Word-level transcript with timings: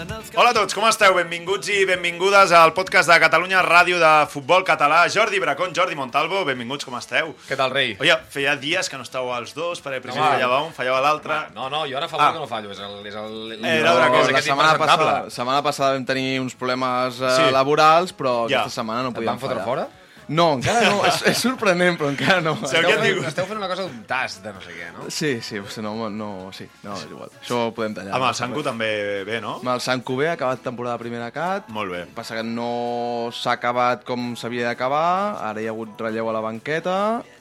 Hola 0.00 0.50
a 0.50 0.54
tots, 0.56 0.72
com 0.72 0.86
esteu? 0.88 1.12
Benvinguts 1.12 1.68
i 1.68 1.82
benvingudes 1.84 2.54
al 2.56 2.70
podcast 2.72 3.10
de 3.10 3.18
Catalunya 3.20 3.60
Ràdio 3.60 3.98
de 4.00 4.12
Futbol 4.32 4.62
Català. 4.64 5.02
Jordi 5.12 5.36
Bracón, 5.42 5.74
Jordi 5.76 5.92
Montalvo, 5.98 6.40
benvinguts, 6.48 6.86
com 6.88 6.96
esteu? 6.96 7.34
Què 7.44 7.58
tal, 7.60 7.68
rei? 7.74 7.98
Oye, 8.00 8.16
feia 8.32 8.54
dies 8.56 8.88
que 8.88 8.96
no 8.96 9.04
estàveu 9.04 9.34
els 9.36 9.52
dos, 9.52 9.82
perquè 9.84 10.00
primer 10.00 10.16
Home. 10.22 10.30
fallava 10.38 10.62
un, 10.64 10.72
fallava 10.72 11.02
l'altre. 11.04 11.36
No, 11.52 11.68
no, 11.68 11.82
jo 11.90 11.98
ara 12.00 12.08
fa 12.08 12.16
Ah. 12.16 12.32
que 12.32 12.38
no 12.40 12.48
fallo, 12.48 12.70
és 12.72 12.78
el... 12.80 13.06
És 13.06 13.14
el, 13.14 13.52
Era 13.62 13.92
una 13.94 14.08
cosa, 14.08 14.32
la 14.32 14.40
setmana 14.42 14.78
passada, 14.78 15.30
setmana 15.30 15.62
passada 15.62 15.92
vam 15.92 16.06
tenir 16.06 16.40
uns 16.40 16.54
problemes 16.54 17.20
eh, 17.20 17.36
Sí. 17.36 17.50
laborals, 17.52 18.14
però 18.16 18.48
Ja. 18.48 18.60
aquesta 18.62 18.80
setmana 18.80 19.02
no 19.02 19.10
Et 19.10 19.16
podíem 19.16 19.26
van 19.36 19.38
fotre 19.38 19.56
fallar. 19.60 19.66
fora? 19.66 19.88
No, 20.30 20.44
encara 20.60 20.84
no. 20.86 21.00
és, 21.08 21.16
és 21.32 21.38
sorprenent, 21.42 21.96
però 21.98 22.08
encara 22.12 22.40
no. 22.44 22.52
Sí, 22.60 22.68
Esteu 22.70 22.84
què 22.86 22.92
et 22.94 23.00
fent, 23.02 23.24
esteu 23.32 23.48
fent 23.48 23.58
una 23.58 23.68
cosa 23.70 23.82
d'un 23.88 24.02
tast 24.06 24.44
de 24.44 24.52
no 24.54 24.60
sé 24.62 24.76
què, 24.76 24.90
no? 24.94 25.08
Sí, 25.10 25.32
sí, 25.42 25.58
sí, 25.74 25.82
no, 25.82 25.94
no, 26.08 26.28
sí, 26.54 26.68
no, 26.84 26.94
és 26.94 27.06
igual. 27.10 27.32
Això 27.40 27.58
ho 27.66 27.72
podem 27.74 27.96
tallar. 27.98 28.14
Amb 28.14 28.28
el 28.28 28.36
Sanco 28.38 28.62
també 28.62 28.90
bé, 29.26 29.40
no? 29.42 29.56
Amb 29.58 29.72
el 29.74 29.82
Sanco 29.82 30.14
bé, 30.20 30.28
ha 30.30 30.36
acabat 30.38 30.62
temporada 30.62 30.98
primera 31.02 31.32
cat. 31.34 31.66
Molt 31.74 31.90
bé. 31.90 32.04
Passa 32.14 32.38
que 32.38 32.44
no 32.46 33.28
s'ha 33.34 33.56
acabat 33.58 34.06
com 34.06 34.32
s'havia 34.38 34.68
d'acabar, 34.70 35.04
ara 35.50 35.60
hi 35.60 35.66
ha 35.66 35.74
hagut 35.74 35.98
relleu 36.06 36.30
a 36.30 36.36
la 36.38 36.44
banqueta 36.46 36.96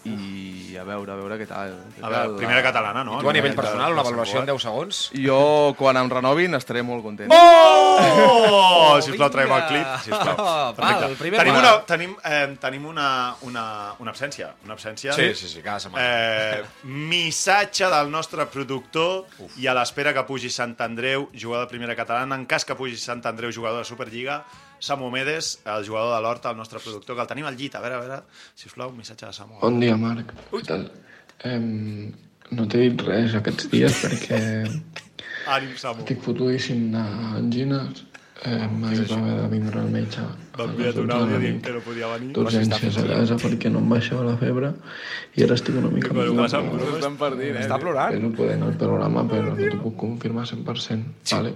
i 0.10 0.74
a 0.80 0.84
veure, 0.88 1.12
a 1.14 1.18
veure 1.20 1.38
què 1.38 1.46
tal. 1.46 1.76
Què 1.94 2.02
A 2.02 2.10
veure, 2.10 2.24
tal. 2.32 2.36
primera 2.42 2.64
catalana, 2.66 3.04
no? 3.06 3.20
I 3.20 3.22
tu 3.22 3.30
a 3.30 3.34
nivell 3.36 3.54
personal, 3.58 3.94
una 3.94 4.02
valoració 4.08 4.40
en 4.40 4.48
Cugat. 4.48 4.56
10 4.56 4.64
segons? 4.66 5.02
Jo, 5.14 5.42
quan 5.78 5.98
em 6.02 6.10
renovin, 6.10 6.56
estaré 6.58 6.82
molt 6.88 7.04
content. 7.06 7.30
Oh! 7.36 8.98
Sisplau, 9.06 9.30
traiem 9.34 9.52
el 9.56 9.66
clip, 9.70 9.90
sisplau. 10.06 10.36
Val, 10.40 10.74
Perfecte. 10.78 11.16
primer 11.20 11.40
Tenim, 11.44 11.58
una, 11.60 11.72
tenim, 11.88 12.16
eh, 12.26 12.56
tenim 12.62 12.79
una, 12.86 13.36
una, 13.48 13.64
una 14.00 14.12
absència. 14.12 14.54
Una 14.66 14.76
absència. 14.76 15.14
Sí, 15.18 15.34
sí, 15.36 15.48
sí, 15.52 15.62
cada 15.66 15.80
setmana. 15.80 16.06
Eh, 16.06 16.64
missatge 16.86 17.90
del 17.92 18.10
nostre 18.14 18.46
productor 18.52 19.26
i 19.60 19.68
a 19.68 19.74
l'espera 19.78 20.14
que 20.16 20.24
pugi 20.28 20.50
Sant 20.54 20.76
Andreu, 20.86 21.28
jugador 21.34 21.68
de 21.68 21.74
primera 21.74 21.96
catalana, 21.98 22.38
en 22.40 22.46
cas 22.50 22.66
que 22.66 22.76
pugi 22.80 22.98
Sant 23.00 23.26
Andreu, 23.30 23.52
jugador 23.56 23.84
de 23.84 23.90
Superliga, 23.90 24.44
Samu 24.80 25.10
Medes, 25.12 25.60
el 25.66 25.86
jugador 25.88 26.16
de 26.16 26.22
l'Horta, 26.24 26.52
el 26.52 26.58
nostre 26.58 26.80
productor, 26.80 27.16
que 27.18 27.22
el 27.26 27.28
tenim 27.28 27.46
al 27.50 27.58
llit. 27.60 27.76
A 27.76 27.82
veure, 27.84 27.96
a 27.96 28.00
veure, 28.06 28.22
sisplau, 28.56 28.90
un 28.94 28.98
missatge 29.02 29.26
de 29.28 29.34
Samu. 29.36 29.60
Bon 29.62 29.80
dia, 29.80 29.98
Marc. 30.00 30.32
Què 30.54 30.64
tal? 30.68 30.88
Em, 31.48 32.12
no 32.52 32.66
t'he 32.68 32.86
dit 32.88 33.04
res 33.08 33.36
aquests 33.40 33.70
dies 33.72 34.00
perquè 34.04 34.40
Ànim, 35.56 35.76
Samu. 35.80 36.04
estic 36.04 36.20
fotudíssim 36.22 36.90
d'angines. 38.44 38.70
Em 38.70 38.82
vaig 38.82 39.12
haver 39.12 39.36
de 39.42 39.48
vindre 39.52 39.80
al 39.80 39.90
metge 39.92 40.20
a 40.22 40.28
Vam 40.58 40.70
les 40.78 40.96
enviar 40.96 41.04
un 41.04 41.08
12 41.08 41.08
de 41.08 41.14
àudio 41.14 41.34
la 41.36 41.40
dient 41.40 41.56
nit 41.56 41.64
que 41.66 41.74
no 41.74 41.82
podia 41.82 42.08
venir. 42.14 42.34
d'urgències 42.34 42.98
a 42.98 43.04
casa 43.08 43.36
perquè 43.36 43.72
no 43.72 43.80
em 43.80 43.90
baixava 43.90 44.24
la 44.24 44.38
febre 44.38 44.74
i 45.36 45.44
ara 45.44 45.54
estic 45.60 45.76
una 45.76 45.90
mica 45.92 46.14
Però 46.14 46.36
passa, 46.36 46.62
però 46.64 46.96
Estan 46.96 47.18
perdint, 47.18 47.56
eh? 47.58 47.66
Està 47.66 47.80
plorant? 47.80 48.14
Espero 48.14 48.32
poder 48.40 48.56
anar 48.56 48.68
al 48.68 48.78
programa, 48.78 49.24
però 49.28 49.56
no 49.56 49.70
t'ho 49.72 49.82
puc 49.84 49.96
confirmar 49.98 50.46
100%. 50.46 51.04
Vale? 51.32 51.54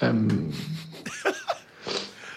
Em, 0.00 0.50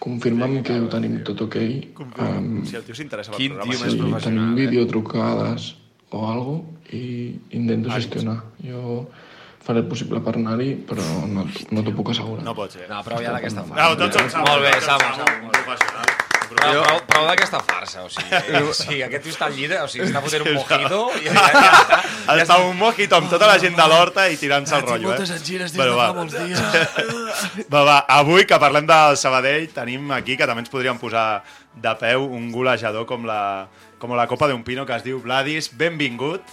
confirma'm 0.01 0.61
que 0.65 0.79
ho 0.81 0.87
tenim 0.89 1.19
tot 1.27 1.41
ok. 1.45 1.55
Em, 1.61 2.65
Si 2.65 2.75
el 2.75 2.83
tio 2.87 2.95
s'interessa 2.95 3.31
pel 3.31 3.37
Quin 3.37 3.51
programa. 3.53 3.71
més 3.71 3.79
si 3.81 3.89
tenim 3.97 4.09
professional, 4.09 4.51
eh? 4.57 4.61
videotrucades 4.65 5.75
o 6.11 6.23
algo 6.31 6.55
i 6.91 7.35
intento 7.51 7.89
gestionar. 7.91 8.39
Jo 8.65 9.07
faré 9.65 9.83
el 9.83 9.87
possible 9.91 10.19
per 10.25 10.33
anar-hi, 10.39 10.71
però 10.89 11.05
no, 11.29 11.45
no 11.45 11.83
t'ho 11.85 11.93
puc 11.97 12.11
assegurar. 12.15 12.43
No 12.45 12.55
pot 12.57 12.73
ser. 12.73 12.87
No, 12.89 13.03
prou 13.05 13.21
ja 13.23 13.31
d'aquesta 13.35 13.61
No, 13.63 13.75
farsa. 13.75 13.95
tots 14.01 14.17
som 14.17 14.29
Samu. 14.35 14.45
Molt 14.49 14.65
bé, 14.65 14.71
tots 14.77 14.85
som 14.89 14.99
Samu, 14.99 15.15
Samu. 15.21 15.47
Un 15.47 15.55
professional. 15.59 16.19
Prou, 16.51 16.81
prou, 16.83 16.97
prou 17.07 17.25
d'aquesta 17.29 17.61
farsa, 17.63 18.01
o 18.03 18.09
sigui, 18.11 18.59
o 18.67 18.73
sigui, 18.75 18.97
aquest 19.05 19.23
tio 19.23 19.31
està 19.31 19.45
al 19.47 19.53
llit, 19.55 19.71
o 19.79 19.85
sigui, 19.87 20.03
està 20.09 20.19
fotent 20.25 20.43
un 20.43 20.57
mojito 20.57 20.97
i 21.21 21.29
ja, 21.29 21.45
ja, 21.45 21.61
ja 21.61 21.69
està. 21.77 21.99
Està 22.43 22.57
un 22.65 22.75
mojito 22.75 23.15
amb 23.21 23.29
tota 23.31 23.47
la 23.47 23.55
gent 23.61 23.77
de 23.77 23.85
l'Horta 23.87 24.25
i 24.27 24.35
tirant-se 24.41 24.75
el 24.75 24.83
rotllo, 24.83 25.13
eh? 25.13 25.13
moltes 25.13 25.31
angines 25.37 25.71
des 25.71 25.79
de 25.79 25.95
fa 25.95 26.09
molts 26.17 26.35
dies. 26.35 26.59
Va, 27.71 27.85
va, 27.87 27.97
avui 28.17 28.43
que 28.49 28.59
parlem 28.59 28.89
del 28.89 29.15
Sabadell 29.21 29.69
tenim 29.71 30.11
aquí 30.17 30.35
que 30.35 30.49
també 30.49 30.65
ens 30.65 30.73
podríem 30.73 30.99
posar 30.99 31.25
de 31.71 31.95
peu 32.03 32.27
un 32.27 32.51
golejador 32.51 33.07
com 33.07 33.23
la, 33.29 33.69
com 34.01 34.11
la 34.19 34.27
Copa 34.27 34.51
d'un 34.51 34.67
Pino 34.67 34.83
que 34.85 34.97
es 34.99 35.07
diu 35.07 35.21
Vladis. 35.23 35.71
Benvingut. 35.71 36.43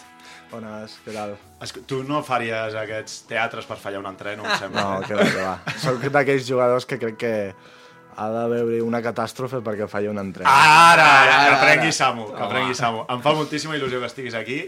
Bones, 0.51 0.95
què 1.05 1.13
tal? 1.13 1.35
Esco- 1.61 1.83
Tu 1.87 2.03
no 2.09 2.23
faries 2.25 2.75
aquests 2.75 3.23
teatres 3.29 3.67
per 3.69 3.77
fallar 3.77 4.01
un 4.01 4.07
entreno, 4.09 4.45
em 4.49 4.59
sembla. 4.59 4.85
No, 4.85 5.01
que 5.07 5.15
va, 5.19 5.27
que 5.29 5.43
va. 5.45 5.57
Soc 5.83 6.07
d'aquells 6.15 6.47
jugadors 6.49 6.87
que 6.89 6.99
crec 6.99 7.17
que 7.21 7.33
ha 8.19 8.29
de 8.35 8.47
veure 8.51 8.79
una 8.83 9.03
catàstrofe 9.05 9.61
perquè 9.63 9.87
falli 9.89 10.09
un 10.11 10.19
entrenament. 10.19 10.71
Ara, 10.95 11.11
que 11.51 11.55
aprengui 11.59 11.93
Samu, 11.93 12.31
que 12.33 12.43
aprengui 12.43 12.75
Samu. 12.75 13.05
Em 13.13 13.21
fa 13.23 13.35
moltíssima 13.37 13.77
il·lusió 13.77 14.01
que 14.01 14.09
estiguis 14.11 14.35
aquí 14.35 14.63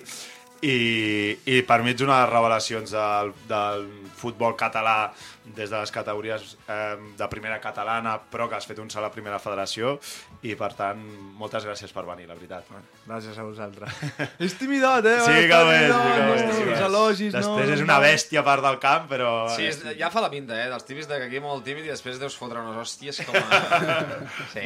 i, 0.62 0.76
i 1.48 1.62
per 1.66 1.80
mi 1.82 1.94
ets 1.94 2.04
una 2.04 2.18
de 2.20 2.26
les 2.26 2.32
revelacions 2.34 2.92
del, 2.92 3.32
del 3.48 3.86
futbol 4.20 4.54
català 4.60 5.10
des 5.56 5.70
de 5.70 5.76
les 5.78 5.92
categories 5.94 6.56
eh, 6.68 6.96
de 7.18 7.28
primera 7.32 7.60
catalana, 7.60 8.16
però 8.30 8.48
que 8.48 8.56
has 8.58 8.66
fet 8.68 8.78
un 8.82 8.90
salt 8.90 9.08
a 9.08 9.12
primera 9.14 9.38
federació 9.42 9.96
i, 10.42 10.54
per 10.58 10.72
tant, 10.78 11.00
moltes 11.40 11.66
gràcies 11.68 11.92
per 11.94 12.04
venir, 12.08 12.28
la 12.28 12.36
veritat. 12.38 12.68
Gràcies 13.06 13.38
a 13.38 13.46
vosaltres. 13.46 14.00
És 14.46 14.56
timidat, 14.58 15.06
eh? 15.06 15.18
Sí 15.26 15.46
que 15.50 15.58
ho 15.58 15.70
és, 15.74 15.86
sí 15.90 16.10
que 16.14 16.24
ho 16.24 16.34
és. 16.34 16.44
Els 16.44 16.56
sí 16.60 16.84
elogis, 16.86 17.34
no? 17.34 17.40
Després 17.40 17.74
és 17.76 17.84
una 17.84 17.98
bèstia 18.02 18.42
a 18.42 18.46
part 18.46 18.64
del 18.64 18.80
camp, 18.82 19.08
però... 19.10 19.30
Sí, 19.56 19.68
és, 19.70 19.80
ja 19.98 20.10
fa 20.12 20.24
la 20.24 20.30
pinta, 20.32 20.56
eh, 20.58 20.68
dels 20.72 20.86
típics 20.88 21.08
de 21.10 21.20
que 21.20 21.30
aquí 21.30 21.42
molt 21.42 21.64
tímid 21.66 21.88
i 21.88 21.92
després 21.92 22.20
deus 22.20 22.36
fotre 22.38 22.62
unes 22.62 22.78
hòsties 22.80 23.22
com 23.28 23.38
a... 23.40 23.60
Sí. 24.50 24.62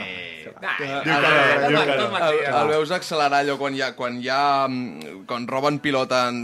Nah, 0.63 0.75
Diu 0.79 0.91
que 1.03 1.19
no, 1.19 1.41
diu 1.69 1.81
que 1.85 1.97
no. 1.99 2.07
El, 2.25 2.39
el 2.47 2.71
veus 2.71 2.93
accelerar 2.95 3.41
allò 3.43 3.57
quan 3.61 3.77
ha, 3.81 3.91
quan 3.97 4.19
ha 4.31 4.41
mm, 4.69 5.25
quan 5.29 5.47
roben 5.51 5.79
pilota 5.85 6.25
en, 6.31 6.41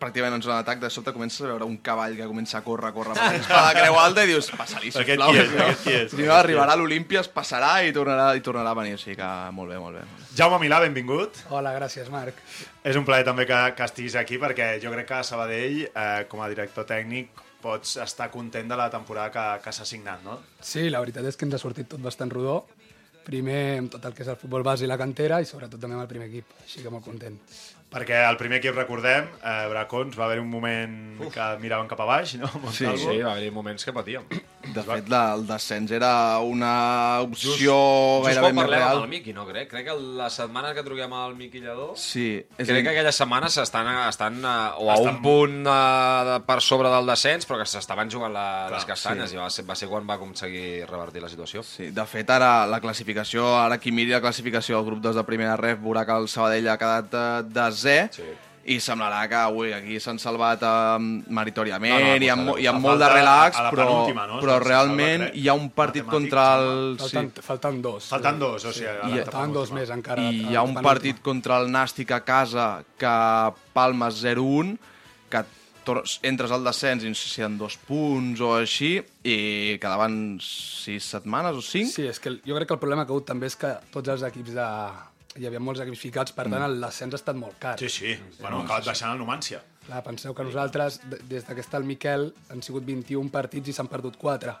pràcticament 0.00 0.38
en 0.38 0.44
zona 0.44 0.60
d'atac, 0.60 0.82
de 0.82 0.90
sobte 0.92 1.14
comences 1.16 1.42
a 1.42 1.50
veure 1.52 1.66
un 1.68 1.78
cavall 1.84 2.16
que 2.18 2.28
comença 2.28 2.58
a 2.60 2.64
córrer, 2.66 2.90
a 2.90 2.96
córrer 2.96 3.16
per 3.18 3.30
la 3.68 3.74
creu 3.76 3.98
alta 4.00 4.24
i 4.26 4.30
dius, 4.32 4.48
passa-li, 4.58 4.88
Aquest 4.90 5.06
sisplau. 5.12 5.32
qui 5.32 5.40
és? 5.44 5.52
Aquest 5.54 5.82
qui 5.84 5.94
és? 5.98 6.10
Si 6.16 6.24
no, 6.26 6.34
arribarà 6.36 6.74
a 6.74 6.80
l'Olimpia, 6.80 7.20
es 7.22 7.28
passarà 7.32 7.74
i 7.86 7.92
tornarà, 7.96 8.30
i 8.38 8.42
tornarà 8.44 8.72
a 8.74 8.78
venir. 8.80 8.96
O 8.98 9.02
sigui 9.02 9.16
que 9.20 9.28
molt 9.56 9.70
bé, 9.74 9.78
molt 9.82 10.00
bé. 10.00 10.06
Jaume 10.38 10.58
Milà, 10.62 10.80
benvingut. 10.84 11.38
Hola, 11.54 11.72
gràcies, 11.76 12.08
Marc. 12.14 12.40
És 12.86 12.96
un 12.96 13.04
plaer 13.04 13.26
també 13.26 13.44
que, 13.48 13.58
que 13.76 13.84
estiguis 13.86 14.16
aquí 14.16 14.38
perquè 14.40 14.74
jo 14.82 14.92
crec 14.94 15.08
que 15.10 15.18
a 15.18 15.24
Sabadell, 15.26 15.82
eh, 15.88 16.24
com 16.30 16.40
a 16.44 16.48
director 16.50 16.86
tècnic, 16.88 17.44
pots 17.62 17.96
estar 18.04 18.28
content 18.30 18.68
de 18.70 18.76
la 18.78 18.86
temporada 18.90 19.32
que, 19.34 19.46
que 19.64 19.72
s'ha 19.74 19.84
signat, 19.88 20.22
no? 20.22 20.38
Sí, 20.62 20.84
la 20.92 21.00
veritat 21.02 21.26
és 21.26 21.36
que 21.36 21.44
ens 21.48 21.56
ha 21.58 21.62
sortit 21.62 21.88
tot 21.90 22.00
bastant 22.04 22.30
rodó. 22.30 22.60
Primer 23.26 23.62
amb 23.82 23.90
tot 23.92 24.04
el 24.08 24.14
que 24.16 24.22
és 24.24 24.28
el 24.32 24.38
futbol 24.40 24.62
base 24.64 24.86
i 24.86 24.88
la 24.88 24.96
cantera 24.96 25.40
i 25.42 25.48
sobretot 25.48 25.80
també 25.82 25.98
amb 25.98 26.04
el 26.06 26.08
primer 26.08 26.30
equip, 26.30 26.54
així 26.64 26.80
que 26.84 26.92
molt 26.94 27.04
content. 27.04 27.34
Perquè 27.88 28.18
el 28.28 28.36
primer 28.36 28.58
equip, 28.60 28.74
recordem, 28.76 29.30
eh, 29.40 29.66
Bracons, 29.70 30.18
va 30.18 30.26
haver 30.26 30.42
un 30.42 30.50
moment 30.52 30.96
Uf. 31.24 31.32
que 31.32 31.46
miraven 31.62 31.88
cap 31.88 32.02
a 32.04 32.08
baix, 32.10 32.34
no? 32.36 32.48
Sí, 32.48 32.84
Montalvo. 32.84 32.98
Sí, 33.14 33.22
va 33.24 33.32
haver 33.32 33.50
moments 33.52 33.84
que 33.88 33.94
patíem. 33.96 34.26
De 34.74 34.82
fet, 34.84 35.08
la, 35.08 35.34
el 35.34 35.46
descens 35.48 35.90
era 35.96 36.38
una 36.44 37.20
opció 37.24 37.52
Just 37.56 38.26
gairebé 38.26 38.52
més 38.52 38.62
parlem 38.64 38.68
real. 38.78 38.96
amb 38.98 39.04
el 39.04 39.10
Miqui, 39.12 39.32
no 39.36 39.44
crec? 39.48 39.68
Crec 39.70 39.86
que 39.88 39.94
la 40.18 40.28
setmana 40.30 40.72
que 40.76 40.82
truquem 40.86 41.12
al 41.16 41.34
Miqui 41.38 41.60
Lledó... 41.64 41.92
Sí, 41.96 42.26
és 42.56 42.66
Crec 42.66 42.68
a 42.68 42.74
que 42.74 42.80
dir, 42.82 42.88
aquelles 42.94 43.16
setmanes 43.22 43.56
estan, 43.62 43.88
estan 44.08 44.38
uh, 44.44 44.78
o 44.82 44.90
a 44.90 44.96
Estan- 44.98 45.14
un 45.16 45.22
punt 45.22 45.56
uh, 45.66 46.38
per 46.46 46.58
sobre 46.64 46.90
del 46.92 47.06
descens, 47.12 47.46
però 47.48 47.60
que 47.62 47.68
s'estaven 47.70 48.10
jugant 48.12 48.32
la, 48.34 48.46
les 48.72 48.84
Clar, 48.84 48.94
castanyes 48.96 49.32
i 49.34 49.40
va 49.40 49.48
ser, 49.50 49.64
va 49.68 49.76
ser 49.78 49.88
quan 49.90 50.06
va 50.08 50.18
aconseguir 50.18 50.84
revertir 50.90 51.22
la 51.24 51.28
situació. 51.32 51.62
Sí, 51.62 51.90
de 51.94 52.06
fet, 52.06 52.28
ara 52.30 52.66
la 52.70 52.80
classificació, 52.84 53.46
ara 53.58 53.78
qui 53.78 53.92
miri 53.92 54.12
la 54.14 54.20
classificació 54.24 54.76
del 54.78 54.86
grup 54.92 55.00
2 55.08 55.16
de 55.18 55.24
primera 55.28 55.56
ref 55.56 55.80
veurà 55.82 56.04
que 56.08 56.16
el 56.20 56.28
Sabadell 56.28 56.68
ha 56.68 56.78
quedat 56.80 57.14
eh, 57.14 57.26
desè 57.56 57.98
Sí. 58.12 58.28
I 58.68 58.78
semblarà 58.84 59.22
que 59.30 59.40
ui, 59.56 59.72
aquí 59.72 59.96
s'han 60.02 60.18
salvat 60.20 60.62
eh, 60.66 60.98
meritòriament 61.32 61.94
No, 61.94 62.10
no, 62.18 62.24
i 62.26 62.30
amb, 62.32 62.44
no, 62.50 62.56
i 62.60 62.66
amb 62.68 62.80
a 62.80 62.84
molt 62.84 63.00
de 63.02 63.08
relax, 63.12 63.56
a 63.56 63.66
la 63.68 63.72
però, 63.72 63.86
no? 64.12 64.40
però 64.42 64.58
realment 64.62 65.28
hi 65.34 65.46
ha 65.48 65.54
un 65.56 65.70
partit 65.76 66.04
contra 66.08 66.44
el... 66.60 66.96
Falten, 67.00 67.30
sí. 67.34 67.44
falten 67.46 67.80
dos. 67.84 68.10
Falten 68.12 68.38
dos, 68.42 68.68
o 68.68 68.74
sigui... 68.74 68.90
a 68.90 68.98
la 69.00 69.08
I- 69.14 69.24
Faltaven 69.24 69.56
dos 69.56 69.72
més 69.76 69.92
encara. 69.94 70.28
I 70.28 70.44
a 70.44 70.52
hi 70.52 70.58
ha 70.58 70.66
un 70.66 70.76
partit 70.84 71.22
contra 71.24 71.60
el 71.62 71.72
Nàstic 71.72 72.12
a 72.16 72.20
casa 72.26 72.68
que 73.00 73.14
palmes 73.76 74.20
0-1, 74.24 74.76
que 75.32 75.44
entres 76.28 76.52
al 76.52 76.64
descens 76.66 77.04
i 77.04 77.08
no 77.12 77.16
sé 77.16 77.28
si 77.30 77.40
eren 77.40 77.56
dos 77.60 77.78
punts 77.88 78.40
o 78.44 78.54
així, 78.58 78.98
i 79.24 79.78
quedaven 79.80 80.38
sis 80.44 81.06
setmanes 81.16 81.56
o 81.56 81.64
cinc. 81.64 81.88
Sí, 81.94 82.04
és 82.08 82.20
que 82.20 82.36
jo 82.44 82.56
crec 82.58 82.68
que 82.68 82.76
el 82.76 82.82
problema 82.82 83.06
que 83.06 83.12
ha 83.12 83.16
hagut 83.16 83.28
també 83.30 83.48
és 83.48 83.56
que 83.56 83.72
tots 83.94 84.12
els 84.16 84.26
equips 84.28 84.52
de... 84.58 84.68
Hi 85.38 85.46
havia 85.46 85.60
molts 85.62 85.80
equips 85.84 86.00
ficats, 86.02 86.32
per 86.34 86.48
tant, 86.50 86.62
el 86.66 86.80
descens 86.82 87.14
ha 87.14 87.18
estat 87.20 87.36
molt 87.38 87.58
car. 87.62 87.76
Sí, 87.78 87.88
sí. 87.88 88.14
Bueno, 88.40 88.60
ha 88.60 88.64
acabat 88.64 88.86
baixant 88.90 89.12
el 89.14 89.20
Numància. 89.22 89.60
Clar, 89.86 90.00
penseu 90.04 90.34
que 90.34 90.42
nosaltres, 90.44 91.00
de- 91.08 91.20
des 91.30 91.44
que 91.44 91.60
està 91.62 91.78
el 91.78 91.84
Miquel, 91.84 92.32
han 92.50 92.62
sigut 92.62 92.84
21 92.84 93.30
partits 93.30 93.68
i 93.68 93.72
s'han 93.72 93.86
perdut 93.88 94.16
4. 94.18 94.56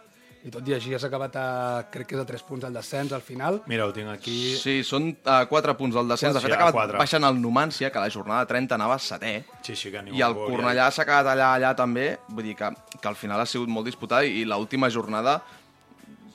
I 0.46 0.52
tot 0.54 0.68
i 0.70 0.72
així 0.76 0.94
has 0.94 1.02
acabat 1.02 1.34
a, 1.36 1.88
crec 1.90 2.06
que 2.06 2.14
és 2.14 2.20
a 2.22 2.24
3 2.24 2.44
punts 2.46 2.64
al 2.64 2.72
descens 2.72 3.10
al 3.12 3.20
final. 3.26 3.58
Mira, 3.66 3.88
ho 3.88 3.92
tinc 3.92 4.06
aquí... 4.12 4.54
Sí, 4.56 4.84
són 4.86 5.08
uh, 5.26 5.40
4 5.50 5.74
punts 5.76 5.96
del 5.98 6.06
descens. 6.08 6.32
De 6.34 6.40
Sí, 6.40 6.46
fet, 6.46 6.54
ha 6.54 6.54
a 6.54 6.68
acabat 6.68 6.74
quatre. 6.78 6.98
baixant 7.02 7.24
el 7.26 7.40
Numància, 7.42 7.90
que 7.90 7.98
a 7.98 8.04
la 8.06 8.08
jornada 8.14 8.46
30 8.46 8.76
anava 8.78 9.00
setè. 9.02 9.32
Sí, 9.66 9.74
sí, 9.74 9.90
que 9.90 10.00
ningú 10.00 10.16
I 10.16 10.22
el 10.22 10.32
volia. 10.38 10.54
Cornellà 10.54 10.90
s'ha 10.94 11.04
quedat 11.04 11.26
allà, 11.34 11.50
allà 11.58 11.74
també. 11.74 12.12
Vull 12.28 12.44
dir 12.46 12.54
que, 12.54 12.70
que 13.02 13.08
al 13.10 13.16
final 13.18 13.40
ha 13.42 13.46
sigut 13.50 13.68
molt 13.68 13.90
disputat 13.90 14.24
i, 14.30 14.38
i 14.40 14.44
l'última 14.46 14.88
jornada 14.88 15.40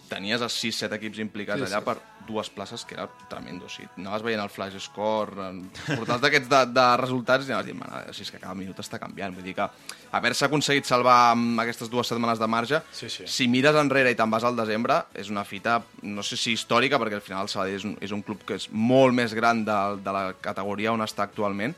tenies 0.10 0.42
els 0.46 0.54
6-7 0.62 1.00
equips 1.00 1.20
implicats 1.24 1.64
Sí, 1.64 1.72
allà 1.72 1.80
sí. 1.80 1.86
per 1.88 1.98
dues 2.28 2.50
places, 2.50 2.86
que 2.86 2.96
era 2.96 3.08
tremendo. 3.30 3.66
O 3.66 3.70
sigui, 3.70 3.88
anaves 3.98 4.24
veient 4.26 4.42
el 4.44 4.50
flash 4.50 4.78
score, 4.80 5.50
en 5.50 5.64
portals 5.98 6.22
d'aquests 6.24 6.50
de, 6.52 6.62
de 6.74 6.86
resultats 7.02 7.48
i 7.48 7.52
anaves 7.52 7.66
dient, 7.70 7.80
"Mare, 7.80 8.14
si 8.14 8.22
és 8.24 8.32
que 8.32 8.40
cada 8.40 8.56
minut 8.56 8.80
està 8.80 9.00
canviant. 9.00 9.34
Vull 9.36 9.44
dir 9.44 9.56
que 9.56 9.68
haver-se 10.12 10.46
aconseguit 10.46 10.86
salvar 10.86 11.32
amb 11.32 11.60
aquestes 11.60 11.90
dues 11.90 12.08
setmanes 12.08 12.40
de 12.40 12.48
marge, 12.48 12.82
Sí, 12.92 13.10
sí. 13.10 13.28
si 13.28 13.48
mires 13.48 13.76
enrere 13.76 14.12
i 14.12 14.16
te'n 14.16 14.30
vas 14.30 14.44
al 14.44 14.56
desembre, 14.56 15.04
és 15.14 15.30
una 15.30 15.44
fita, 15.44 15.82
no 16.04 16.24
sé 16.24 16.38
si 16.38 16.54
històrica, 16.54 17.00
perquè 17.00 17.16
al 17.16 17.22
final 17.22 17.44
el 17.44 17.50
Sabadell 17.50 17.76
és 17.76 17.86
un, 17.86 17.98
és 18.02 18.12
un 18.12 18.22
club 18.22 18.44
que 18.46 18.56
és 18.56 18.70
molt 18.72 19.14
més 19.14 19.34
gran 19.34 19.66
de, 19.66 19.80
de 20.04 20.12
la 20.12 20.34
categoria 20.40 20.92
on 20.94 21.02
està 21.02 21.24
actualment, 21.24 21.74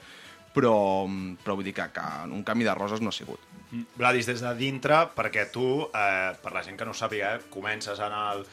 però, 0.55 1.05
però 1.43 1.55
vull 1.57 1.65
dir 1.67 1.73
que, 1.75 1.89
que 1.91 2.01
un 2.31 2.43
camí 2.47 2.63
de 2.63 2.73
roses 2.73 3.01
no 3.01 3.09
ha 3.09 3.15
sigut. 3.15 3.39
Vladis, 3.97 4.25
des 4.29 4.39
de 4.39 4.53
dintre, 4.55 5.01
perquè 5.15 5.49
tu, 5.51 5.65
eh, 5.91 6.31
per 6.41 6.53
la 6.55 6.61
gent 6.63 6.77
que 6.79 6.85
no 6.87 6.91
ho 6.91 6.95
sàpiga, 6.95 7.33
eh, 7.35 7.41
comences 7.51 7.99
en 7.99 8.13
el, 8.13 8.45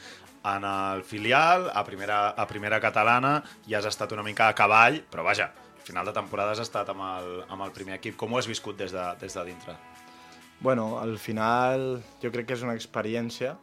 en 0.43 0.63
el 0.67 1.03
filial, 1.07 1.69
a 1.73 1.83
primera, 1.87 2.29
a 2.35 2.45
primera 2.47 2.79
catalana, 2.83 3.37
i 3.67 3.75
has 3.75 3.85
estat 3.87 4.11
una 4.11 4.23
mica 4.23 4.49
a 4.49 4.55
cavall, 4.57 5.01
però 5.09 5.23
vaja, 5.23 5.51
al 5.77 5.85
final 5.87 6.05
de 6.05 6.13
temporada 6.15 6.51
has 6.51 6.59
estat 6.63 6.89
amb 6.91 7.01
el, 7.07 7.31
amb 7.49 7.63
el 7.63 7.71
primer 7.75 7.95
equip. 7.99 8.15
Com 8.19 8.33
ho 8.33 8.37
has 8.41 8.47
viscut 8.47 8.77
des 8.79 8.91
de, 8.91 9.03
des 9.21 9.33
de 9.33 9.45
dintre? 9.47 9.75
Bueno, 10.59 10.99
al 10.99 11.17
final 11.19 12.01
jo 12.21 12.31
crec 12.31 12.47
que 12.47 12.55
és 12.57 12.63
una 12.63 12.75
experiència, 12.75 13.55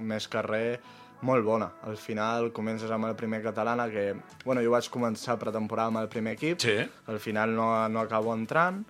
més 0.00 0.26
que 0.28 0.42
res, 0.44 0.78
molt 1.24 1.44
bona. 1.44 1.70
Al 1.88 1.96
final 1.96 2.50
comences 2.52 2.90
amb 2.92 3.06
el 3.08 3.14
primer 3.16 3.40
catalana, 3.42 3.86
que 3.88 4.10
bueno, 4.44 4.60
jo 4.60 4.72
vaig 4.74 4.88
començar 4.92 5.38
pretemporada 5.40 5.88
amb 5.92 6.02
el 6.02 6.08
primer 6.12 6.34
equip, 6.36 6.60
Sí. 6.60 6.74
al 7.06 7.20
final 7.20 7.54
no, 7.56 7.88
no 7.88 8.00
acabo 8.00 8.34
entrant, 8.34 8.82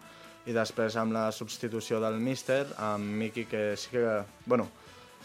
i 0.46 0.52
després 0.52 0.96
amb 0.96 1.12
la 1.14 1.30
substitució 1.32 2.00
del 2.02 2.18
míster, 2.20 2.66
amb 2.78 3.04
Miqui, 3.04 3.44
que 3.46 3.76
sí 3.76 3.90
que, 3.92 4.24
bueno, 4.46 4.66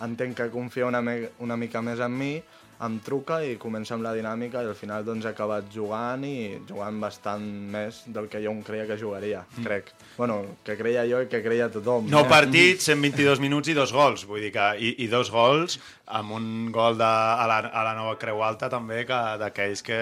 entenc 0.06 0.38
que 0.38 0.50
confia 0.54 0.88
una, 0.88 1.04
una 1.40 1.57
mica 1.60 1.81
més 1.86 2.00
en 2.04 2.18
mi, 2.18 2.34
em 2.80 2.96
truca 3.04 3.42
i 3.44 3.57
comença 3.60 3.92
amb 3.96 4.06
la 4.06 4.13
dinàmica 4.16 4.62
i 4.63 4.68
al 4.72 4.75
final 4.78 5.04
doncs 5.04 5.25
he 5.28 5.31
acabat 5.34 5.68
jugant 5.74 6.24
i 6.24 6.62
jugant 6.68 7.00
bastant 7.01 7.44
més 7.74 8.04
del 8.07 8.30
que 8.31 8.40
jo 8.40 8.54
em 8.56 8.62
creia 8.63 8.86
que 8.88 8.96
jugaria, 9.00 9.42
mm. 9.44 9.66
crec. 9.66 9.92
Bueno, 10.16 10.40
que 10.63 10.78
creia 10.80 11.04
jo 11.10 11.19
i 11.25 11.28
que 11.31 11.42
creia 11.44 11.68
tothom. 11.74 12.07
Nou 12.12 12.24
eh? 12.24 12.31
partits, 12.31 12.88
122 12.88 13.42
minuts 13.44 13.72
i 13.72 13.75
dos 13.75 13.92
gols. 13.96 14.24
Vull 14.30 14.46
dir 14.48 14.54
que, 14.56 14.69
i, 14.80 14.94
i 15.04 15.10
dos 15.12 15.31
gols 15.34 15.75
amb 16.19 16.38
un 16.38 16.45
gol 16.75 16.95
de, 17.00 17.10
a, 17.10 17.50
la, 17.52 17.60
a 17.68 17.84
la 17.90 17.98
nova 17.98 18.16
Creu 18.22 18.40
Alta 18.48 18.72
també, 18.72 19.04
que 19.10 19.19
d'aquells 19.44 19.84
que, 19.84 20.00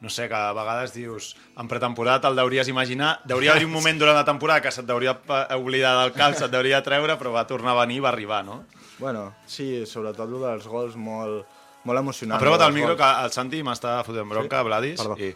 no 0.00 0.08
sé, 0.08 0.30
que 0.32 0.40
a 0.40 0.56
vegades 0.56 0.96
dius, 0.96 1.34
en 1.60 1.68
pretemporada 1.68 2.24
te'l 2.24 2.40
deuries 2.40 2.72
imaginar, 2.72 3.18
deuria 3.28 3.52
haver 3.52 3.68
un 3.68 3.76
moment 3.76 4.00
durant 4.00 4.16
la 4.16 4.24
temporada 4.24 4.64
que 4.64 4.72
se't 4.72 4.88
deuria 4.88 5.18
oblidar 5.60 5.98
del 6.00 6.16
cap, 6.16 6.32
se't 6.40 6.52
deuria 6.52 6.80
treure, 6.86 7.20
però 7.20 7.36
va 7.36 7.44
tornar 7.44 7.76
a 7.76 7.82
venir 7.84 8.00
i 8.00 8.06
va 8.08 8.14
arribar, 8.14 8.40
no? 8.48 8.62
Bueno, 8.98 9.28
sí, 9.46 9.84
sobretot 9.86 10.30
el 10.30 10.42
dels 10.42 10.66
gols 10.70 10.96
molt, 10.96 11.44
molt 11.84 12.00
emocionant. 12.00 12.38
Aprova't 12.38 12.64
dels 12.64 12.74
micro, 12.74 12.94
gols. 12.94 13.02
que 13.02 13.26
el 13.26 13.34
Santi 13.34 13.62
m'està 13.66 13.98
fotent 14.06 14.30
bronca, 14.32 14.62
Vladis. 14.66 15.02
Perdó. 15.02 15.18
I... 15.20 15.32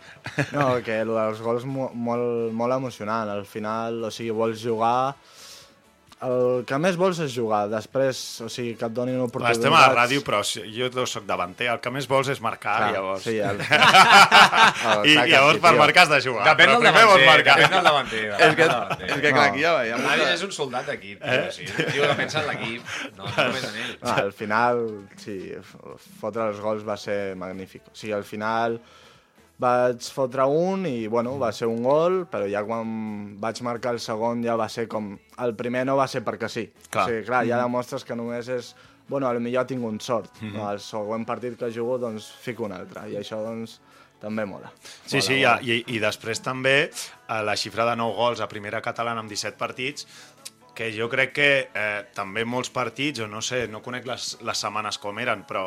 No, 0.56 0.70
que 0.86 1.02
el 1.04 1.12
dels 1.12 1.42
gols 1.44 1.66
mo 1.68 1.90
molt, 1.94 2.50
molt 2.56 2.78
emocionant. 2.78 3.30
Al 3.32 3.44
final, 3.48 4.02
o 4.08 4.14
sigui, 4.14 4.32
vols 4.36 4.64
jugar... 4.64 5.14
El 6.20 6.64
que 6.68 6.76
més 6.76 6.98
vols 7.00 7.16
és 7.24 7.32
jugar. 7.32 7.62
Després, 7.72 8.18
o 8.44 8.48
sigui, 8.52 8.74
que 8.76 8.84
et 8.84 8.92
donin 8.92 9.16
oportunitats... 9.24 9.56
estem 9.58 9.72
a 9.72 9.80
la 9.86 9.94
ràdio, 9.94 10.20
però 10.26 10.42
si- 10.44 10.60
jo 10.74 10.90
sóc 11.08 11.24
davanter. 11.28 11.70
El 11.72 11.80
que 11.80 11.92
més 11.94 12.04
vols 12.10 12.28
és 12.28 12.42
marcar, 12.44 12.74
Clar, 12.82 12.90
llavors. 12.92 13.22
sí, 13.24 13.38
el- 13.38 13.62
I, 13.64 15.14
Exacte, 15.14 15.30
llavors 15.32 15.56
sí, 15.56 15.62
per 15.64 15.72
marcar 15.78 16.04
has 16.04 16.12
de 16.12 16.20
jugar. 16.28 16.44
Depèn 16.50 16.74
del 16.74 16.76
vols 16.76 16.92
davanter, 16.92 17.26
marcar. 17.30 17.56
depèn 17.62 17.74
del 17.78 17.88
davanter. 17.88 18.22
És 18.50 18.54
que, 18.60 18.68
és 19.08 19.20
que 19.24 19.32
clar, 19.32 19.46
aquí 19.48 19.64
ja 19.64 19.72
veiem... 19.78 20.04
Nadie 20.04 20.28
és 20.34 20.44
un 20.44 20.52
soldat 20.52 20.88
d'equip, 20.92 21.24
tio, 21.24 21.50
sí. 21.56 21.64
És 21.64 21.74
un 21.86 21.92
tio 21.94 22.08
que 22.10 22.16
pensa 22.20 22.42
en 22.44 22.48
l'equip, 22.52 22.94
no, 23.16 23.24
no 23.24 23.34
només 23.48 23.64
en 23.70 23.80
ell. 23.86 23.96
Ah, 24.02 24.16
al 24.26 24.32
final, 24.36 24.84
sí, 25.24 25.38
fotre 26.20 26.50
els 26.52 26.60
gols 26.60 26.84
va 26.86 26.96
ser 27.00 27.20
magnífic. 27.40 27.88
O 27.88 27.96
sigui, 27.96 28.12
al 28.16 28.24
final 28.28 28.76
vaig 29.60 30.06
fotre 30.14 30.46
un 30.48 30.86
i, 30.88 31.06
bueno, 31.12 31.34
va 31.40 31.50
ser 31.52 31.68
un 31.68 31.82
gol, 31.84 32.22
però 32.30 32.46
ja 32.48 32.62
quan 32.64 33.36
vaig 33.40 33.60
marcar 33.66 33.92
el 33.96 34.00
segon 34.00 34.44
ja 34.44 34.56
va 34.56 34.68
ser 34.72 34.86
com... 34.88 35.12
El 35.44 35.54
primer 35.58 35.84
no 35.88 35.98
va 36.00 36.06
ser 36.08 36.22
perquè 36.24 36.48
sí. 36.48 36.66
Clar. 36.88 37.04
O 37.04 37.10
sigui, 37.10 37.26
clar, 37.28 37.44
ja 37.48 37.60
demostres 37.60 38.06
que 38.08 38.16
només 38.16 38.48
és... 38.48 38.72
Bueno, 39.10 39.26
potser 39.26 39.64
tinc 39.66 39.84
un 39.84 39.98
sort. 40.00 40.30
Mhm. 40.40 40.52
no? 40.54 40.66
El 40.70 40.80
següent 40.80 41.24
partit 41.26 41.56
que 41.58 41.72
jugo, 41.74 41.98
doncs, 41.98 42.30
fico 42.44 42.64
un 42.68 42.72
altre. 42.76 43.08
I 43.10 43.16
això, 43.18 43.40
doncs, 43.42 43.80
també 44.22 44.44
mola. 44.46 44.70
Sí, 45.04 45.16
Mola, 45.16 45.22
sí, 45.26 45.38
mola. 45.40 45.56
i, 45.62 45.78
i, 45.80 45.96
i 45.96 46.00
després 46.02 46.40
també 46.44 46.76
eh, 46.86 47.40
la 47.42 47.56
xifra 47.58 47.88
de 47.88 47.96
9 47.98 48.14
gols 48.16 48.40
a 48.44 48.48
primera 48.48 48.80
catalana 48.84 49.24
amb 49.24 49.32
17 49.32 49.58
partits, 49.58 50.06
que 50.76 50.92
jo 50.94 51.08
crec 51.12 51.32
que 51.36 51.48
eh, 51.74 52.04
també 52.14 52.44
molts 52.46 52.70
partits, 52.72 53.20
o 53.20 53.26
no 53.28 53.42
sé, 53.44 53.66
no 53.68 53.82
conec 53.82 54.06
les, 54.08 54.36
les 54.46 54.62
setmanes 54.62 54.96
com 55.02 55.18
eren, 55.18 55.42
però 55.48 55.66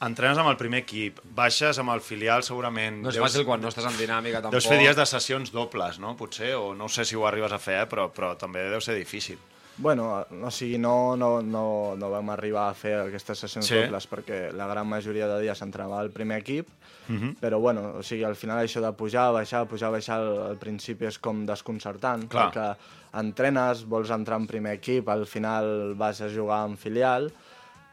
entrenes 0.00 0.38
amb 0.38 0.48
el 0.52 0.56
primer 0.56 0.82
equip, 0.84 1.18
baixes 1.34 1.78
amb 1.82 1.90
el 1.90 2.00
filial 2.00 2.42
segurament... 2.46 3.00
No 3.02 3.10
és 3.10 3.16
deus- 3.18 3.24
fàcil 3.26 3.44
quan 3.46 3.60
no 3.60 3.68
estàs 3.72 3.86
en 3.90 3.96
dinàmica, 3.98 4.38
tampoc. 4.42 4.52
Deus 4.58 4.68
fer 4.70 4.78
dies 4.78 4.96
de 4.96 5.06
sessions 5.06 5.50
dobles, 5.52 5.98
no? 5.98 6.14
Potser, 6.16 6.54
o 6.56 6.74
no 6.74 6.88
sé 6.88 7.04
si 7.04 7.16
ho 7.18 7.26
arribes 7.26 7.52
a 7.52 7.58
fer, 7.58 7.80
eh? 7.82 7.86
però, 7.90 8.08
però 8.14 8.36
també 8.38 8.68
deu 8.70 8.80
ser 8.80 8.94
difícil. 8.98 9.38
Bueno, 9.78 10.24
o 10.42 10.50
sigui, 10.50 10.74
no, 10.78 11.14
no, 11.16 11.40
no, 11.40 11.94
no 11.94 12.08
vam 12.10 12.30
arribar 12.34 12.64
a 12.70 12.74
fer 12.74 12.96
aquestes 12.98 13.38
sessions 13.44 13.66
Sí. 13.68 13.76
dobles 13.78 14.08
perquè 14.10 14.48
la 14.52 14.66
gran 14.66 14.88
majoria 14.90 15.28
de 15.30 15.36
dies 15.44 15.60
entrenava 15.62 16.00
el 16.02 16.10
primer 16.10 16.40
equip, 16.42 16.66
Mhm. 17.08 17.36
però 17.40 17.60
bueno, 17.60 17.94
o 17.98 18.02
sigui, 18.02 18.24
al 18.24 18.34
final 18.36 18.58
això 18.58 18.80
de 18.82 18.90
pujar, 18.92 19.30
baixar, 19.32 19.66
pujar, 19.70 19.90
baixar, 19.94 20.18
al, 20.18 20.42
al 20.50 20.56
principi 20.58 21.06
és 21.06 21.18
com 21.18 21.46
desconcertant, 21.46 22.26
Clar. 22.28 22.50
perquè 22.52 22.76
entrenes, 23.20 23.84
vols 23.88 24.10
entrar 24.10 24.36
en 24.40 24.46
primer 24.46 24.74
equip, 24.76 25.08
al 25.08 25.26
final 25.26 25.94
vas 25.96 26.20
a 26.20 26.28
jugar 26.28 26.66
en 26.68 26.76
filial, 26.76 27.30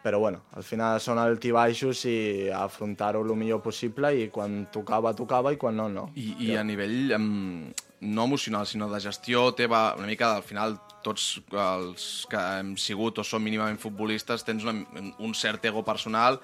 però 0.05 0.19
bueno, 0.19 0.43
al 0.53 0.61
final 0.61 0.99
són 1.01 1.17
altibaixos 1.17 2.03
i 2.05 2.17
afrontar-ho 2.53 3.23
el 3.25 3.31
millor 3.33 3.63
possible 3.65 4.11
i 4.13 4.27
quan 4.29 4.67
tocava, 4.69 5.15
tocava 5.17 5.49
i 5.49 5.57
quan 5.57 5.79
no, 5.81 5.87
no. 5.89 6.03
I, 6.13 6.27
i 6.45 6.51
a 6.53 6.61
nivell 6.61 7.15
um, 7.17 7.71
no 8.05 8.27
emocional, 8.29 8.67
sinó 8.69 8.85
de 8.91 8.99
gestió 9.01 9.47
teva, 9.57 9.95
una 9.97 10.05
mica 10.05 10.35
al 10.35 10.45
final 10.45 10.77
tots 11.01 11.39
els 11.49 12.05
que 12.29 12.37
hem 12.59 12.75
sigut 12.77 13.17
o 13.17 13.25
som 13.25 13.41
mínimament 13.41 13.81
futbolistes 13.81 14.45
tens 14.45 14.69
una, 14.69 14.77
un 15.17 15.33
cert 15.33 15.65
ego 15.65 15.81
personal 15.81 16.37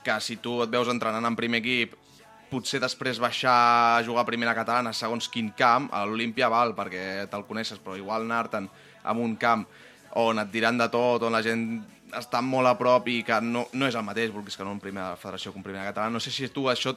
que 0.00 0.16
si 0.24 0.40
tu 0.40 0.62
et 0.64 0.72
veus 0.72 0.88
entrenant 0.88 1.28
en 1.28 1.36
primer 1.36 1.60
equip 1.60 2.00
potser 2.48 2.80
després 2.80 3.20
baixar 3.20 3.60
a 3.98 4.04
jugar 4.06 4.24
a 4.24 4.32
primera 4.32 4.56
catalana 4.56 4.96
segons 4.96 5.28
quin 5.28 5.52
camp, 5.52 5.92
a 5.92 6.06
l'Olímpia 6.08 6.48
val 6.48 6.72
perquè 6.72 7.26
te'l 7.28 7.44
coneixes, 7.44 7.84
però 7.84 8.00
igual 8.00 8.24
anar-te'n 8.24 8.72
en 9.04 9.26
un 9.28 9.36
camp 9.36 9.68
on 10.24 10.38
et 10.40 10.48
diran 10.48 10.78
de 10.78 10.88
tot, 10.88 11.26
on 11.26 11.36
la 11.36 11.44
gent 11.44 11.82
està 12.14 12.40
molt 12.44 12.68
a 12.68 12.74
prop 12.78 13.08
i 13.10 13.22
que 13.26 13.40
no, 13.42 13.66
no 13.72 13.88
és 13.88 13.96
el 13.98 14.04
mateix, 14.06 14.32
vulguis 14.34 14.56
que 14.56 14.66
no 14.66 14.74
en 14.74 14.80
primera 14.82 15.16
federació 15.20 15.52
com 15.54 15.64
primera 15.64 15.86
catalana. 15.88 16.14
No 16.14 16.22
sé 16.22 16.32
si 16.34 16.48
tu 16.52 16.68
això 16.70 16.94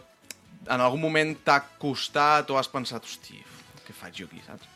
en 0.67 0.81
algun 0.81 1.01
moment 1.01 1.35
t'ha 1.45 1.61
costat 1.79 2.49
o 2.51 2.57
has 2.59 2.69
pensat, 2.71 3.05
hosti, 3.05 3.39
què 3.85 3.95
faig 3.95 4.21
jo 4.21 4.27
aquí, 4.29 4.41
saps? 4.45 4.73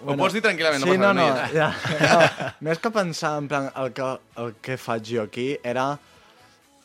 Bueno, 0.00 0.14
ho 0.14 0.24
pots 0.24 0.34
dir 0.34 0.40
tranquil·lament, 0.44 0.80
sí, 0.82 0.94
no 0.96 1.10
no, 1.12 1.24
passa 1.24 1.24
no, 1.24 1.26
res. 1.36 1.50
ja, 1.52 1.66
no, 2.00 2.52
més 2.70 2.78
que 2.80 2.92
pensar 2.94 3.34
en 3.36 3.50
plan, 3.50 3.66
el 3.82 3.90
que, 3.96 4.06
el 4.40 4.54
que 4.64 4.78
faig 4.80 5.10
jo 5.10 5.26
aquí 5.26 5.50
era 5.60 5.90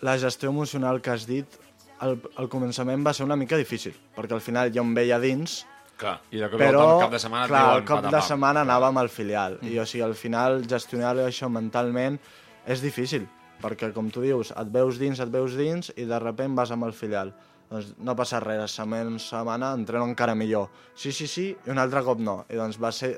la 0.03 0.17
gestió 0.19 0.51
emocional 0.51 0.99
que 1.01 1.13
has 1.13 1.23
dit 1.29 1.55
al, 2.03 2.17
al 2.35 2.49
començament 2.51 3.05
va 3.07 3.13
ser 3.15 3.23
una 3.23 3.37
mica 3.39 3.55
difícil, 3.55 3.95
perquè 4.17 4.35
al 4.35 4.43
final 4.43 4.73
jo 4.75 4.83
em 4.83 4.91
veia 4.97 5.21
dins, 5.23 5.63
Clar. 5.95 6.17
I 6.27 6.41
de 6.41 6.49
cop, 6.51 6.59
però 6.59 6.81
el 6.83 7.05
cap 7.05 7.13
de 7.13 7.19
setmana 7.23 7.45
et 7.45 7.51
clar, 7.53 7.59
diuen 7.63 7.77
el 7.77 7.85
cop 7.87 8.07
de 8.11 8.21
setmana 8.27 8.65
anàvem 8.65 8.97
al 8.99 9.07
filial, 9.07 9.53
i 9.63 9.77
o 9.79 9.85
sigui, 9.87 10.03
al 10.03 10.15
final 10.19 10.65
gestionar 10.67 11.13
això 11.23 11.47
mentalment 11.47 12.17
és 12.65 12.81
difícil, 12.81 13.27
perquè 13.61 13.91
com 13.93 14.09
tu 14.11 14.23
dius, 14.25 14.51
et 14.57 14.71
veus 14.73 14.99
dins, 15.01 15.19
et 15.21 15.31
veus 15.31 15.55
dins, 15.57 15.91
i 15.95 16.05
de 16.09 16.19
sobte 16.19 16.47
vas 16.57 16.71
amb 16.71 16.87
el 16.87 16.93
filial. 16.93 17.33
Doncs 17.69 17.95
no 18.05 18.13
passa 18.17 18.39
res, 18.43 18.59
la 18.61 18.67
setmana 18.69 19.19
setmana 19.21 19.71
entreno 19.73 20.05
encara 20.05 20.35
millor. 20.35 20.69
Sí, 20.95 21.11
sí, 21.11 21.27
sí, 21.27 21.47
i 21.55 21.73
un 21.73 21.81
altre 21.81 22.03
cop 22.05 22.19
no. 22.19 22.43
I 22.49 22.59
doncs 22.61 22.81
va 22.81 22.91
ser... 22.91 23.17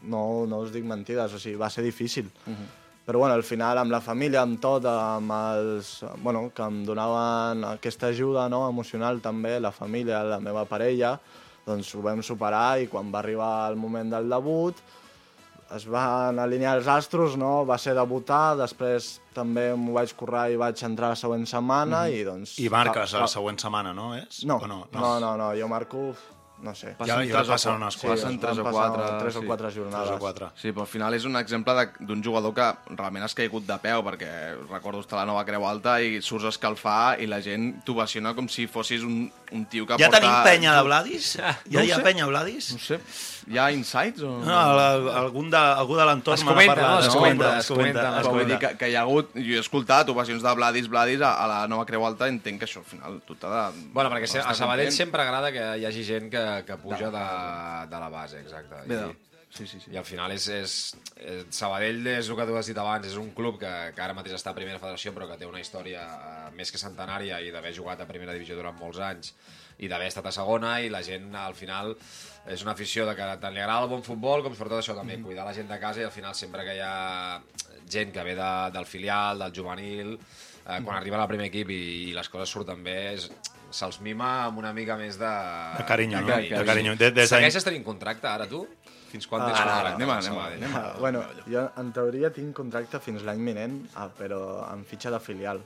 No, 0.00 0.46
no 0.48 0.62
us 0.64 0.70
dic 0.72 0.84
mentides, 0.88 1.34
o 1.36 1.38
sigui, 1.40 1.58
va 1.60 1.68
ser 1.68 1.84
difícil. 1.84 2.30
Uh 2.46 2.52
-huh. 2.52 2.68
Però 3.06 3.18
bueno, 3.18 3.34
al 3.34 3.42
final 3.42 3.78
amb 3.78 3.90
la 3.90 4.00
família, 4.00 4.42
amb 4.42 4.60
tot, 4.60 4.84
amb 4.84 5.32
els... 5.32 6.04
Bueno, 6.22 6.50
que 6.54 6.62
em 6.62 6.84
donaven 6.84 7.64
aquesta 7.64 8.06
ajuda 8.06 8.48
no, 8.48 8.68
emocional 8.68 9.20
també, 9.20 9.60
la 9.60 9.72
família, 9.72 10.22
la 10.22 10.40
meva 10.40 10.64
parella, 10.64 11.18
doncs 11.66 11.94
ho 11.94 12.02
vam 12.02 12.22
superar 12.22 12.80
i 12.80 12.86
quan 12.86 13.12
va 13.12 13.18
arribar 13.18 13.70
el 13.70 13.76
moment 13.76 14.10
del 14.10 14.28
debut 14.28 14.76
es 15.76 15.84
van 15.86 16.38
alinear 16.42 16.76
els 16.78 16.86
astros, 16.90 17.36
no? 17.38 17.64
va 17.68 17.76
ser 17.78 17.94
debutar, 17.94 18.56
després 18.58 19.20
també 19.34 19.68
m'ho 19.78 19.92
vaig 19.94 20.12
currar 20.18 20.48
i 20.50 20.56
vaig 20.58 20.82
entrar 20.82 21.12
la 21.12 21.18
següent 21.20 21.46
setmana 21.46 22.08
i 22.10 22.24
doncs... 22.26 22.56
I 22.58 22.68
marques 22.72 23.12
fa- 23.14 23.20
la 23.22 23.28
fa- 23.28 23.34
següent 23.38 23.60
setmana, 23.62 23.92
no? 23.94 24.12
És? 24.18 24.42
No, 24.44 24.56
O 24.58 24.66
no, 24.66 24.80
no, 24.92 25.00
no, 25.00 25.12
no, 25.22 25.36
no, 25.38 25.50
jo 25.54 25.68
marco, 25.70 26.08
no 26.62 26.74
sé. 26.74 26.94
Ja- 26.98 27.06
ja 27.06 27.16
tres 27.16 27.48
o 27.48 27.52
passen 27.52 27.72
quatre- 27.72 27.76
unes 27.82 27.94
sí, 27.94 28.00
quantes. 28.00 28.22
passen 28.24 28.40
tres 28.40 28.58
o 28.58 28.64
quatre. 28.64 29.18
tres 29.20 29.36
o 29.36 29.40
sí. 29.40 29.46
quatre 29.46 29.70
jornades. 29.70 30.08
Tres 30.08 30.16
o 30.16 30.20
quatre. 30.20 30.46
Sí, 30.56 30.72
però 30.72 30.80
al 30.82 30.86
final 30.92 31.14
és 31.14 31.24
un 31.24 31.36
exemple 31.36 31.74
de- 31.74 31.88
d'un 32.06 32.22
jugador 32.22 32.54
que 32.54 32.68
realment 32.96 33.24
has 33.24 33.34
caigut 33.34 33.66
de 33.66 33.78
peu, 33.78 34.02
perquè 34.04 34.30
recordo 34.70 35.00
estar 35.00 35.18
a 35.18 35.22
la 35.22 35.26
nova 35.32 35.44
Creu 35.44 35.66
Alta 35.66 36.00
i 36.02 36.20
surts 36.22 36.44
a 36.44 36.48
escalfar 36.48 37.20
i 37.20 37.26
la 37.26 37.40
gent 37.40 37.82
t'ovaciona 37.84 38.34
com 38.34 38.48
si 38.48 38.66
fossis 38.66 39.02
un, 39.02 39.30
un 39.52 39.64
tio 39.66 39.86
que 39.86 39.96
Ja 39.98 40.08
porta... 40.08 40.20
tenim 40.20 40.42
penya 40.44 40.74
de 40.76 40.82
Vladis? 40.82 41.36
Ja 41.40 41.56
No 41.70 41.82
hi 41.82 41.90
ha 41.92 41.96
sé. 41.96 42.02
penya 42.02 42.26
Vladis? 42.26 42.72
No 42.72 42.78
sé, 42.78 43.00
hi 43.50 43.58
ha 43.58 43.70
insights 43.72 44.22
o... 44.22 44.38
No, 44.44 44.58
la- 44.76 45.18
algun 45.20 45.50
de, 45.50 45.56
algú 45.56 45.96
de 45.96 46.04
l'entorn 46.06 46.44
comenta, 46.44 46.74
parlat. 46.74 46.90
no? 46.90 47.06
Es 47.06 47.14
comenta, 47.14 47.52
es 47.58 47.64
es 47.64 47.70
comenta. 47.70 48.06
es 48.20 48.26
Però 48.26 48.30
vull 48.34 48.44
dir 48.46 48.54
comenta. 48.56 48.68
que, 48.68 48.76
que 48.78 48.90
hi 48.90 48.94
ha 48.96 49.02
hagut... 49.02 49.30
Jo 49.34 49.56
he 49.56 49.60
escoltat 49.64 50.08
ovacions 50.12 50.42
de 50.42 50.54
Vladis, 50.54 50.88
Vladis 50.88 51.20
a, 51.22 51.32
a 51.44 51.46
la 51.48 51.60
nova 51.68 51.86
Creu 51.86 52.04
Alta, 52.06 52.28
entenc 52.28 52.58
que 52.60 52.66
això 52.68 52.80
al 52.84 52.88
final 52.88 53.20
tu 53.26 53.34
t'ha 53.34 53.48
de... 53.72 53.88
Bueno, 53.92 54.10
perquè 54.10 54.28
a 54.44 54.54
Sabadell 54.54 54.92
sempre 54.92 55.22
agrada 55.22 55.50
que 55.52 55.64
hi 55.80 55.84
hagi 55.86 56.04
gent 56.04 56.30
que, 56.30 56.42
que 56.66 56.78
puja 56.82 57.10
de, 57.10 57.26
de 57.90 58.04
la 58.04 58.08
base, 58.12 58.40
exacte. 58.44 58.84
Bé, 58.90 59.00
I, 59.00 59.30
Sí, 59.50 59.66
sí, 59.66 59.80
sí. 59.80 59.90
I 59.90 59.96
al 59.98 60.06
final 60.06 60.30
és, 60.30 60.44
és, 60.54 60.72
és... 61.18 61.46
Sabadell 61.50 62.06
és 62.06 62.28
el 62.30 62.36
que 62.38 62.44
tu 62.46 62.54
has 62.54 62.68
dit 62.70 62.78
abans, 62.78 63.06
és 63.08 63.16
un 63.18 63.32
club 63.34 63.58
que, 63.58 63.70
que 63.96 64.02
ara 64.04 64.14
mateix 64.14 64.36
està 64.36 64.52
a 64.52 64.56
primera 64.56 64.78
federació 64.78 65.10
però 65.16 65.26
que 65.26 65.38
té 65.40 65.48
una 65.48 65.58
història 65.58 66.04
eh, 66.06 66.44
més 66.54 66.70
que 66.70 66.78
centenària 66.78 67.40
i 67.42 67.50
d'haver 67.50 67.72
jugat 67.74 67.98
a 67.98 68.06
primera 68.06 68.36
divisió 68.36 68.54
durant 68.54 68.78
molts 68.78 69.02
anys 69.02 69.32
i 69.82 69.90
d'haver 69.90 70.06
estat 70.12 70.28
a 70.30 70.34
segona 70.36 70.76
i 70.84 70.92
la 70.92 71.02
gent 71.02 71.34
al 71.34 71.56
final 71.58 71.96
és 72.46 72.62
una 72.62 72.76
afició 72.76 73.08
de 73.08 73.16
que 73.18 73.26
tant 73.42 73.56
li 73.56 73.64
agrada 73.64 73.88
el 73.88 73.90
bon 73.90 74.06
futbol 74.06 74.44
com 74.46 74.54
sobretot 74.54 74.84
això 74.84 74.94
també, 74.94 75.18
cuidar 75.24 75.48
la 75.48 75.56
gent 75.56 75.66
de 75.72 75.80
casa 75.82 76.04
i 76.04 76.06
al 76.06 76.14
final 76.14 76.36
sempre 76.38 76.62
que 76.68 76.76
hi 76.78 76.84
ha 76.86 77.40
gent 77.90 78.14
que 78.14 78.26
ve 78.30 78.36
de, 78.38 78.52
del 78.76 78.86
filial, 78.86 79.42
del 79.42 79.56
juvenil 79.56 80.14
eh, 80.14 80.78
quan 80.78 80.94
arriba 80.94 81.18
al 81.18 81.32
primer 81.32 81.50
equip 81.50 81.74
i, 81.74 81.80
i 82.06 82.14
les 82.14 82.30
coses 82.30 82.54
surten 82.54 82.86
bé 82.86 83.00
és, 83.16 83.26
se'ls 83.70 84.00
mima 84.04 84.44
amb 84.46 84.58
una 84.58 84.72
mica 84.72 84.96
més 84.96 85.18
de... 85.18 85.30
De 85.78 85.84
carinyo, 85.88 86.20
no? 86.20 86.26
de 86.36 86.48
De 86.58 86.64
carinyo. 86.64 86.96
De- 86.96 87.10
d'any- 87.12 87.28
Segueixes 87.28 87.64
tenint 87.64 87.84
contracte 87.84 88.26
ara, 88.28 88.46
tu? 88.46 88.66
Fins 89.10 89.26
quan 89.26 89.42
tens 89.42 89.58
contracte? 89.58 89.94
anem 89.96 90.10
amb 90.10 90.20
anem 90.22 90.38
anem 90.38 90.74
a- 90.76 90.80
Ah, 90.80 90.94
bueno, 91.00 91.24
jo 91.50 91.64
en 91.82 91.92
teoria 91.92 92.30
tinc 92.30 92.52
contracte 92.54 93.00
fins 93.02 93.22
l'any 93.26 93.40
vinent, 93.44 93.80
ah, 93.96 94.06
però 94.16 94.40
en 94.72 94.84
fitxa 94.86 95.10
de 95.10 95.18
filial. 95.20 95.60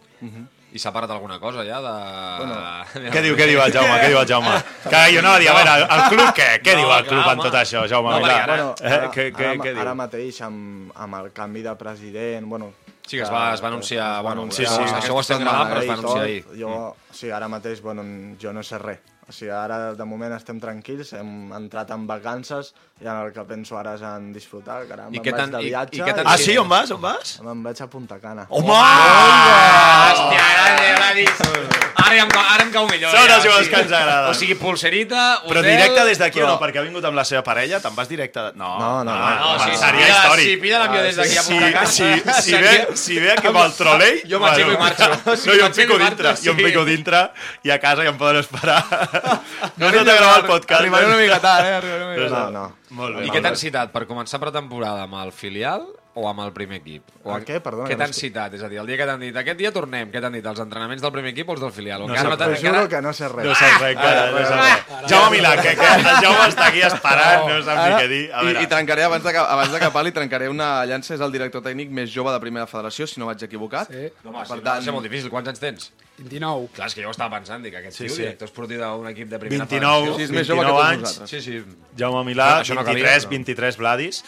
I 0.75 0.79
s'ha 0.83 0.91
parat 0.91 1.11
alguna 1.15 1.37
cosa 1.39 1.63
ja 1.63 1.77
de... 1.85 3.11
Què 3.13 3.21
diu, 3.23 3.37
què 3.39 3.47
diu 3.47 3.61
el 3.63 3.73
Jaume? 3.73 3.99
Què 4.01 4.09
diu 4.11 4.19
el 4.19 4.27
Jaume? 4.27 4.55
Que 4.91 5.03
jo 5.15 5.21
no 5.23 5.35
a 5.35 5.39
veure, 5.39 5.75
el, 5.85 6.03
club 6.11 6.31
què? 6.35 6.49
Què 6.65 6.73
No, 6.75 6.81
diu 6.81 6.89
el 6.91 7.05
clar, 7.05 7.11
club 7.11 7.21
en 7.27 7.39
home. 7.39 7.45
tot 7.47 7.59
això, 7.61 7.85
Jaume? 7.89 8.11
No, 8.11 8.23
Milà? 8.25 8.39
ara- 8.43 8.55
Bueno, 8.57 8.75
Eh, 8.81 8.93
ara, 8.97 9.11
què, 9.13 9.29
què, 9.33 9.45
ara, 9.53 9.61
què 9.63 9.71
diu? 9.75 9.81
ara 9.85 9.95
mateix, 9.95 10.41
amb, 10.49 10.91
amb 10.97 11.21
el 11.21 11.31
canvi 11.37 11.63
de 11.63 11.77
president, 11.77 12.49
bueno... 12.49 12.73
Sí, 13.07 13.17
que 13.19 13.23
es 13.23 13.31
va- 13.31 13.53
es 13.55 13.63
va 13.63 13.69
anunciar, 13.69 14.11
es 14.11 14.17
va 14.17 14.23
bueno, 14.23 14.43
anunciar 14.43 14.69
sí, 14.69 14.75
sí, 14.89 14.95
això 14.95 15.13
ho 15.15 15.21
estem 15.21 15.39
gravant, 15.41 15.69
però 15.71 15.81
es 15.83 15.89
va 15.89 15.95
i 15.95 15.99
anunciar 15.99 16.25
ahir. 16.25 16.45
Mm. 16.51 16.61
Jo, 16.61 16.97
sí, 17.13 17.31
ara 17.31 17.49
mateix, 17.49 17.83
bueno, 17.83 18.03
jo 18.41 18.53
no 18.53 18.63
sé 18.63 18.79
res. 18.79 18.99
O 19.27 19.33
sigui, 19.33 19.51
ara 19.51 19.95
de 19.95 20.05
moment 20.05 20.33
estem 20.37 20.59
tranquils, 20.61 21.13
hem 21.15 21.51
entrat 21.57 21.91
en 21.93 22.07
vacances 22.07 22.75
i 23.01 23.07
ara 23.07 23.23
el 23.27 23.33
que 23.33 23.41
penso 23.49 23.79
ara 23.79 23.95
és 23.95 24.03
en 24.03 24.33
disfrutar, 24.35 24.87
que 24.87 24.93
ara 24.93 25.07
I 25.09 25.13
me'n 25.13 25.23
què 25.25 25.33
vaig 25.33 25.41
tan- 25.41 25.51
de 25.53 25.63
i- 25.63 25.67
i 25.67 25.69
viatge 25.71 26.03
què 26.05 26.15
tan- 26.15 26.27
Ah, 26.27 26.37
sí? 26.37 26.59
On 26.59 26.69
vas? 26.69 26.91
On 26.91 27.01
vas? 27.01 27.41
me'n 27.43 27.63
vaig 27.63 27.81
a 27.81 27.87
Punta 27.87 28.19
Cana. 28.21 28.47
Home! 28.51 28.69
Hòstia, 28.69 30.45
ara 30.45 30.77
ja 30.89 30.99
l'ha 31.01 31.84
Ara, 32.15 32.23
em, 32.25 32.31
cau- 32.31 32.45
ara 32.55 32.63
em 32.65 32.71
cau 32.73 32.87
millor. 32.89 33.11
Són 33.11 33.27
ja, 33.29 33.35
els 33.37 33.45
o 33.45 33.47
jugadors 33.49 33.67
sigui- 33.67 33.75
que 33.75 33.83
ens 33.83 33.93
agraden. 33.99 34.31
O 34.31 34.35
sigui, 34.39 34.55
pulserita, 34.55 35.23
hotel... 35.43 35.51
Però 35.53 35.63
directe 35.67 36.05
des 36.09 36.19
d'aquí 36.23 36.41
o 36.41 36.45
però- 36.45 36.53
no? 36.55 36.61
Perquè 36.63 36.79
ha 36.79 36.85
vingut 36.87 37.05
amb 37.05 37.17
la 37.19 37.25
seva 37.25 37.43
parella, 37.47 37.81
te'n 37.83 37.95
vas 37.99 38.09
directe... 38.09 38.41
de- 38.49 38.53
No, 38.61 38.79
No, 38.79 38.91
no, 39.05 39.11
no. 39.11 39.15
home, 39.15 39.37
No, 39.41 39.65
sí, 39.65 39.77
seria 39.83 40.07
si 40.07 40.13
històric. 40.13 40.45
Si 40.49 40.57
pilla 40.63 40.79
l'avió 40.85 41.03
des 41.03 41.17
d'aquí 41.17 41.37
a 41.37 41.43
si, 41.43 41.53
Punta 41.53 41.73
Cana... 41.73 41.87
si, 41.87 42.05
si, 42.05 42.51
seria- 42.51 42.87
ve, 42.89 42.97
si 42.97 43.19
ve 43.19 43.33
aquí 43.33 43.47
amb 43.51 43.61
el 43.65 43.73
trolei... 43.79 44.23
Jo 44.31 44.41
m'aixeco 44.41 44.73
i 44.73 44.77
marxo. 44.79 45.11
No, 45.27 45.37
Si 45.37 45.49
jo 45.49 45.55
em 45.55 45.61
marxo, 45.65 45.99
dintre, 46.05 46.35
jo 46.45 46.51
em 46.55 46.59
sí. 46.59 46.65
fico 46.71 46.85
dintre 46.85 47.25
i 47.65 47.71
a 47.75 47.79
casa 47.83 48.03
ja 48.07 48.11
em 48.15 48.19
poden 48.19 48.41
esperar. 48.45 48.81
No 49.77 49.89
has 49.89 49.93
de 49.95 50.05
gravar 50.05 50.39
el 50.41 50.47
podcast. 50.47 50.81
Arribaré 50.81 51.07
una 51.07 51.17
mica 51.17 51.41
tard, 51.41 51.67
eh? 51.67 51.75
Arribaré 51.75 52.05
una 52.05 52.15
mica 52.15 52.29
No, 52.29 52.37
tard. 52.37 52.53
no. 52.53 52.65
Molt 52.95 53.17
bé. 53.19 53.27
I 53.27 53.31
què 53.35 53.41
t'han 53.43 53.57
citat? 53.59 53.91
Per 53.91 54.05
començar 54.07 54.39
pretemporada 54.39 55.03
amb 55.09 55.15
el 55.25 55.33
filial 55.35 55.87
o 56.17 56.29
amb 56.29 56.41
el 56.45 56.53
primer 56.53 56.79
equip? 56.81 57.03
O 57.25 57.37
El 57.37 57.45
què? 57.45 57.61
Perdona, 57.61 57.87
Què 57.89 57.95
que 57.95 57.97
no 57.97 58.05
t'han 58.05 58.11
estic- 58.15 58.29
citat? 58.29 58.55
És 58.55 58.63
a 58.63 58.69
dir, 58.69 58.79
el 58.79 58.87
dia 58.87 58.97
que 58.97 59.07
t'han 59.07 59.21
dit 59.21 59.37
aquest 59.37 59.59
dia 59.59 59.73
tornem, 59.73 60.11
què 60.13 60.21
t'han 60.23 60.33
dit? 60.33 60.47
Els 60.47 60.61
entrenaments 60.63 61.03
del 61.03 61.11
primer 61.13 61.33
equip 61.33 61.49
o 61.49 61.53
els 61.57 61.61
del 61.61 61.73
filial? 61.73 62.03
O 62.03 62.07
No 62.07 62.15
encara 62.15 62.31
sé, 62.31 62.37
t'han- 62.39 62.55
T'ho 62.55 62.61
juro 62.69 62.89
que 62.89 63.01
no 63.03 63.13
sé 63.13 63.29
res. 63.29 63.45
No 63.47 63.55
saps 63.55 63.81
res, 63.81 63.97
encara. 63.97 64.31
No 64.31 64.47
saps 64.47 64.63
res. 64.63 65.11
Jaume 65.11 65.37
Milà, 65.37 65.55
que, 65.61 65.75
que 65.75 65.89
el 65.95 66.05
Jaume 66.23 66.47
està 66.49 66.67
aquí 66.69 66.81
esperant, 66.83 67.49
no 67.49 67.63
sap 67.65 67.79
ni 67.83 67.95
què 67.99 68.09
dir. 68.09 68.23
A 68.33 68.43
I, 68.43 68.47
veure, 68.47 68.63
I 68.63 68.67
trencaré, 68.67 69.03
abans 69.05 69.25
de, 69.25 69.33
que- 69.33 69.39
abans 69.57 69.73
de 69.73 69.81
que 69.81 69.91
parli, 69.91 70.13
trencaré 70.13 70.49
una 70.49 70.87
llança, 70.87 71.15
és 71.15 71.21
el 71.21 71.33
director 71.33 71.63
tècnic 71.63 71.91
més 71.91 72.11
jove 72.15 72.31
de 72.33 72.41
primera 72.41 72.67
federació, 72.67 73.07
si 73.07 73.19
no 73.21 73.27
vaig 73.27 73.43
equivocat. 73.43 73.89
Sí. 73.91 74.07
Home, 74.25 74.45
sí, 74.45 74.53
per 74.53 74.61
va 74.61 74.63
tant, 74.75 74.85
ser 74.85 74.93
molt 74.93 75.03
difícil. 75.05 75.29
Quants 75.31 75.49
anys 75.49 75.59
tens? 75.61 75.93
29. 76.19 76.69
Clar, 76.77 76.87
és 76.87 76.95
que 76.95 77.03
jo 77.03 77.09
ho 77.09 77.11
estava 77.11 77.35
pensant, 77.41 77.61
dic, 77.65 77.75
aquest 77.75 77.97
Sí, 77.99 78.05
tio, 78.07 78.15
sí. 78.15 78.23
director 78.23 78.47
esportiu 78.47 78.79
d'un 78.79 79.09
equip 79.09 79.29
de 79.29 79.39
primera 79.41 79.65
29, 79.67 79.99
Sí, 79.99 80.11
federació. 80.13 80.25
és 80.25 80.31
més 80.31 80.47
jove 80.47 80.61
que 80.61 80.67
29 80.67 80.79
tots 80.79 80.93
anys. 80.93 81.03
nosaltres. 81.03 81.31
Sí, 81.31 81.41
sí. 81.43 81.65
Jaume 81.99 82.23
Milà, 82.25 82.61
Això 82.61 82.75
no 82.75 82.85
23, 82.85 83.03
calia, 83.03 83.19
però- 83.19 83.31
23 83.31 83.77
Vladis. 83.77 84.25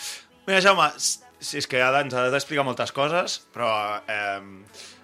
Mira, 0.49 0.61
Jaume, 0.61 0.91
s- 1.47 1.53
si 1.53 1.59
és 1.63 1.67
que 1.71 1.79
ara 1.83 2.01
ens 2.03 2.15
has 2.19 2.33
d'explicar 2.35 2.65
moltes 2.67 2.91
coses, 2.93 3.41
però 3.55 3.71
eh, 4.09 4.41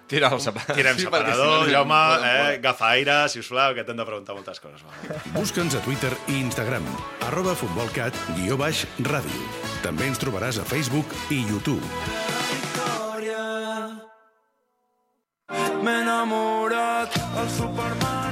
Tira 0.07 0.27
el 0.35 0.41
separador. 0.43 0.75
tirem 0.75 0.97
Sí, 0.99 1.05
perquè 1.07 1.31
si 1.31 1.39
separador, 1.39 1.65
no, 1.65 1.71
Jaume, 1.71 1.95
no, 1.95 2.17
no, 2.19 2.25
eh, 2.51 2.57
agafa 2.59 2.89
aire, 2.89 3.15
si 3.31 3.39
us 3.39 3.47
plau, 3.49 3.73
que 3.73 3.83
t'hem 3.87 3.97
de 3.97 4.05
preguntar 4.05 4.35
moltes 4.35 4.59
coses. 4.59 4.83
Va. 4.83 4.91
Busca'ns 5.39 5.73
a 5.79 5.81
Twitter 5.81 6.11
i 6.27 6.41
Instagram, 6.43 6.83
arroba 7.29 7.55
futbolcat, 7.55 8.13
guió 8.35 8.57
baix, 8.59 8.83
ràdio. 8.99 9.47
També 9.81 10.05
ens 10.11 10.19
trobaràs 10.21 10.59
a 10.61 10.65
Facebook 10.67 11.07
i 11.31 11.39
YouTube. 11.47 11.81
M'he 15.83 15.95
enamorat 16.01 17.17
al 17.39 17.49
supermercat 17.51 18.22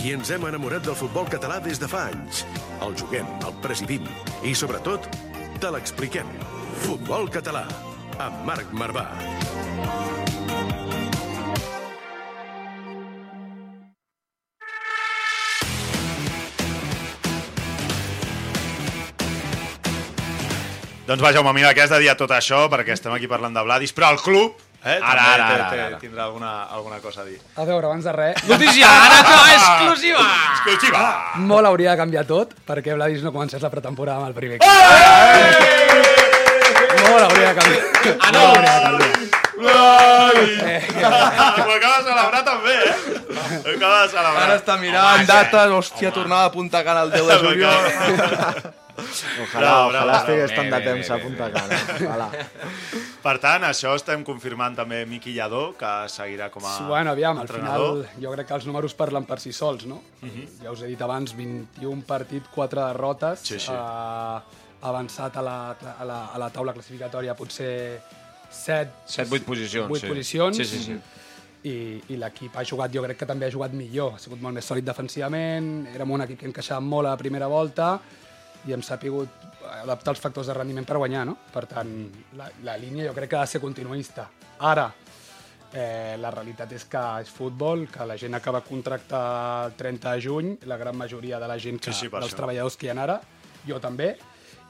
Aquí 0.00 0.14
ens 0.16 0.30
hem 0.32 0.46
enamorat 0.48 0.80
del 0.80 0.94
futbol 0.96 1.26
català 1.28 1.58
des 1.60 1.76
de 1.76 1.84
fa 1.84 2.06
anys. 2.08 2.38
El 2.80 2.94
juguem, 2.96 3.26
el 3.44 3.52
presidim 3.60 4.06
i, 4.40 4.54
sobretot, 4.56 5.04
te 5.60 5.68
l'expliquem. 5.74 6.24
Futbol 6.86 7.28
català, 7.28 7.66
amb 8.16 8.38
Marc 8.48 8.72
Marvà. 8.72 9.04
Doncs 21.04 21.20
va, 21.20 21.34
Jaume, 21.36 21.52
mira, 21.52 21.74
que 21.76 21.84
has 21.84 21.92
de 21.92 22.00
dir 22.00 22.16
tot 22.16 22.32
això, 22.32 22.70
perquè 22.72 22.96
estem 22.96 23.12
aquí 23.12 23.28
parlant 23.28 23.52
de 23.52 23.68
Vladis, 23.68 23.92
però 23.92 24.14
el 24.16 24.24
club 24.24 24.69
eh, 24.84 24.98
Ara, 25.02 25.22
ara, 25.34 25.46
ara, 25.54 25.70
té- 25.70 25.80
ara. 25.86 25.98
tindrà 26.00 26.24
alguna, 26.24 26.64
alguna 26.64 26.98
cosa 27.00 27.20
a 27.22 27.24
dir. 27.24 27.38
A 27.56 27.64
veure, 27.64 27.86
abans 27.86 28.04
de 28.04 28.12
res, 28.12 28.44
Notícia, 28.48 28.86
ara 28.88 29.22
no, 29.22 29.36
exclusiva! 29.54 30.26
Exclusiva! 30.54 31.02
molt 31.36 31.66
hauria 31.66 31.90
de 31.92 31.96
canviar 32.00 32.24
tot 32.26 32.54
perquè 32.66 32.94
Vladis 32.96 33.22
no 33.22 33.32
comencés 33.32 33.62
la 33.62 33.70
pretemporada 33.70 34.18
amb 34.18 34.28
el 34.28 34.34
primer 34.34 34.56
equip. 34.56 34.70
Molt 37.10 37.24
hauria 37.26 37.48
de 37.48 37.54
canviar. 37.60 37.84
Ah, 38.20 38.30
no! 38.32 38.44
Molt 38.48 38.64
hauria 38.64 38.76
de 38.76 38.82
canviar. 38.84 39.10
Ho 41.60 41.72
acaba 41.76 41.96
de 41.98 42.04
celebrar 42.08 42.42
també, 42.44 42.74
eh? 42.74 42.94
Ho 43.60 43.70
acaba 43.76 44.02
de 44.02 44.08
celebrar. 44.08 44.42
Ara 44.46 44.56
està 44.60 44.76
mirant 44.80 45.26
dates, 45.28 45.70
hòstia, 45.76 46.12
tornada 46.16 46.44
a 46.48 46.52
Punta 46.54 46.82
Cana 46.84 47.02
el 47.06 47.10
10 47.12 47.26
de 47.26 47.36
juliol. 47.44 47.82
Ojalà, 49.00 49.60
Bravo, 49.60 49.88
ojalà 49.90 50.04
bravo, 50.04 50.18
estigués 50.20 50.50
bé, 50.50 50.56
tant 50.56 50.70
de 50.70 50.80
temps 50.86 51.08
bé, 51.08 51.14
a 51.14 51.18
Punta 51.24 51.48
Cana. 51.54 51.78
Ojalà. 51.96 52.28
Per 53.20 53.34
tant, 53.42 53.64
això 53.68 53.94
estem 53.98 54.22
confirmant 54.24 54.76
també 54.78 55.02
Miqui 55.06 55.34
Lladó, 55.36 55.74
que 55.78 55.90
seguirà 56.08 56.48
com 56.50 56.64
a 56.64 56.76
Sí, 56.78 56.84
bueno, 56.88 57.10
aviam, 57.12 57.36
al 57.38 57.44
entrenador. 57.48 58.04
final 58.06 58.22
jo 58.24 58.32
crec 58.36 58.48
que 58.48 58.54
els 58.60 58.66
números 58.70 58.94
parlen 58.96 59.26
per 59.28 59.40
si 59.40 59.52
sols, 59.52 59.84
no? 59.86 60.00
Ja 60.62 60.72
us 60.72 60.82
he 60.82 60.88
dit 60.92 61.02
abans, 61.04 61.34
21 61.36 62.02
partit, 62.08 62.48
4 62.54 62.86
derrotes, 62.86 63.40
Sí, 63.44 63.58
sí. 63.60 63.72
eh, 63.72 64.40
avançat 64.82 65.36
a 65.36 65.42
la, 65.44 65.56
a, 65.98 66.04
la, 66.08 66.20
a 66.34 66.38
la 66.40 66.48
taula 66.50 66.72
classificatòria 66.72 67.34
potser 67.36 68.00
7, 68.50 69.04
7-8 69.06 69.44
posicions, 69.44 69.90
8 69.90 70.00
sí. 70.00 70.08
posicions. 70.08 70.56
Sí, 70.56 70.64
sí, 70.64 70.82
sí. 70.84 71.00
I, 71.68 71.74
i 72.08 72.16
l'equip 72.16 72.54
ha 72.56 72.62
jugat, 72.64 72.88
jo 72.94 73.02
crec 73.04 73.18
que 73.20 73.26
també 73.28 73.44
ha 73.44 73.52
jugat 73.52 73.74
millor, 73.76 74.14
ha 74.16 74.18
sigut 74.22 74.40
molt 74.40 74.56
més 74.56 74.64
sòlid 74.64 74.86
defensivament, 74.88 75.66
érem 75.92 76.10
un 76.16 76.24
equip 76.24 76.38
que 76.40 76.48
encaixava 76.48 76.80
molt 76.80 77.04
a 77.04 77.10
la 77.12 77.18
primera 77.20 77.50
volta 77.52 77.98
i 78.68 78.72
hem 78.74 78.82
sapigut 78.82 79.28
adaptar 79.82 80.12
els 80.14 80.20
factors 80.20 80.46
de 80.50 80.54
rendiment 80.54 80.84
per 80.86 80.96
guanyar, 80.98 81.24
no? 81.26 81.36
Per 81.52 81.64
tant, 81.70 81.90
la, 82.36 82.50
la 82.66 82.76
línia 82.76 83.06
jo 83.08 83.14
crec 83.16 83.30
que 83.30 83.36
ha 83.36 83.44
de 83.46 83.52
ser 83.54 83.60
continuista. 83.62 84.26
Ara, 84.68 84.88
eh, 85.72 86.16
la 86.20 86.30
realitat 86.34 86.72
és 86.76 86.84
que 86.90 87.02
és 87.22 87.30
futbol, 87.32 87.86
que 87.92 88.04
la 88.06 88.16
gent 88.20 88.34
acaba 88.34 88.60
contracte 88.66 89.16
el 89.16 89.76
30 89.78 90.12
de 90.16 90.20
juny, 90.26 90.50
la 90.66 90.76
gran 90.76 90.96
majoria 90.96 91.38
de 91.40 91.48
la 91.48 91.58
gent 91.58 91.78
que, 91.80 91.92
Sí, 91.92 92.06
sí, 92.06 92.08
dels 92.12 92.26
això. 92.26 92.36
treballadors 92.42 92.76
que 92.76 92.86
hi 92.86 92.90
ha 92.90 92.98
ara, 93.02 93.20
jo 93.66 93.78
també, 93.80 94.16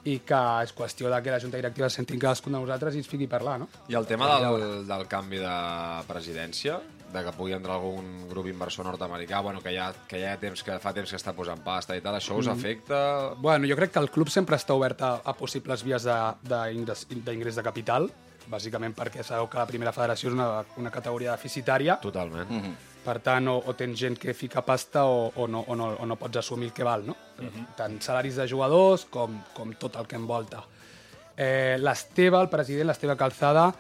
i 0.05 0.19
que 0.25 0.39
és 0.65 0.73
qüestió 0.73 1.11
de 1.13 1.23
que 1.23 1.31
la 1.31 1.41
Junta 1.41 1.59
Directiva 1.59 1.89
se 1.91 1.97
sentin 2.01 2.19
cadascun 2.19 2.53
de 2.55 2.59
nosaltres 2.61 2.95
i 2.95 2.99
ens 3.03 3.09
fiqui 3.09 3.27
a 3.27 3.29
parlar, 3.29 3.59
no? 3.61 3.69
I 3.89 3.95
el 3.99 4.07
tema 4.07 4.31
del, 4.41 4.87
del 4.89 5.07
canvi 5.09 5.39
de 5.43 5.57
presidència, 6.09 6.79
de 7.13 7.25
que 7.25 7.33
pugui 7.37 7.53
entrar 7.53 7.75
algun 7.75 8.29
grup 8.31 8.47
inversor 8.47 8.85
nord-americà, 8.87 9.41
bueno, 9.43 9.61
que, 9.61 9.73
ja, 9.75 9.93
que 10.09 10.21
ja 10.23 10.37
temps 10.39 10.63
que 10.63 10.79
fa 10.79 10.93
temps 10.95 11.11
que 11.11 11.17
està 11.19 11.33
posant 11.35 11.63
pasta 11.65 11.97
i 11.97 12.01
tal, 12.01 12.15
això 12.15 12.37
us 12.39 12.47
afecta? 12.49 13.35
Bueno, 13.39 13.67
jo 13.67 13.77
crec 13.77 13.93
que 13.93 13.99
el 13.99 14.11
club 14.11 14.29
sempre 14.31 14.57
està 14.57 14.75
obert 14.75 15.03
a, 15.03 15.21
a 15.25 15.35
possibles 15.35 15.83
vies 15.83 16.05
de- 16.07 16.35
d'ingrés 16.43 17.07
de, 17.09 17.21
d'ingrés 17.27 17.57
de 17.57 17.63
capital, 17.63 18.11
bàsicament 18.51 18.95
perquè 18.95 19.23
sabeu 19.23 19.47
que 19.51 19.59
la 19.59 19.67
primera 19.67 19.93
federació 19.93 20.31
és 20.31 20.35
una, 20.35 20.65
una 20.77 20.91
categoria 20.91 21.33
deficitària, 21.37 21.99
Totalment. 22.01 22.49
Mm 22.51 22.61
-hmm. 22.63 22.75
per 23.05 23.19
tant, 23.21 23.49
o, 23.49 23.63
o 23.67 23.75
tens 23.75 23.99
gent 23.99 24.19
que 24.19 24.35
fica 24.35 24.63
pasta 24.63 25.05
o, 25.05 25.33
o, 25.35 25.47
no, 25.49 25.61
o, 25.67 25.75
no, 25.77 25.95
o 25.99 26.07
no 26.07 26.17
pots 26.17 26.37
assumir 26.37 26.67
el 26.67 26.73
que 26.73 26.85
val, 26.85 27.07
no? 27.07 27.17
Tant 27.77 28.01
salaris 28.03 28.37
de 28.37 28.49
jugadors 28.49 29.07
com, 29.11 29.43
com 29.55 29.73
tot 29.75 29.97
el 29.97 30.07
que 30.07 30.17
envolta. 30.17 30.63
Eh, 31.37 31.77
L'Esteve, 31.81 32.41
el 32.41 32.49
president, 32.49 32.87
l'Esteve 32.89 33.17
Calzada, 33.17 33.73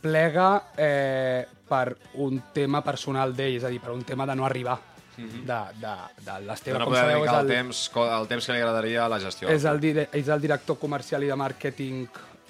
plega 0.00 0.48
eh, 0.76 1.46
per 1.68 1.96
un 2.14 2.40
tema 2.54 2.80
personal 2.82 3.34
d'ell, 3.36 3.56
és 3.60 3.64
a 3.64 3.70
dir, 3.72 3.80
per 3.80 3.92
un 3.94 4.02
tema 4.04 4.26
de 4.26 4.34
no 4.36 4.46
arribar. 4.46 4.78
de, 5.20 5.56
de, 5.76 5.94
de 6.24 6.34
l'Esteve, 6.46 6.78
no 6.80 6.86
com 6.86 6.94
sabeu, 6.96 7.24
és 7.26 7.30
el, 7.30 7.38
el, 7.42 7.48
temps, 7.50 7.80
el 8.16 8.28
temps 8.30 8.46
que 8.46 8.54
li 8.54 8.60
agradaria 8.62 9.02
a 9.04 9.08
la 9.12 9.18
gestió. 9.20 9.50
és 9.52 9.64
el, 9.68 9.82
és 10.16 10.28
el 10.32 10.40
director 10.40 10.78
comercial 10.80 11.22
i 11.26 11.28
de 11.28 11.36
màrqueting 11.36 12.06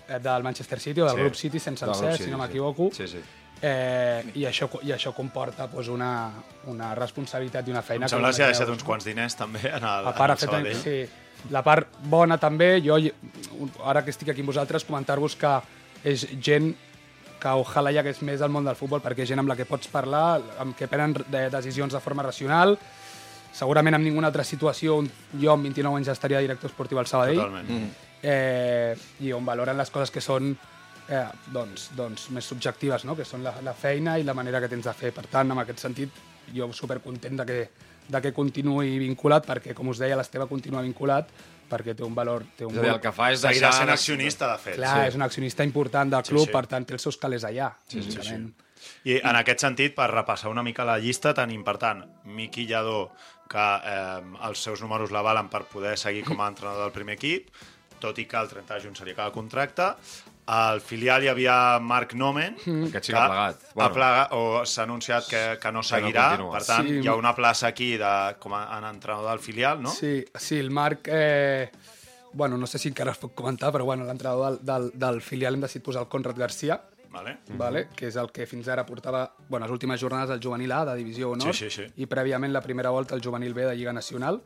eh, 0.06 0.18
del 0.22 0.44
Manchester 0.46 0.78
City 0.78 1.00
o 1.00 1.06
del 1.08 1.16
Sí. 1.16 1.20
grup 1.24 1.34
City, 1.34 1.58
sense 1.58 1.84
ser, 1.94 2.16
si 2.16 2.30
no 2.30 2.36
sí. 2.36 2.40
m'equivoco. 2.42 2.90
Sí, 2.94 3.08
sí. 3.08 3.18
Eh, 3.60 4.22
i, 4.36 4.44
això, 4.46 4.68
i 4.86 4.92
això 4.94 5.10
comporta 5.12 5.66
pues, 5.68 5.88
una, 5.88 6.30
una 6.70 6.94
responsabilitat 6.94 7.66
i 7.66 7.74
una 7.74 7.82
feina... 7.82 8.06
Em 8.06 8.12
sembla 8.14 8.30
que 8.30 8.38
s'hi 8.38 8.44
ha 8.46 8.52
deixat 8.52 8.70
uns 8.72 8.84
quants 8.86 9.04
diners 9.04 9.34
també 9.36 9.60
en 9.66 9.82
el, 9.82 10.06
a 10.06 10.14
part, 10.14 10.30
en 10.30 10.30
ha 10.30 10.32
el 10.32 10.38
fet, 10.38 10.48
Sabadell. 10.48 10.76
sí, 10.78 11.50
la 11.50 11.64
part 11.66 11.98
bona 12.04 12.38
també, 12.38 12.80
jo, 12.84 13.00
ara 13.84 14.04
que 14.04 14.14
estic 14.14 14.30
aquí 14.30 14.40
amb 14.46 14.54
vosaltres, 14.54 14.86
comentar-vos 14.86 15.34
que 15.36 15.56
és 16.04 16.24
gent 16.40 16.70
que 17.40 17.52
ojalà 17.62 17.92
hi 17.92 17.98
hagués 18.00 18.20
més 18.26 18.42
al 18.42 18.52
món 18.52 18.66
del 18.68 18.78
futbol, 18.78 19.02
perquè 19.02 19.24
és 19.24 19.30
gent 19.32 19.42
amb 19.42 19.50
la 19.50 19.56
que 19.58 19.66
pots 19.68 19.88
parlar, 19.92 20.40
amb 20.62 20.76
què 20.78 20.88
prenen 20.90 21.16
de 21.26 21.46
decisions 21.52 21.96
de 21.96 22.00
forma 22.00 22.24
racional, 22.26 22.76
segurament 23.52 23.96
en 23.98 24.04
ninguna 24.06 24.28
altra 24.30 24.44
situació 24.46 25.00
on 25.00 25.08
jo 25.40 25.52
amb 25.52 25.66
29 25.66 25.98
anys 25.98 26.10
ja 26.10 26.16
estaria 26.16 26.42
director 26.44 26.70
esportiu 26.70 27.00
al 27.00 27.08
Sabadell, 27.10 27.40
Totalment. 27.40 27.88
eh, 28.22 28.94
i 29.26 29.32
on 29.32 29.44
valoren 29.44 29.78
les 29.80 29.90
coses 29.90 30.12
que 30.14 30.22
són 30.22 30.52
eh, 31.10 31.26
doncs, 31.52 31.90
doncs, 31.96 32.28
més 32.30 32.46
subjectives, 32.46 33.04
no? 33.04 33.16
que 33.18 33.26
són 33.26 33.42
la, 33.44 33.54
la 33.64 33.74
feina 33.74 34.18
i 34.18 34.26
la 34.26 34.34
manera 34.34 34.60
que 34.62 34.70
tens 34.70 34.86
de 34.86 34.94
fer. 34.94 35.12
Per 35.16 35.26
tant, 35.30 35.50
en 35.50 35.62
aquest 35.64 35.82
sentit, 35.82 36.20
jo 36.54 36.70
supercontent 36.74 37.40
de 37.42 37.46
que, 37.46 37.58
de 38.10 38.20
que 38.22 38.32
continuï 38.34 38.98
vinculat, 39.02 39.46
perquè, 39.46 39.74
com 39.74 39.90
us 39.90 40.02
deia, 40.02 40.18
l'Esteve 40.18 40.46
continua 40.50 40.84
vinculat, 40.86 41.30
perquè 41.70 41.94
té 41.96 42.04
un 42.06 42.14
valor... 42.16 42.44
Té 42.58 42.66
un 42.66 42.74
És 42.74 42.80
a 42.80 42.84
dir, 42.84 42.92
el 42.96 43.00
que 43.04 43.12
fa 43.16 43.30
és 43.32 43.40
Seguirà 43.42 43.70
deixar... 43.70 43.84
sent 43.84 43.94
accionista, 43.94 44.50
de 44.52 44.58
fet. 44.62 44.76
Clar, 44.80 44.96
sí. 44.98 45.12
és 45.12 45.18
un 45.20 45.26
accionista 45.26 45.66
important 45.66 46.12
del 46.12 46.24
Sí, 46.26 46.34
club, 46.34 46.48
sí. 46.48 46.52
per 46.58 46.64
tant, 46.70 46.86
té 46.88 46.98
els 46.98 47.06
seus 47.08 47.16
calés 47.22 47.46
allà. 47.48 47.70
Sí, 47.88 48.02
sí, 48.02 48.18
sí. 48.26 48.40
I 49.04 49.18
en 49.20 49.36
aquest 49.36 49.60
sentit, 49.64 49.94
per 49.96 50.08
repassar 50.12 50.50
una 50.52 50.62
mica 50.64 50.84
la 50.88 50.98
llista, 50.98 51.34
tenim, 51.36 51.62
per 51.64 51.76
tant, 51.80 52.00
Miqui 52.24 52.66
Lladó, 52.68 53.10
que 53.50 53.66
eh, 53.90 54.22
els 54.46 54.62
seus 54.62 54.80
números 54.84 55.10
l'avalen 55.12 55.48
per 55.52 55.64
poder 55.68 55.96
seguir 56.00 56.22
com 56.24 56.40
a 56.40 56.48
entrenador 56.48 56.86
del 56.88 56.94
primer 56.94 57.16
equip, 57.18 57.50
tot 58.00 58.18
i 58.18 58.24
que 58.24 58.38
el 58.40 58.48
30 58.48 58.74
de 58.78 58.84
juny 58.86 58.96
se 58.96 59.04
li 59.04 59.12
acaba 59.12 59.28
el 59.28 59.34
contracte. 59.36 59.90
Al 60.50 60.80
filial 60.82 61.22
hi 61.22 61.28
havia 61.30 61.78
Marc 61.78 62.14
Nomen, 62.18 62.56
Aquest 62.88 63.06
sí 63.06 63.12
que 63.12 63.18
ha 63.18 63.26
plegat. 63.28 63.60
ha 63.76 63.88
plegat, 63.94 64.32
o 64.34 64.64
s'ha 64.66 64.82
anunciat 64.82 65.28
que, 65.30 65.42
que 65.62 65.70
no 65.72 65.82
seguirà. 65.86 66.30
continua. 66.32 66.52
per 66.58 66.64
tant, 66.66 66.88
Sí. 66.88 66.98
hi 67.04 67.06
ha 67.08 67.14
una 67.14 67.34
plaça 67.36 67.68
aquí 67.68 67.92
de, 68.00 68.12
com 68.40 68.54
a 68.58 68.64
en 68.78 68.84
entrenador 68.88 69.30
del 69.30 69.38
filial, 69.38 69.80
no? 69.82 69.90
Sí, 69.94 70.24
sí, 70.34 70.58
el 70.58 70.70
Marc... 70.70 71.06
Eh, 71.10 71.70
bueno, 72.32 72.56
no 72.56 72.66
sé 72.66 72.78
si 72.78 72.88
encara 72.88 73.10
es 73.12 73.18
pot 73.18 73.32
comentar, 73.34 73.72
però 73.72 73.84
bueno, 73.84 74.04
l'entrenador 74.04 74.58
del, 74.58 74.64
del, 74.66 74.90
del 74.94 75.20
filial 75.22 75.54
hem 75.54 75.60
decidit 75.66 75.84
posar 75.84 76.02
el 76.02 76.08
Conrad 76.08 76.36
Garcia, 76.38 76.80
Vale. 77.10 77.38
vale? 77.58 77.88
que 77.96 78.06
és 78.06 78.14
el 78.16 78.28
que 78.30 78.44
fins 78.46 78.68
ara 78.70 78.84
portava 78.86 79.24
bueno, 79.48 79.66
les 79.66 79.72
últimes 79.74 79.98
jornades 80.00 80.30
al 80.30 80.38
juvenil 80.40 80.70
A 80.70 80.84
de 80.84 80.94
Divisió 81.00 81.30
Honor 81.32 81.52
Sí, 81.52 81.68
sí, 81.68 81.82
sí. 81.82 81.86
i 81.96 82.06
prèviament 82.06 82.52
la 82.54 82.60
primera 82.62 82.90
volta 82.94 83.16
al 83.16 83.20
juvenil 83.24 83.52
B 83.52 83.64
de 83.66 83.74
Lliga 83.74 83.92
Nacional 83.92 84.38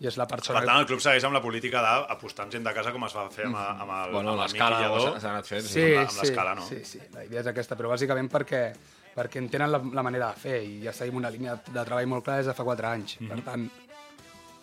i 0.00 0.06
és 0.08 0.16
la 0.16 0.26
persona 0.26 0.58
Per 0.60 0.66
tant, 0.66 0.78
el 0.80 0.86
club 0.86 1.00
segueix 1.04 1.24
amb 1.28 1.34
la 1.36 1.42
política 1.44 1.82
d'apostar 1.82 2.44
amb 2.46 2.52
gent 2.52 2.64
de 2.64 2.72
casa 2.72 2.92
com 2.92 3.04
es 3.04 3.14
va 3.16 3.26
fer 3.30 3.44
amb, 3.46 3.56
amb 3.56 3.90
el, 3.90 4.12
Bueno, 4.14 4.30
amb 4.32 4.38
el 4.40 4.46
l'escala 4.46 4.78
s'ha 5.20 5.30
anat 5.34 5.46
fent. 5.46 5.62
sí, 5.66 5.82
amb 5.82 5.94
la- 5.94 6.00
amb 6.00 6.10
sí, 6.10 6.20
l'escala, 6.22 6.54
no? 6.54 6.66
sí, 6.66 6.84
sí, 6.84 7.00
la 7.12 7.24
idea 7.24 7.40
és 7.40 7.46
aquesta, 7.46 7.76
però 7.76 7.90
bàsicament 7.92 8.30
perquè 8.32 8.72
perquè 9.14 9.36
entenen 9.42 9.70
la, 9.72 9.80
la 9.92 10.02
manera 10.06 10.28
de 10.32 10.38
fer 10.40 10.62
i 10.62 10.80
ja 10.84 10.92
seguim 10.92 11.16
una 11.16 11.28
línia 11.30 11.56
de 11.66 11.84
treball 11.84 12.06
molt 12.06 12.24
clara 12.24 12.38
des 12.38 12.46
de 12.46 12.54
fa 12.54 12.62
4 12.64 12.86
anys. 12.86 13.16
Mhm. 13.20 13.28
Per 13.28 13.40
tant, 13.44 13.70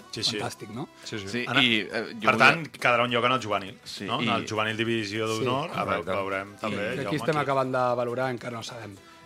Sí, 0.09 0.23
sí. 0.23 0.37
fantàstic, 0.39 0.69
no? 0.73 0.87
sí, 1.03 1.19
sí. 1.19 1.27
Sí, 1.27 1.45
Ana, 1.47 1.61
i, 1.61 1.81
eh, 1.81 2.13
jo 2.15 2.21
per 2.25 2.33
volia- 2.37 2.37
tant, 2.39 2.63
quedarà 2.71 3.03
un 3.03 3.11
lloc 3.11 3.25
en 3.25 3.31
el 3.33 3.41
juvenil. 3.43 3.77
Sí, 3.83 4.05
no? 4.05 4.21
i- 4.21 4.27
En 4.29 4.33
el 4.35 4.47
juvenil 4.49 4.75
divisió 4.77 5.27
d'honor, 5.27 5.69
Sí, 5.69 5.77
a 5.77 5.83
veure, 5.83 6.11
veurem 6.15 6.55
també. 6.57 6.77
Jaume, 6.95 7.05
aquí 7.07 7.15
estem 7.17 7.37
acabant 7.37 7.71
de 7.71 7.83
valorar, 7.95 8.31
encara 8.31 8.53
no 8.53 8.59
ho 8.61 8.63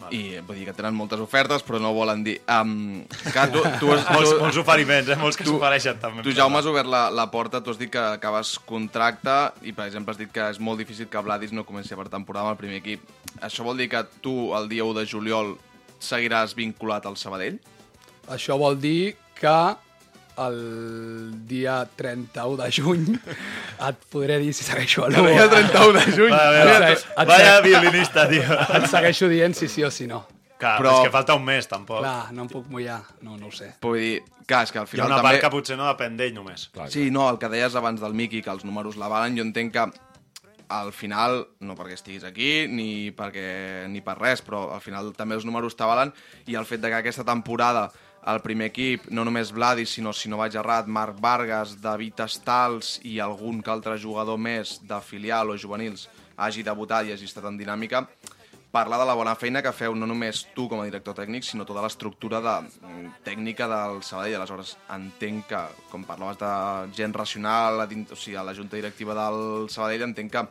sabem. 0.01 0.17
I 0.17 0.41
vull 0.45 0.59
dir 0.59 0.67
que 0.67 0.73
tenen 0.75 0.97
moltes 0.97 1.21
ofertes, 1.23 1.63
però 1.65 1.79
no 1.81 1.93
volen 1.95 2.23
dir. 2.25 2.39
Um, 2.51 3.03
que 3.07 3.45
tu, 3.53 3.63
tu, 3.79 3.91
has, 3.93 4.03
Molts, 4.09 4.33
tu, 4.33 4.39
molts 4.41 4.59
oferiments, 4.61 5.11
eh? 5.13 5.17
molts 5.21 5.39
que 5.39 5.47
s'ofereixen 5.47 6.01
també. 6.01 6.25
tu, 6.25 6.33
Jaume, 6.35 6.59
has 6.59 6.69
obert 6.69 6.89
la, 6.91 7.05
la 7.13 7.27
porta, 7.31 7.61
tu 7.63 7.73
has 7.73 7.79
dit 7.79 7.91
que 7.93 8.01
acabes 8.17 8.57
contracte 8.67 9.37
i, 9.61 9.71
per 9.77 9.87
exemple, 9.87 10.15
has 10.15 10.19
dit 10.19 10.31
que 10.33 10.49
és 10.51 10.59
molt 10.59 10.81
difícil 10.81 11.09
que 11.11 11.23
Vladis 11.23 11.53
no 11.55 11.63
comenci 11.67 11.95
per 11.97 12.09
temporada 12.11 12.49
amb 12.49 12.57
el 12.57 12.61
primer 12.61 12.81
equip. 12.81 13.05
Això 13.45 13.63
vol 13.67 13.79
dir 13.79 13.87
que 13.93 14.03
tu, 14.25 14.51
el 14.57 14.67
dia 14.71 14.87
1 14.87 14.99
de 14.99 15.05
juliol, 15.07 15.55
seguiràs 16.01 16.57
vinculat 16.57 17.05
al 17.05 17.15
Sabadell? 17.21 17.61
Això 18.33 18.57
vol 18.57 18.77
dir 18.81 19.13
que 19.37 19.55
el 20.47 21.45
dia 21.47 21.77
31 21.95 22.57
de 22.63 22.71
juny 22.71 23.07
et 23.87 24.03
podré 24.11 24.37
dir 24.41 24.53
si 24.53 24.63
segueixo. 24.67 25.05
El 25.07 25.15
dia 25.15 25.47
31 25.49 25.93
de 25.99 26.05
juny? 26.17 26.31
Va, 26.33 26.43
a 26.47 26.51
veure, 26.57 26.91
Et 26.91 26.99
se- 26.99 27.07
et 27.17 27.27
vaya 27.31 27.55
se- 27.57 27.63
violinista, 27.69 28.27
tio. 28.29 28.43
Et 28.81 28.87
segueixo 28.91 29.29
dient 29.31 29.53
si 29.57 29.67
sí 29.67 29.83
o 29.83 29.91
si 29.91 30.07
no. 30.07 30.25
Clar, 30.61 30.75
Però- 30.77 30.99
és 30.99 31.07
que 31.07 31.13
falta 31.15 31.33
un 31.33 31.41
mes, 31.43 31.65
tampoc. 31.67 32.03
Clar, 32.03 32.31
no 32.37 32.43
em 32.45 32.49
puc 32.51 32.67
mullar, 32.69 32.99
no, 33.25 33.33
no 33.37 33.47
ho 33.49 33.51
sé. 33.51 33.71
Vull 33.81 33.97
dir, 33.97 34.19
clar, 34.45 34.63
és 34.67 34.71
que 34.71 34.77
al 34.77 34.85
Hi 34.85 34.89
ha 34.89 34.91
final 34.91 35.07
una 35.07 35.15
també... 35.17 35.29
part 35.31 35.41
que 35.47 35.49
potser 35.55 35.77
no 35.79 35.87
depèn 35.89 36.19
d'ell 36.19 36.35
només. 36.35 36.67
Clar, 36.75 36.85
Sí, 36.93 37.07
no, 37.09 37.25
el 37.31 37.39
que 37.41 37.49
deies 37.49 37.73
abans 37.75 37.99
del 38.03 38.13
Miqui, 38.13 38.43
que 38.45 38.51
els 38.53 38.63
números 38.63 38.95
l'avalen, 39.01 39.33
jo 39.39 39.41
entenc 39.47 39.73
que 39.73 39.87
al 40.71 40.93
final, 40.95 41.41
no 41.65 41.73
perquè 41.75 41.97
estiguis 41.97 42.23
aquí 42.23 42.67
ni, 42.71 43.09
perquè, 43.11 43.89
ni 43.91 43.99
per 44.05 44.13
res, 44.21 44.39
però 44.45 44.69
al 44.75 44.79
final 44.85 45.09
també 45.17 45.35
els 45.35 45.43
números 45.49 45.75
t'avalen 45.75 46.13
i 46.47 46.55
el 46.55 46.63
fet 46.69 46.79
de 46.79 46.87
que 46.93 47.01
aquesta 47.01 47.25
temporada 47.27 47.89
el 48.27 48.41
primer 48.43 48.67
equip, 48.69 49.07
no 49.09 49.25
només 49.25 49.51
Vladis, 49.53 49.95
sinó, 49.97 50.13
si 50.13 50.29
no 50.29 50.37
vaig 50.41 50.55
errat, 50.59 50.87
Marc 50.87 51.17
Vargas, 51.21 51.77
David 51.81 52.21
Estals 52.27 52.99
i 53.07 53.17
algun 53.19 53.61
que 53.65 53.71
altre 53.73 53.97
jugador 53.97 54.37
més 54.37 54.77
de 54.85 54.99
filial 55.01 55.49
o 55.49 55.57
juvenils 55.57 56.07
hagi 56.37 56.63
debutat 56.65 57.07
i 57.07 57.15
hagi 57.15 57.25
estat 57.25 57.47
en 57.49 57.57
dinàmica, 57.57 58.05
parlar 58.71 59.01
de 59.01 59.05
la 59.09 59.15
bona 59.17 59.33
feina 59.35 59.61
que 59.61 59.73
feu 59.75 59.95
no 59.97 60.07
només 60.07 60.45
tu 60.55 60.67
com 60.71 60.79
a 60.81 60.85
director 60.87 61.15
tècnic, 61.17 61.43
sinó 61.43 61.65
tota 61.67 61.83
l'estructura 61.83 62.39
de, 62.41 62.55
mm, 62.87 63.23
tècnica 63.25 63.67
del 63.67 64.01
Sabadell. 64.01 64.35
Aleshores, 64.39 64.77
entenc 64.89 65.47
que, 65.47 65.63
com 65.91 66.05
parlaves 66.05 66.37
de 66.37 66.95
gent 66.95 67.13
racional, 67.13 67.81
o 67.81 68.15
sigui, 68.15 68.37
a 68.37 68.43
la 68.43 68.53
junta 68.55 68.77
directiva 68.77 69.13
del 69.13 69.69
Sabadell, 69.69 70.03
entenc 70.03 70.31
que 70.31 70.47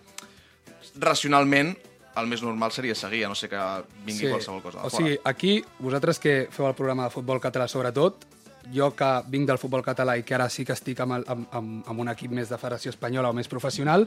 racionalment 0.99 1.77
el 2.17 2.27
més 2.27 2.43
normal 2.43 2.73
seria 2.75 2.97
seguir, 2.99 3.25
a 3.25 3.31
no 3.31 3.39
sé 3.39 3.49
que 3.49 3.61
vingui 4.07 4.31
qualsevol 4.33 4.63
cosa 4.65 4.81
de 4.81 4.87
o 4.87 4.91
fora. 4.91 5.05
sigui, 5.05 5.19
aquí, 5.25 5.61
vosaltres 5.79 6.19
que 6.19 6.35
feu 6.51 6.67
el 6.67 6.75
programa 6.75 7.07
de 7.07 7.15
futbol 7.15 7.41
català 7.43 7.69
sobretot, 7.71 8.27
jo 8.75 8.91
que 8.97 9.11
vinc 9.31 9.49
del 9.49 9.59
futbol 9.59 9.85
català 9.87 10.17
i 10.19 10.25
que 10.27 10.35
ara 10.37 10.49
sí 10.51 10.65
que 10.67 10.75
estic 10.77 11.01
amb, 11.01 11.19
el, 11.19 11.25
amb, 11.29 11.47
amb, 11.57 11.89
amb 11.89 12.03
un 12.05 12.11
equip 12.13 12.35
més 12.35 12.51
de 12.51 12.59
federació 12.59 12.93
espanyola 12.93 13.31
o 13.31 13.37
més 13.37 13.49
professional, 13.49 14.07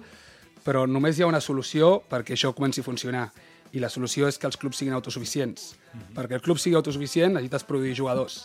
però 0.64 0.86
només 0.88 1.18
hi 1.18 1.26
ha 1.26 1.32
una 1.32 1.42
solució 1.42 1.98
perquè 2.10 2.38
això 2.38 2.54
comenci 2.56 2.84
a 2.84 2.88
funcionar. 2.88 3.28
I 3.74 3.82
la 3.82 3.90
solució 3.90 4.28
és 4.30 4.38
que 4.38 4.46
els 4.46 4.58
clubs 4.62 4.78
siguin 4.78 4.94
autosuficients. 4.94 5.74
Perquè 6.14 6.38
el 6.38 6.44
club 6.46 6.60
sigui 6.62 6.78
autosuficient 6.78 7.34
necessites 7.34 7.66
produir 7.66 7.96
jugadors 7.98 8.44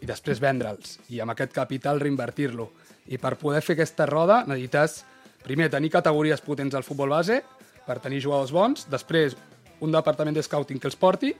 i 0.00 0.06
després 0.08 0.40
vendre'ls. 0.42 0.98
I 1.14 1.20
amb 1.22 1.30
aquest 1.34 1.52
capital 1.54 2.00
reinvertir-lo. 2.02 2.66
I 3.06 3.20
per 3.22 3.36
poder 3.38 3.62
fer 3.62 3.76
aquesta 3.76 4.08
roda 4.10 4.42
necessites, 4.48 5.04
primer, 5.44 5.70
tenir 5.70 5.92
categories 5.94 6.42
potents 6.42 6.74
al 6.74 6.86
futbol 6.86 7.14
base, 7.14 7.42
per 7.86 7.98
tenir 8.00 8.22
jugadors 8.24 8.52
bons, 8.54 8.86
després 8.90 9.36
un 9.84 9.92
departament 9.92 10.36
de 10.36 10.42
scouting 10.42 10.80
que 10.80 10.88
els 10.88 10.96
porti 10.96 11.34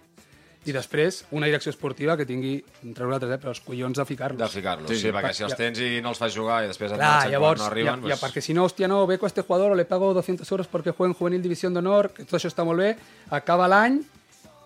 i 0.65 0.73
després 0.73 1.21
una 1.37 1.49
direcció 1.49 1.71
esportiva 1.75 2.17
que 2.17 2.25
tingui, 2.25 2.55
entre 2.87 3.05
nosaltres, 3.05 3.35
eh, 3.35 3.41
però 3.41 3.53
els 3.53 3.61
collons 3.61 3.99
de 4.01 4.05
ficar-los. 4.09 4.41
de 4.41 4.49
ficar-los. 4.49 4.89
Sí, 4.89 4.97
sí, 5.03 5.13
perquè 5.13 5.33
si 5.37 5.45
els 5.45 5.57
tens 5.59 5.81
i 5.85 6.01
no 6.05 6.15
els 6.15 6.21
fas 6.21 6.33
jugar 6.35 6.63
i 6.65 6.71
després 6.71 6.93
et 6.93 6.97
Clar, 6.97 7.11
marxen 7.11 7.35
llavors, 7.35 7.61
quan 7.61 7.69
no 7.69 7.73
arriben... 7.73 8.05
ja, 8.09 8.15
ja, 8.15 8.21
perquè 8.23 8.43
si 8.45 8.57
no, 8.57 8.65
hòstia, 8.65 8.89
no, 8.89 9.03
beco 9.07 9.29
a 9.29 9.33
este 9.33 9.45
jugador 9.45 9.73
o 9.73 9.79
le 9.79 9.85
pago 9.85 10.13
200 10.17 10.51
euros 10.51 10.71
perquè 10.73 10.95
juega 10.97 11.13
en 11.13 11.19
juvenil 11.19 11.43
división 11.45 11.77
d'honor, 11.77 12.13
que 12.17 12.25
tot 12.25 12.39
això 12.41 12.49
està 12.49 12.65
molt 12.65 12.81
bé, 12.81 12.95
acaba 13.29 13.69
l'any 13.69 14.01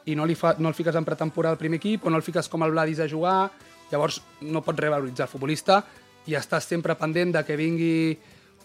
i 0.07 0.15
no, 0.17 0.25
li 0.25 0.39
fa, 0.39 0.55
no 0.59 0.71
el 0.71 0.79
fiques 0.79 0.95
en 0.95 1.05
pretemporada 1.05 1.59
al 1.59 1.61
primer 1.61 1.83
equip 1.83 2.07
o 2.07 2.11
no 2.11 2.17
el 2.17 2.27
fiques 2.27 2.49
com 2.49 2.63
el 2.63 2.71
Vladis 2.77 3.03
a 3.03 3.11
jugar, 3.11 3.51
llavors 3.91 4.23
no 4.47 4.63
pots 4.63 4.79
revaloritzar 4.79 5.27
el 5.27 5.33
futbolista 5.33 5.83
i 6.29 6.37
estàs 6.39 6.69
sempre 6.69 6.95
pendent 6.95 7.35
de 7.35 7.43
que 7.45 7.57
vingui 7.59 8.19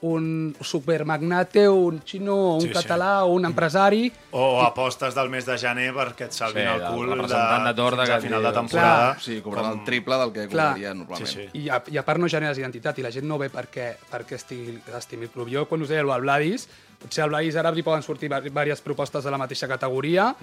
un 0.03 0.53
supermagnate, 0.59 1.67
un 1.69 2.01
xino, 2.03 2.55
un 2.55 2.61
Sí, 2.61 2.67
sí, 2.67 2.73
sí. 2.73 2.81
català 2.81 3.23
o 3.23 3.31
un 3.33 3.45
empresari 3.45 4.11
O 4.31 4.61
apostes 4.61 5.15
del 5.15 5.29
mes 5.31 5.45
de 5.47 5.55
gener 5.57 5.93
perquè 5.95 6.25
et 6.27 6.33
salvin 6.35 6.65
Sí, 6.67 6.73
el 6.73 6.83
cul 6.91 7.07
representant 7.13 7.67
de 7.69 7.73
Torda 7.77 8.03
fins 8.03 8.09
al 8.15 8.19
que 8.21 8.27
final 8.27 8.43
de 8.43 8.51
temporada. 8.51 9.17
Sí, 9.19 9.39
cobrant 9.41 9.69
Com- 9.69 9.79
el 9.79 9.85
triple 9.85 10.17
del 10.17 10.33
que 10.33 10.47
Clar. 10.49 10.67
cobraria 10.73 10.93
normalment. 10.93 11.27
Sí, 11.29 11.47
sí. 11.53 11.59
I 11.63 11.69
a, 11.69 11.81
I 11.87 11.97
a 11.97 12.03
part 12.03 12.19
no 12.19 12.27
generes 12.27 12.57
identitat 12.59 12.99
i 12.99 13.05
la 13.05 13.11
gent 13.15 13.25
no 13.29 13.37
ve 13.39 13.49
perquè, 13.49 13.93
perquè 14.11 14.35
estigui, 14.35 14.75
estimi 14.97 15.23
el 15.29 15.31
club. 15.31 15.47
Jo, 15.53 15.65
quan 15.69 15.81
us 15.81 15.89
deia 15.89 16.01
el 16.03 16.11
Vladis, 16.21 16.67
potser 16.99 17.23
al 17.23 17.29
Vladis 17.31 17.55
ara 17.55 17.71
li 17.71 17.81
poden 17.83 18.03
sortir 18.03 18.27
diverses 18.29 18.81
propostes 18.81 19.23
de 19.23 19.31
la 19.31 19.37
mateixa 19.37 19.67
categoria, 19.71 20.33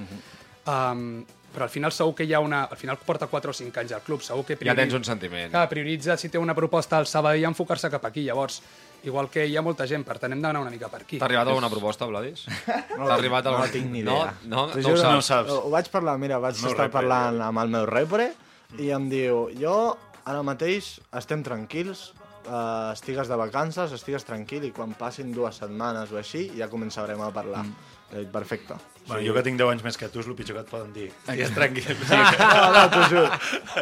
um, 0.66 1.25
però 1.53 1.64
al 1.66 1.70
final 1.73 1.90
segur 1.92 2.14
que 2.14 2.25
hi 2.25 2.33
ha 2.33 2.38
una... 2.40 2.64
Al 2.70 2.77
final 2.79 2.96
porta 3.05 3.27
4 3.27 3.51
o 3.51 3.55
5 3.55 3.81
anys 3.81 3.92
al 3.96 4.03
club, 4.07 4.20
segur 4.23 4.44
que 4.46 4.57
Ja 4.62 4.75
tens 4.79 4.94
un 4.94 5.03
sentiment. 5.05 5.51
Clar, 5.51 5.68
prioritza 5.68 6.16
si 6.16 6.29
té 6.31 6.38
una 6.38 6.55
proposta 6.55 6.96
al 6.99 7.07
Sabadell 7.11 7.44
enfocar-se 7.49 7.90
cap 7.90 8.05
aquí. 8.07 8.23
Llavors, 8.23 8.61
igual 9.04 9.28
que 9.30 9.46
hi 9.46 9.56
ha 9.56 9.62
molta 9.62 9.86
gent, 9.86 10.04
per 10.04 10.18
tant 10.18 10.32
hem 10.32 10.42
d'anar 10.42 10.60
una 10.60 10.70
mica 10.70 10.88
per 10.92 11.02
aquí. 11.02 11.18
T'ha 11.18 11.26
arribat 11.28 11.48
alguna 11.48 11.70
proposta, 11.72 12.06
Vladis? 12.10 12.44
T'ha 12.66 13.14
arribat 13.14 13.44
No 13.48 13.54
alguna... 13.56 13.70
tinc 13.72 13.90
ni 13.90 14.02
No, 14.02 14.16
idea. 14.22 14.34
no, 14.44 14.66
T'ho 14.70 14.80
no, 14.80 14.82
juro, 14.82 14.94
ho 14.94 15.02
saps. 15.02 15.14
No 15.14 15.22
saps. 15.22 15.50
Ho 15.56 15.70
vaig 15.72 15.90
parlar, 15.90 16.18
mira, 16.18 16.38
vaig 16.38 16.60
No, 16.62 16.68
estar 16.72 16.86
repre, 16.88 17.00
parlant 17.00 17.40
amb 17.48 17.62
el 17.64 17.68
meu 17.76 17.86
repre 17.88 18.30
i 18.78 18.90
em 18.94 19.08
diu, 19.10 19.48
jo 19.58 19.76
ara 20.30 20.42
mateix 20.46 21.00
estem 21.18 21.42
tranquils, 21.42 22.12
uh, 22.46 22.92
estigues 22.92 23.26
de 23.28 23.36
vacances, 23.40 23.92
estigues 23.96 24.24
tranquil 24.28 24.64
i 24.68 24.70
quan 24.76 24.92
passin 24.98 25.32
dues 25.34 25.56
setmanes 25.62 26.12
o 26.12 26.18
així 26.20 26.50
ja 26.58 26.68
començarem 26.70 27.20
a 27.24 27.32
parlar. 27.34 27.64
Mm. 27.64 27.89
Dit, 28.11 28.27
perfecte. 28.33 28.75
Bueno, 29.07 29.23
jo 29.27 29.35
que 29.35 29.42
tinc 29.46 29.59
10 29.59 29.70
anys 29.73 29.83
més 29.87 29.96
que 29.99 30.09
tu 30.11 30.18
és 30.23 30.27
el 30.27 30.35
pitjor 30.38 30.57
que 30.59 30.62
et 30.64 30.70
poden 30.70 30.92
dir. 30.92 31.09
Estigues 31.27 31.53
tranquil. 31.55 31.96
No, 32.11 32.64
no, 32.75 32.83
t'ho 32.90 33.03
juro. 33.11 33.27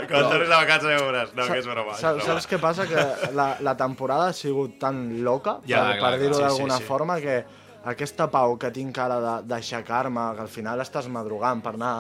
Quan 0.08 0.26
tornis 0.28 0.50
a 0.52 0.58
vacances 0.62 0.88
ja 0.92 0.98
veuràs. 1.02 1.32
No, 1.36 1.46
que 1.48 1.58
és 1.62 1.68
broma. 1.68 1.94
és 1.96 2.02
Saps, 2.02 2.18
broma. 2.20 2.26
saps 2.34 2.48
què 2.50 2.58
passa? 2.60 2.86
Que 2.90 3.32
la, 3.36 3.46
la 3.64 3.74
temporada 3.80 4.28
ha 4.28 4.36
sigut 4.36 4.78
tan 4.82 5.00
loca, 5.24 5.58
Ja, 5.68 5.86
per, 5.88 5.98
clar, 6.02 6.12
per 6.12 6.20
dir-ho. 6.22 6.36
Sí, 6.36 6.44
d'alguna 6.44 6.76
sí, 6.76 6.84
sí. 6.84 6.88
forma, 6.88 7.16
que 7.24 7.38
aquesta 7.88 8.26
pau 8.30 8.56
que 8.60 8.70
tinc 8.74 8.98
ara 9.00 9.16
de- 9.24 9.36
d'aixecar-me, 9.48 10.26
que 10.36 10.44
al 10.44 10.52
final 10.52 10.80
estàs 10.84 11.08
madrugant 11.08 11.62
per 11.64 11.74
anar... 11.78 11.94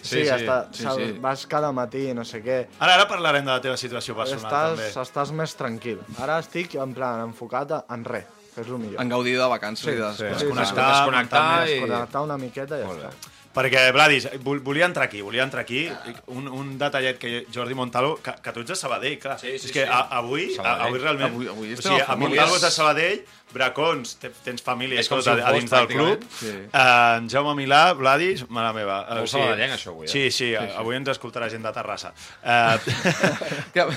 Sí, 0.00 0.22
sí, 0.24 0.26
està, 0.32 0.58
sí, 0.72 0.82
saps, 0.86 0.96
sí. 0.96 1.12
Vas 1.20 1.42
cada 1.46 1.70
matí, 1.76 2.06
no 2.16 2.24
sé 2.24 2.40
què. 2.42 2.62
Ara, 2.80 2.94
ara 2.96 3.06
parlarem 3.06 3.44
de 3.44 3.52
la 3.52 3.60
teva 3.60 3.76
situació 3.76 4.14
personal, 4.16 4.72
Estàs, 4.74 4.94
també. 4.96 5.06
estàs 5.06 5.32
més 5.36 5.54
tranquil. 5.58 5.98
Ara 6.24 6.38
estic 6.40 6.74
en 6.80 6.94
plan 6.96 7.20
enfocat 7.28 7.74
en 7.84 8.04
res, 8.08 8.24
el 8.66 8.78
millor. 8.78 9.00
En 9.02 9.08
gaudir 9.08 9.36
de 9.38 9.46
vacances 9.48 9.86
i 9.94 9.96
de 9.98 10.12
sí. 10.14 10.24
Desconnectar, 10.24 10.88
Desconnectar 10.92 11.42
mentalment. 11.42 11.68
i... 11.70 11.80
Desconnectar 11.80 12.22
una 12.22 12.38
miqueta 12.38 12.78
i 12.78 12.82
ja 12.86 12.88
està. 12.96 13.12
Perquè, 13.50 13.80
Vladis, 13.90 14.28
vol- 14.46 14.60
volia 14.62 14.84
entrar 14.86 15.08
aquí, 15.08 15.20
volia 15.26 15.42
entrar 15.42 15.62
aquí. 15.64 15.88
Un, 16.30 16.46
un 16.46 16.78
detallet 16.78 17.16
que 17.18 17.46
Jordi 17.52 17.74
Montalvo, 17.74 18.20
que, 18.22 18.30
que 18.44 18.52
tu 18.54 18.60
ets 18.62 18.68
de 18.70 18.76
Sabadell, 18.76 19.16
clar. 19.18 19.40
Sí, 19.40 19.56
sí, 19.58 19.66
és 19.66 19.72
que 19.74 19.82
sí. 19.82 19.88
a, 19.90 20.04
avui, 20.20 20.52
a, 20.52 20.56
Sabadell. 20.60 20.86
avui 20.86 20.98
realment... 21.00 21.32
Avui- 21.34 21.48
avui 21.50 21.72
o 21.74 21.80
sigui, 21.82 21.98
a 21.98 22.12
a. 22.12 22.16
Montalvo 22.16 22.54
és 22.54 22.62
de 22.62 22.70
Sabadell, 22.70 23.24
Bracons, 23.50 24.12
te- 24.22 24.30
tens 24.44 24.62
família 24.62 25.00
És 25.02 25.08
com 25.10 25.18
tot 25.18 25.24
si 25.26 25.30
a, 25.42 25.48
a 25.48 25.52
dins 25.56 25.68
del 25.74 25.88
club. 25.90 26.22
Sí. 26.38 26.52
Uh, 26.70 27.16
en 27.18 27.26
Jaume 27.34 27.56
Milà, 27.58 27.80
Vladis, 27.98 28.44
mare 28.48 28.70
meva. 28.78 29.00
eh, 29.10 29.18
Molt 29.18 29.32
sabadellenc, 29.34 29.74
això, 29.80 29.96
avui, 29.96 30.06
eh? 30.06 30.12
Sí, 30.14 30.24
sí, 30.30 30.52
sí, 30.52 30.54
avui 30.54 30.94
ens 31.00 31.10
escoltarà 31.10 31.50
gent 31.50 31.66
de 31.66 31.72
Terrassa. 31.74 32.14
Uh, 32.46 32.78
Que, 33.74 33.88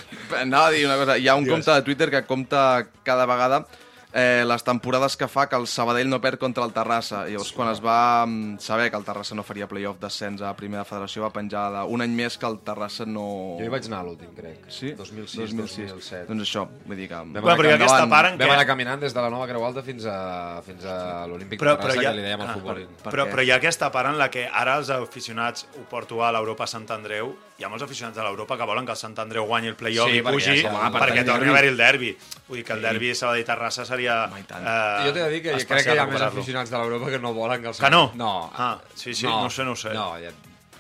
anava 0.42 0.68
a 0.68 0.72
dir 0.74 0.88
una 0.90 0.98
cosa, 0.98 1.20
hi 1.22 1.28
ha 1.30 1.36
un 1.38 1.46
Digues. 1.46 1.60
compte 1.62 1.78
de 1.78 1.82
Twitter 1.86 2.10
que 2.10 2.26
compta 2.26 2.88
cada 3.06 3.30
vegada 3.30 3.68
eh, 4.14 4.44
les 4.46 4.64
temporades 4.64 5.18
que 5.18 5.28
fa 5.28 5.48
que 5.50 5.56
el 5.58 5.66
Sabadell 5.68 6.08
no 6.10 6.20
perd 6.22 6.38
contra 6.40 6.64
el 6.66 6.72
Terrassa. 6.74 7.24
Llavors, 7.28 7.52
quan 7.54 7.70
es 7.72 7.82
va 7.84 8.26
mm, 8.26 8.60
saber 8.62 8.90
que 8.92 8.98
el 8.98 9.04
Terrassa 9.04 9.34
no 9.36 9.44
faria 9.44 9.68
playoff 9.68 9.98
descens 10.00 10.42
a 10.46 10.52
primera 10.56 10.86
federació, 10.86 11.24
va 11.24 11.32
penjar 11.34 11.66
de 11.74 11.84
un 11.90 12.02
any 12.06 12.14
més 12.14 12.38
que 12.38 12.46
el 12.46 12.60
Terrassa 12.66 13.06
no... 13.10 13.58
Jo 13.60 13.66
hi 13.66 13.72
vaig 13.74 13.88
anar 13.90 14.02
a 14.04 14.08
l'últim, 14.08 14.30
crec. 14.38 14.68
Sí? 14.70 14.94
2006, 14.94 15.56
2007. 15.58 16.28
Doncs 16.30 16.46
això, 16.48 16.68
vull 16.86 16.98
dir 17.00 17.08
que... 17.10 17.16
Vam 17.16 17.34
Bueno, 17.34 17.58
però 17.58 17.74
aquesta 17.76 18.06
part 18.12 18.32
en 18.34 18.38
Vam 18.38 18.48
què... 18.48 18.54
anar 18.60 18.68
caminant 18.70 19.02
des 19.02 19.14
de 19.18 19.22
la 19.26 19.32
nova 19.34 19.48
Creu 19.50 19.66
Alta 19.66 19.82
fins 19.84 20.06
a, 20.06 20.62
fins 20.66 20.86
a 20.86 21.26
l'Olímpic 21.28 21.60
Però- 21.62 21.74
de 21.78 21.82
Terrassa, 21.82 22.00
però 22.00 22.10
ha- 22.10 22.14
que 22.14 22.20
li 22.22 22.28
dèiem 22.28 22.42
al 22.46 22.52
Ah, 22.54 22.54
futbol. 22.60 22.84
per 23.04 23.12
Però, 23.14 23.26
què? 23.26 23.32
però 23.34 23.44
hi 23.48 23.52
ha 23.52 23.58
aquesta 23.58 23.90
part 23.92 24.10
en 24.14 24.18
la 24.22 24.30
que 24.30 24.46
ara 24.48 24.78
els 24.78 24.90
aficionats 24.94 25.66
ho 25.80 25.88
porto 25.90 26.22
a 26.24 26.32
l'Europa 26.36 26.68
Sant 26.70 26.86
Andreu 26.94 27.34
hi 27.58 27.64
ha 27.66 27.70
molts 27.70 27.84
aficionats 27.86 28.18
de 28.18 28.24
l'Europa 28.26 28.58
que 28.58 28.66
volen 28.66 28.86
que 28.86 28.92
el 28.92 28.98
Sant 28.98 29.18
Andreu 29.22 29.46
guanyi 29.46 29.70
el 29.72 29.76
play-off 29.80 30.10
Sí, 30.12 30.18
i 30.20 30.22
perquè 30.26 30.34
pugi 30.38 30.56
ja 30.62 30.70
som- 30.70 30.78
home, 30.80 31.00
perquè 31.00 31.22
per 31.22 31.28
torni 31.32 31.48
a 31.48 31.52
haver-hi 31.54 31.70
el 31.72 31.78
derbi. 31.78 32.10
Vull 32.48 32.58
dir 32.60 32.66
que 32.68 32.74
el 32.74 32.82
derbi 32.82 33.14
Sabadell-Terrassa 33.16 33.86
seria... 33.86 34.03
Home, 34.12 34.44
tant. 34.48 34.64
Eh, 34.66 35.06
Jo 35.08 35.12
t'he 35.14 35.20
de 35.24 35.30
dir 35.34 35.42
que 35.44 35.54
crec 35.66 35.84
que 35.88 35.96
hi 35.96 36.02
ha 36.02 36.08
més 36.08 36.22
aficionats 36.22 36.70
de 36.74 36.78
l'Europa 36.78 37.12
que 37.12 37.20
no 37.20 37.34
volen 37.34 37.62
que 37.62 37.68
el 37.74 37.78
Que 37.78 37.90
no? 37.90 38.12
No. 38.16 38.32
Ah, 38.56 38.78
sí, 38.96 39.14
sí, 39.14 39.26
no 39.28 39.46
ho 39.46 39.50
sé, 39.50 39.64
no 39.64 39.72
ho 39.72 39.76
sé. 39.76 39.94
No, 39.94 40.12
ja, 40.22 40.32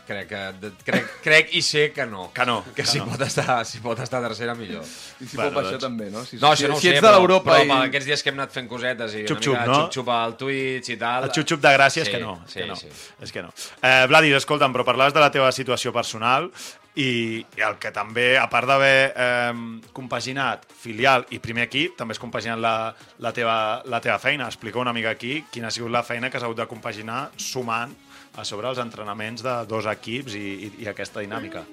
crec, 0.08 0.28
que, 0.30 0.42
de, 0.62 0.72
crec, 0.86 1.08
crec 1.24 1.54
i 1.56 1.62
sé 1.66 1.92
que 1.96 2.06
no. 2.06 2.30
Que 2.34 2.46
no, 2.46 2.64
Que, 2.64 2.74
que 2.82 2.86
si, 2.86 3.00
no. 3.00 3.06
pot 3.12 3.22
estar, 3.26 3.66
si 3.66 3.80
pot 3.84 4.00
estar 4.04 4.22
tercera, 4.22 4.56
millor. 4.56 4.84
I 4.84 5.26
si 5.28 5.36
Bueno, 5.38 5.50
pot 5.52 5.62
baixar 5.62 5.78
doncs- 5.80 5.84
també, 5.88 6.10
no? 6.12 6.26
Si, 6.26 6.38
No, 6.42 6.56
si, 6.56 6.68
no 6.68 6.76
si 6.76 6.88
sé, 6.90 6.94
ets 6.96 7.02
de 7.02 7.08
però, 7.08 7.18
l'Europa 7.18 7.52
però 7.54 7.64
i... 7.64 7.68
per 7.72 7.80
aquests 7.88 8.10
dies 8.12 8.24
que 8.24 8.30
hem 8.34 8.40
anat 8.40 8.52
fent 8.56 8.68
cosetes 8.72 9.16
i 9.16 9.26
Xup-xup, 9.26 9.54
una 9.56 9.62
mica 9.66 9.72
no? 9.72 9.80
xup-xup 9.88 10.14
al 10.18 10.38
Twitch 10.38 10.90
i 10.94 10.98
tal... 10.98 11.24
El 11.30 11.34
xup-xup 11.36 11.62
de 11.64 11.74
gràcia 11.78 12.04
és 12.04 12.12
Sí, 12.12 12.16
que 12.18 12.22
no. 12.24 12.38
És 12.46 12.54
sí, 12.54 12.60
que 12.62 12.68
no. 12.68 12.76
sí. 12.76 12.88
És 13.22 13.32
que 13.32 13.42
no. 13.46 13.54
Eh, 13.82 14.06
Vladis, 14.12 14.38
escolta'm, 14.44 14.74
però 14.76 14.86
parlaves 14.86 15.14
de 15.14 15.20
la 15.24 15.32
teva 15.32 15.52
situació 15.56 15.94
personal 15.96 16.50
i, 16.96 17.42
i 17.58 17.62
el 17.66 17.80
que 17.82 17.90
també, 17.90 18.36
a 18.38 18.46
part 18.52 18.68
d'haver 18.70 19.14
eh, 19.18 19.54
compaginat 19.98 20.68
filial 20.78 21.26
i 21.34 21.40
primer 21.42 21.66
equip, 21.66 21.96
també 21.98 22.14
has 22.14 22.22
compaginat 22.22 22.60
la, 22.62 22.76
la, 23.24 23.32
teva, 23.34 23.56
la 23.90 24.00
teva 24.04 24.20
feina. 24.22 24.46
Explica 24.52 24.78
una 24.84 24.94
mica 24.94 25.10
aquí 25.16 25.44
quina 25.52 25.68
ha 25.72 25.74
sigut 25.74 25.90
la 25.94 26.04
feina 26.06 26.30
que 26.30 26.38
has 26.38 26.44
hagut 26.46 26.60
de 26.60 26.68
compaginar 26.70 27.32
sumant 27.38 27.96
a 28.38 28.46
sobre 28.46 28.70
els 28.72 28.80
entrenaments 28.82 29.44
de 29.46 29.56
dos 29.70 29.88
equips 29.90 30.36
i, 30.38 30.46
i, 30.68 30.72
i 30.84 30.90
aquesta 30.90 31.22
dinàmica. 31.22 31.64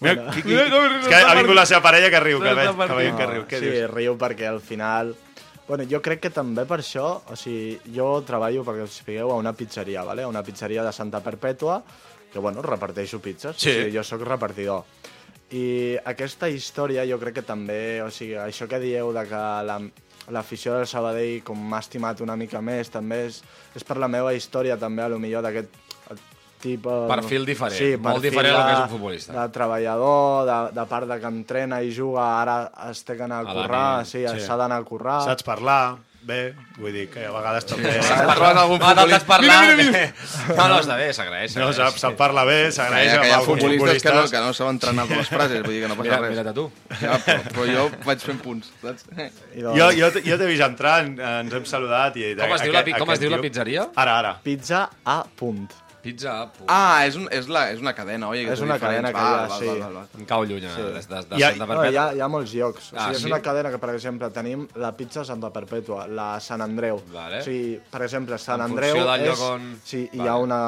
Mira, 0.00 0.30
qui, 0.32 0.42
qui, 0.44 0.56
és 0.56 1.08
que 1.08 1.16
ha 1.16 1.36
vingut 1.38 1.56
la 1.56 1.64
seva 1.68 1.82
parella 1.84 2.10
que 2.12 2.20
riu, 2.20 2.40
que, 2.42 2.52
veig, 2.56 2.72
que 2.76 2.98
veiem 2.98 3.16
que 3.16 3.28
riu. 3.30 3.44
Què 3.48 3.60
sí, 3.60 3.70
dius? 3.70 3.90
riu 3.92 4.18
perquè 4.20 4.50
al 4.50 4.60
final... 4.64 5.14
Bueno, 5.66 5.82
jo 5.90 5.98
crec 5.98 6.20
que 6.22 6.30
també 6.30 6.62
per 6.68 6.78
això, 6.78 7.06
o 7.26 7.36
sigui, 7.38 7.80
jo 7.96 8.20
treballo, 8.22 8.62
perquè 8.62 8.84
us 8.86 9.00
sapigueu, 9.00 9.32
a 9.34 9.38
una 9.40 9.50
pizzeria, 9.56 10.04
¿vale? 10.06 10.22
a 10.22 10.28
una 10.30 10.44
pizzeria 10.46 10.84
de 10.86 10.92
Santa 10.94 11.18
Perpètua, 11.24 11.80
que, 12.32 12.38
bueno, 12.38 12.62
reparteixo 12.62 13.18
pizzas. 13.18 13.56
Sí. 13.58 13.72
O 13.72 13.80
sigui, 13.80 13.96
jo 13.96 14.04
sóc 14.06 14.22
repartidor. 14.28 14.84
I 15.56 15.96
aquesta 16.06 16.48
història 16.50 17.06
jo 17.06 17.18
crec 17.18 17.40
que 17.40 17.46
també, 17.46 17.98
o 18.04 18.12
sigui, 18.14 18.36
això 18.38 18.68
que 18.70 18.78
dieu 18.82 19.10
de 19.14 19.26
que 19.26 19.42
la, 19.66 19.80
l'afició 20.34 20.76
del 20.76 20.86
Sabadell 20.90 21.42
com 21.46 21.58
m'ha 21.70 21.82
estimat 21.82 22.22
una 22.22 22.36
mica 22.38 22.62
més, 22.62 22.90
també 22.94 23.24
és, 23.28 23.42
és 23.74 23.86
per 23.86 23.98
la 24.02 24.10
meva 24.10 24.34
història 24.38 24.78
també, 24.78 25.02
a 25.02 25.10
lo 25.10 25.18
millor 25.22 25.42
d'aquest 25.46 25.82
tipus... 26.62 27.06
Perfil 27.10 27.44
diferent, 27.46 27.76
sí, 27.76 27.90
molt 28.00 28.16
perfil 28.16 28.30
diferent 28.30 28.56
al 28.56 28.64
que 28.64 28.72
és 28.78 28.82
un 28.86 28.90
futbolista. 28.96 29.36
De 29.36 29.46
treballador, 29.54 30.46
de, 30.48 30.58
de 30.80 30.86
part 30.90 31.06
de 31.12 31.20
que 31.22 31.30
entrena 31.34 31.82
i 31.84 31.92
juga, 31.94 32.24
ara 32.40 32.58
es 32.90 33.04
té 33.06 33.16
que 33.18 33.26
anar 33.28 33.44
a 33.44 33.48
A 33.50 33.54
currar, 33.60 33.86
sí, 34.08 34.24
sí. 34.26 34.40
s'ha 34.46 34.56
d'anar 34.58 34.80
a 34.82 34.86
currar. 34.88 35.20
Saps 35.28 35.44
parlar 35.46 35.80
bé, 36.26 36.56
vull 36.80 36.90
dir 36.90 37.04
que 37.06 37.22
a 37.22 37.30
vegades 37.30 37.68
també... 37.70 37.92
Has 38.00 38.08
trobat 38.34 38.56
algun 38.58 38.80
No, 38.82 38.88
t'has 38.98 39.22
futbolista... 39.22 39.28
parlat... 39.28 40.56
No, 40.56 40.64
no, 40.72 40.78
està 40.80 40.96
bé, 40.98 41.06
s'agraeix. 41.14 41.54
No, 41.60 41.68
sap, 41.76 42.00
sap 42.02 42.16
parlar 42.18 42.42
bé, 42.48 42.56
s'agraeix 42.74 43.12
ha, 43.12 43.20
ha 43.20 43.22
amb 43.28 43.36
alguns 43.36 43.62
futbolistes 43.62 44.02
que 44.08 44.16
no, 44.16 44.24
que 44.32 44.40
no 44.42 44.50
saben 44.58 44.74
entrenar 44.80 45.06
les 45.12 45.30
frases, 45.30 45.62
vull 45.62 45.76
dir 45.76 45.84
que 45.84 45.92
no 45.92 46.00
passa 46.00 46.08
Mira, 46.08 46.18
res. 46.24 46.34
mira't 46.34 46.50
a 46.50 46.56
tu. 46.56 46.66
Ja, 47.04 47.14
però, 47.22 47.38
però 47.52 47.68
jo 47.70 47.86
vaig 48.08 48.26
fent 48.26 48.42
punts, 48.42 48.72
saps? 48.82 49.06
I 49.54 49.62
doncs, 49.62 49.78
Jo, 49.78 49.92
jo, 50.00 50.10
jo 50.26 50.40
t'he 50.42 50.50
vist 50.50 50.66
entrar, 50.66 50.98
en- 51.06 51.14
ens 51.30 51.54
hem 51.60 51.70
saludat 51.76 52.18
i... 52.18 52.32
Com 52.42 52.58
es 52.58 52.66
diu 52.66 52.74
la 52.74 52.84
com 52.98 53.14
es 53.14 53.22
diu 53.22 53.30
la 53.36 53.42
pizzeria? 53.46 53.86
Ara, 53.94 54.18
ara. 54.24 54.34
Pizza 54.42 54.88
a 55.06 55.20
punt. 55.38 55.68
Pizza, 56.06 56.32
punt. 56.54 56.68
Ah, 56.70 57.02
és, 57.06 57.16
un, 57.18 57.24
és, 57.34 57.48
la, 57.50 57.64
és 57.74 57.80
una 57.82 57.92
cadena, 57.98 58.28
oi? 58.30 58.44
És 58.46 58.60
una 58.62 58.76
cadena 58.78 59.10
que 59.10 59.18
hi 59.18 59.26
ha, 59.26 59.48
sí. 59.58 59.66
val, 59.66 59.80
val, 59.82 59.94
val. 59.98 60.08
Em 60.20 60.26
cau 60.28 60.44
lluny, 60.46 60.62
sí. 60.70 60.82
des, 60.94 61.08
des, 61.10 61.26
de 61.30 61.36
Hi 61.40 61.42
ha- 61.42 61.50
Santa 61.56 61.66
No, 61.66 61.72
hi, 61.72 61.76
ha, 61.76 61.80
Perpètua. 61.82 62.14
hi 62.14 62.20
ha 62.22 62.28
molts 62.30 62.52
llocs. 62.54 62.84
O 62.84 62.88
sigui, 62.92 63.00
Ah, 63.02 63.08
és 63.10 63.18
sí? 63.24 63.26
una 63.26 63.40
cadena 63.42 63.72
que, 63.74 63.80
per 63.82 63.90
exemple, 63.96 64.30
tenim 64.30 64.62
la 64.78 64.92
pizza 64.96 65.24
Santa 65.26 65.50
Perpètua, 65.50 66.06
la 66.06 66.28
Sant 66.40 66.62
Andreu. 66.62 67.00
Vale. 67.12 67.40
O 67.40 67.42
sigui, 67.42 67.80
per 67.90 68.02
exemple, 68.06 68.38
Sant 68.38 68.60
En 68.62 68.68
Andreu 68.70 69.00
del 69.02 69.20
és... 69.20 69.26
lloc 69.32 69.42
on- 69.50 69.66
Sí, 69.84 70.04
hi 70.12 70.18
Vale. 70.18 70.30
ha 70.30 70.36
una, 70.36 70.60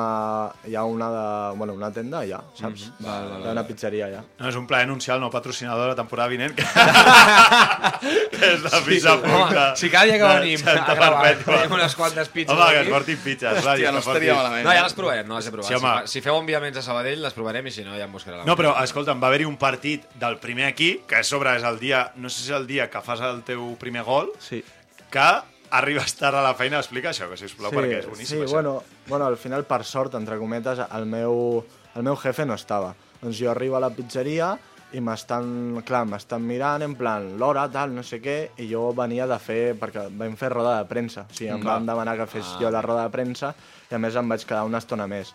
hi 0.66 0.74
ha 0.74 0.82
una, 0.84 1.10
de, 1.14 1.56
bueno, 1.58 1.72
una 1.78 1.92
tenda 1.92 2.18
allà, 2.24 2.40
saps? 2.58 2.88
Mhm. 2.98 3.06
val, 3.06 3.28
val, 3.30 3.42
hi 3.44 3.48
ha 3.48 3.52
una 3.52 3.66
pizzeria 3.70 4.06
allà. 4.10 4.24
No, 4.40 4.48
és 4.48 4.56
un 4.58 4.66
plaer 4.66 4.88
anunciar 4.88 5.16
el 5.16 5.22
nou 5.22 5.30
patrocinador 5.30 5.82
de 5.86 5.88
la 5.94 5.98
temporada 6.02 6.28
vinent, 6.34 6.54
que, 6.58 6.66
que 8.34 8.52
és 8.54 8.62
la 8.66 8.80
pizza 8.86 9.14
Home, 9.14 9.22
punta. 9.28 9.64
si 9.76 9.90
cada 9.90 10.04
dia 10.10 10.18
que 10.18 10.24
de 10.24 10.34
venim 10.40 10.58
Santa 10.58 10.92
a 10.92 10.94
gravar 10.98 11.22
Perpètua. 11.28 11.56
tenim 11.62 11.76
unes 11.78 11.94
quantes 11.96 12.28
pizzas 12.34 12.56
Home, 12.58 12.72
que 12.74 12.80
es 12.82 12.88
portin 12.88 13.18
pizzas. 13.24 13.64
Hòstia, 13.64 13.92
no 13.92 13.98
estaria 14.02 14.34
malament. 14.34 14.64
No, 14.66 14.72
ja 14.74 14.82
les 14.86 14.94
provarem, 14.98 15.27
no 15.28 15.36
les 15.36 15.46
he 15.46 15.52
provat. 15.52 15.68
Sí, 15.68 15.74
si, 15.74 15.78
home. 15.78 15.92
fa- 16.00 16.06
si 16.10 16.20
feu 16.24 16.38
enviaments 16.40 16.78
a 16.80 16.82
Sabadell, 16.82 17.20
les 17.22 17.34
provarem 17.36 17.66
i 17.68 17.70
si 17.70 17.84
no, 17.84 17.94
ja 17.96 18.04
em 18.08 18.12
buscaré 18.12 18.38
la 18.40 18.44
No, 18.48 18.56
però, 18.56 18.72
escolta'm, 18.82 19.20
va 19.22 19.28
haver-hi 19.28 19.44
un 19.46 19.56
partit 19.60 20.08
del 20.18 20.38
primer 20.42 20.68
equip, 20.72 21.04
que 21.06 21.16
a 21.20 21.22
sobre 21.22 21.54
és 21.56 21.62
el 21.68 21.78
dia, 21.78 22.12
no 22.16 22.28
sé 22.30 22.40
si 22.42 22.50
és 22.50 22.56
el 22.56 22.66
dia 22.66 22.88
que 22.90 23.00
fas 23.04 23.20
el 23.20 23.42
teu 23.44 23.76
primer 23.78 24.02
gol, 24.08 24.32
Sí. 24.40 24.64
que 25.10 25.28
arribes 25.70 26.14
tard 26.16 26.34
a 26.34 26.42
la 26.42 26.54
feina. 26.54 26.78
Explica 26.78 27.10
això, 27.10 27.28
que 27.28 27.36
sisplau, 27.36 27.70
perquè 27.70 27.98
és 28.00 28.06
boníssim. 28.08 28.38
sí 28.38 28.44
això. 28.44 28.50
bueno, 28.50 28.82
bueno, 29.06 29.26
al 29.26 29.36
final, 29.36 29.64
per 29.68 29.84
sort, 29.84 30.14
entre 30.14 30.38
cometes, 30.38 30.78
el 30.90 31.04
meu, 31.06 31.64
el 31.94 32.02
meu 32.02 32.16
jefe 32.16 32.46
no 32.46 32.54
estava. 32.54 32.94
Doncs 33.20 33.36
jo 33.38 33.50
arribo 33.50 33.76
a 33.76 33.80
la 33.80 33.90
pizzeria 33.90 34.56
i 34.96 35.00
m'estan, 35.04 35.82
clar, 35.84 36.04
m'estan 36.08 36.44
mirant 36.48 36.84
en 36.84 36.94
plan 36.96 37.26
l'hora, 37.40 37.66
tal, 37.72 37.92
no 37.92 38.04
sé 38.06 38.22
què, 38.24 38.38
i 38.56 38.68
jo 38.70 38.86
venia 38.96 39.26
de 39.28 39.36
fer, 39.42 39.74
perquè 39.80 40.06
vam 40.16 40.36
fer 40.40 40.48
roda 40.54 40.78
de 40.78 40.88
premsa, 40.88 41.26
o 41.28 41.34
sigui, 41.34 41.50
em 41.52 41.64
van 41.64 41.88
demanar 41.88 42.16
que 42.16 42.28
fes 42.30 42.54
jo 42.60 42.70
la 42.72 42.82
roda 42.84 43.04
de 43.04 43.12
premsa 43.12 43.52
i 43.90 43.96
a 43.96 44.00
més 44.00 44.16
em 44.16 44.28
vaig 44.32 44.46
quedar 44.48 44.64
una 44.68 44.80
estona 44.80 45.06
més. 45.10 45.34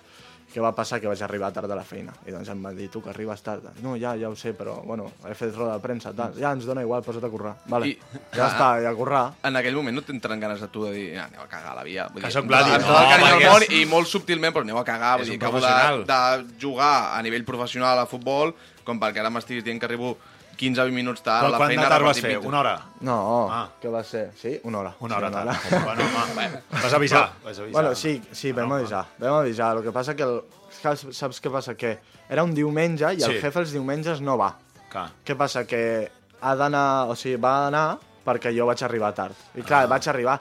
Què 0.54 0.62
va 0.62 0.70
passar? 0.78 1.00
Que 1.02 1.08
vaig 1.10 1.22
arribar 1.26 1.50
tard 1.52 1.72
a 1.72 1.76
la 1.76 1.84
feina. 1.84 2.14
I 2.28 2.32
doncs 2.32 2.50
em 2.54 2.60
van 2.62 2.76
dir, 2.78 2.86
tu 2.94 3.02
que 3.02 3.10
arribes 3.10 3.42
tard. 3.42 3.64
No, 3.82 3.96
ja, 3.98 4.12
ja 4.22 4.30
ho 4.30 4.36
sé, 4.38 4.52
però, 4.54 4.76
bueno, 4.86 5.08
he 5.28 5.34
fet 5.34 5.56
roda 5.56 5.74
de 5.74 5.82
premsa, 5.82 6.12
tal. 6.14 6.36
Ja, 6.38 6.52
ens 6.54 6.68
dona 6.70 6.84
igual, 6.86 7.02
posa't 7.02 7.26
a 7.26 7.30
currar. 7.34 7.56
Vale. 7.66 7.88
I- 7.88 7.98
ja 8.36 8.48
està, 8.52 8.68
i 8.84 8.86
a 8.86 8.94
currar. 8.94 9.24
En 9.44 9.56
aquell 9.58 9.74
moment 9.76 9.96
no 9.98 10.04
t'entren 10.06 10.40
ganes 10.40 10.62
a 10.62 10.68
tu 10.68 10.84
de 10.86 10.92
dir 10.94 11.08
ah, 11.18 11.26
aneu 11.26 11.42
a 11.42 11.48
cagar 11.48 11.72
a 11.72 11.76
la 11.80 11.84
via. 11.84 12.06
Vull 12.14 12.22
Que 12.22 12.28
dir, 12.30 12.34
soc 12.38 12.46
Vladi, 12.46 12.70
amb 12.70 12.82
no, 12.86 12.88
tot 12.88 13.02
el 13.02 13.10
carinyo 13.10 13.40
del 13.40 13.50
món 13.50 13.64
és- 13.64 13.72
i 13.82 13.86
molt 13.90 14.08
subtilment, 14.08 14.54
però 14.54 14.62
aneu 14.62 14.78
a 14.78 14.86
cagar. 14.86 15.16
Vull 15.18 15.26
És 15.26 15.30
dir, 15.32 15.40
un 15.40 15.44
acabo 15.44 15.60
de, 15.60 15.66
professional. 15.68 16.06
de 16.46 16.60
jugar 16.62 17.18
a 17.18 17.22
nivell 17.24 17.44
professional 17.46 18.00
a 18.00 18.06
futbol, 18.06 18.54
com 18.84 19.00
perquè 19.00 19.20
ara 19.26 19.30
m'estiguis 19.32 19.64
dient 19.64 19.80
que 19.80 19.86
arribo 19.90 20.18
15-20 20.64 20.92
minuts 20.92 21.22
tard, 21.24 21.42
Quan, 21.44 21.50
a 21.50 21.52
la 21.52 21.58
quant 21.58 21.70
feina... 21.70 21.84
de 21.84 21.90
tard 21.90 22.04
vas 22.06 22.16
repartir 22.16 22.22
fer? 22.24 22.38
pizzas. 22.40 22.48
Una 22.50 22.60
hora? 22.60 22.74
No, 23.02 23.18
Ah. 23.52 23.68
què 23.82 23.92
va 23.92 24.04
ser? 24.04 24.32
Sí, 24.40 24.60
una 24.64 24.80
hora. 24.80 24.94
Una 25.00 25.18
hora 25.18 25.28
sí, 25.30 25.34
tard. 25.34 25.84
Bueno, 25.84 26.04
home, 26.24 26.50
vas 26.84 26.94
avisar. 26.94 27.24
Vas 27.44 27.60
avisar. 27.60 27.72
Bueno, 27.72 27.96
sí, 27.96 28.22
sí, 28.32 28.52
vam 28.52 28.72
avisar, 28.72 29.06
vam 29.20 29.34
avisar. 29.42 29.78
El 29.78 29.84
que 29.84 29.92
passa 29.92 30.16
que, 30.16 30.24
el, 30.24 30.42
saps, 31.14 31.42
què 31.44 31.52
passa? 31.52 31.76
Que 31.76 31.98
era 32.30 32.44
un 32.44 32.54
diumenge 32.56 33.14
i 33.14 33.22
el 33.22 33.32
Sí. 33.36 33.40
jefe 33.42 33.60
els 33.60 33.72
diumenges 33.72 34.22
no 34.22 34.38
va. 34.38 34.54
Clar. 34.90 35.10
Què 35.26 35.36
passa? 35.38 35.66
Que 35.68 36.10
ha 36.42 36.56
d'anar, 36.56 37.08
o 37.10 37.16
sigui, 37.16 37.36
va 37.42 37.68
anar 37.68 37.98
perquè 38.26 38.52
jo 38.56 38.66
vaig 38.66 38.82
arribar 38.84 39.14
tard. 39.14 39.34
I 39.56 39.62
clar, 39.62 39.88
vaig 39.88 40.08
arribar, 40.08 40.40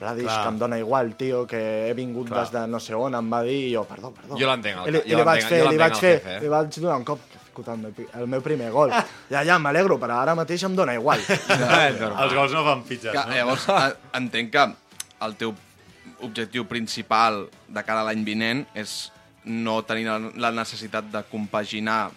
Vladis, 0.00 0.24
Clar. 0.24 0.42
que 0.42 0.48
em 0.48 0.58
dona 0.58 0.78
igual, 0.80 1.10
tio, 1.14 1.46
que 1.46 1.90
he 1.90 1.92
vingut 1.92 2.28
Clar. 2.30 2.40
des 2.46 2.52
de 2.54 2.60
no 2.72 2.78
sé 2.80 2.94
on, 2.96 3.14
em 3.14 3.26
va 3.30 3.42
dir, 3.44 3.56
i 3.68 3.74
jo, 3.74 3.82
perdó, 3.84 4.10
perdó. 4.16 4.38
Jo 4.40 4.46
l'entenc, 4.48 4.78
el 4.86 4.88
I 4.88 4.92
li, 4.94 5.02
i 5.04 5.10
jo 5.12 5.18
li 5.18 5.24
vaig 5.28 5.42
l'entenc- 5.42 5.50
fer, 5.50 5.68
li 5.68 5.76
vaig 5.82 5.94
fer, 5.98 6.12
jefe, 6.14 6.36
eh? 6.36 6.40
li 6.40 6.48
vaig 6.48 6.78
donar 6.80 6.96
un 6.96 7.04
cop, 7.04 7.20
fotut 7.60 7.68
el 7.74 7.78
meu, 7.84 7.92
el 8.22 8.26
meu 8.26 8.40
primer 8.42 8.70
gol. 8.72 8.90
Ja, 9.30 9.44
ja, 9.44 9.58
m'alegro, 9.60 9.98
però 10.00 10.18
ara 10.22 10.34
mateix 10.38 10.62
em 10.64 10.74
dona 10.76 10.94
igual. 10.96 11.20
Els 11.28 12.34
gols 12.34 12.52
no 12.56 12.64
fan 12.64 12.82
pitges, 12.88 13.12
Que, 13.12 13.24
no? 13.28 13.34
llavors, 13.36 13.68
a- 13.68 13.92
entenc 14.18 14.50
que 14.54 14.64
el 15.20 15.36
teu 15.36 15.54
objectiu 16.24 16.66
principal 16.68 17.46
de 17.68 17.82
cara 17.84 18.02
a 18.02 18.08
l'any 18.10 18.24
vinent 18.24 18.66
és 18.74 19.10
no 19.44 19.82
tenir 19.88 20.06
la- 20.08 20.32
la 20.48 20.50
necessitat 20.52 21.04
de 21.12 21.22
compaginar 21.30 22.10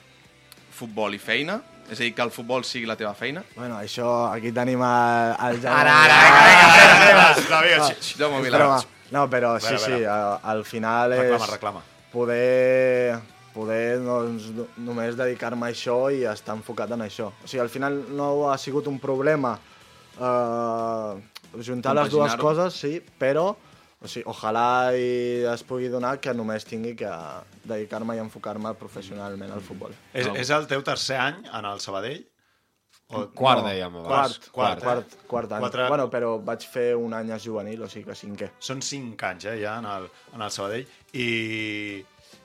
futbol 0.74 1.14
i 1.16 1.20
feina, 1.20 1.60
és 1.90 2.00
a 2.00 2.04
dir, 2.04 2.14
que 2.16 2.24
el 2.24 2.32
futbol 2.32 2.64
sigui 2.66 2.86
la 2.88 2.96
teva 2.96 3.14
feina. 3.14 3.44
bueno, 3.56 3.76
això, 3.78 4.32
aquí 4.34 4.52
tenim 4.52 4.82
el, 4.82 5.36
el. 5.50 5.60
Ara, 5.68 5.96
ara. 6.04 7.36
Jaume 8.18 8.42
Milà. 8.42 8.58
Broma. 8.58 8.82
No, 9.12 9.28
però 9.30 9.60
sí, 9.62 9.76
sí, 9.78 10.00
al 10.08 10.64
final 10.66 11.14
és 11.14 11.20
Reclama, 11.28 11.46
reclama. 11.52 11.82
poder, 12.12 13.20
poder 13.54 14.00
doncs, 14.04 14.50
no- 14.58 14.68
només 14.90 15.16
dedicar-me 15.20 15.68
a 15.68 15.72
això 15.76 15.98
i 16.14 16.24
estar 16.30 16.56
enfocat 16.58 16.92
en 16.98 17.06
això. 17.06 17.30
O 17.44 17.48
sigui, 17.48 17.62
al 17.62 17.70
final 17.70 18.02
no 18.18 18.50
ha 18.52 18.58
sigut 18.58 18.88
un 18.92 19.00
problema 19.00 19.56
eh, 20.20 21.22
juntar 21.66 21.96
les 21.96 22.10
dues 22.12 22.36
coses, 22.40 22.74
sí, 22.74 22.98
però 23.20 23.52
o 24.04 24.08
sigui, 24.12 24.26
ojalà 24.28 24.92
i 25.00 25.46
es 25.48 25.64
pugui 25.64 25.88
donar 25.92 26.18
que 26.20 26.34
només 26.36 26.66
tingui 26.68 26.96
que 27.00 27.10
dedicar-me 27.64 28.18
i 28.18 28.22
enfocar-me 28.24 28.74
professionalment 28.76 29.54
al 29.56 29.62
futbol. 29.64 29.94
És, 30.12 30.28
és 30.36 30.50
el 30.52 30.68
teu 30.68 30.84
tercer 30.84 31.16
any 31.24 31.44
en 31.48 31.66
el 31.70 31.80
Sabadell? 31.80 32.24
O... 33.14 33.28
Quart, 33.36 33.62
dèiem 33.68 33.96
abans. 34.02 34.40
Quart, 34.50 34.50
Quart, 34.52 34.82
quart, 34.82 34.82
eh? 34.82 34.84
quart, 34.84 35.28
quart 35.30 35.52
any. 35.56 35.62
Quatre- 35.68 35.88
Bueno, 35.92 36.10
però 36.12 36.34
vaig 36.44 36.64
fer 36.68 36.96
un 36.98 37.14
any 37.14 37.32
a 37.36 37.38
juvenil, 37.40 37.84
o 37.86 37.90
sigui 37.92 38.08
que 38.10 38.16
cinquè. 38.18 38.50
Són 38.64 38.82
cinc 38.84 39.22
anys, 39.28 39.46
eh, 39.52 39.58
ja, 39.62 39.78
en 39.80 39.86
el, 39.86 40.08
en 40.34 40.42
el 40.42 40.52
Sabadell. 40.56 40.88
I, 41.14 41.28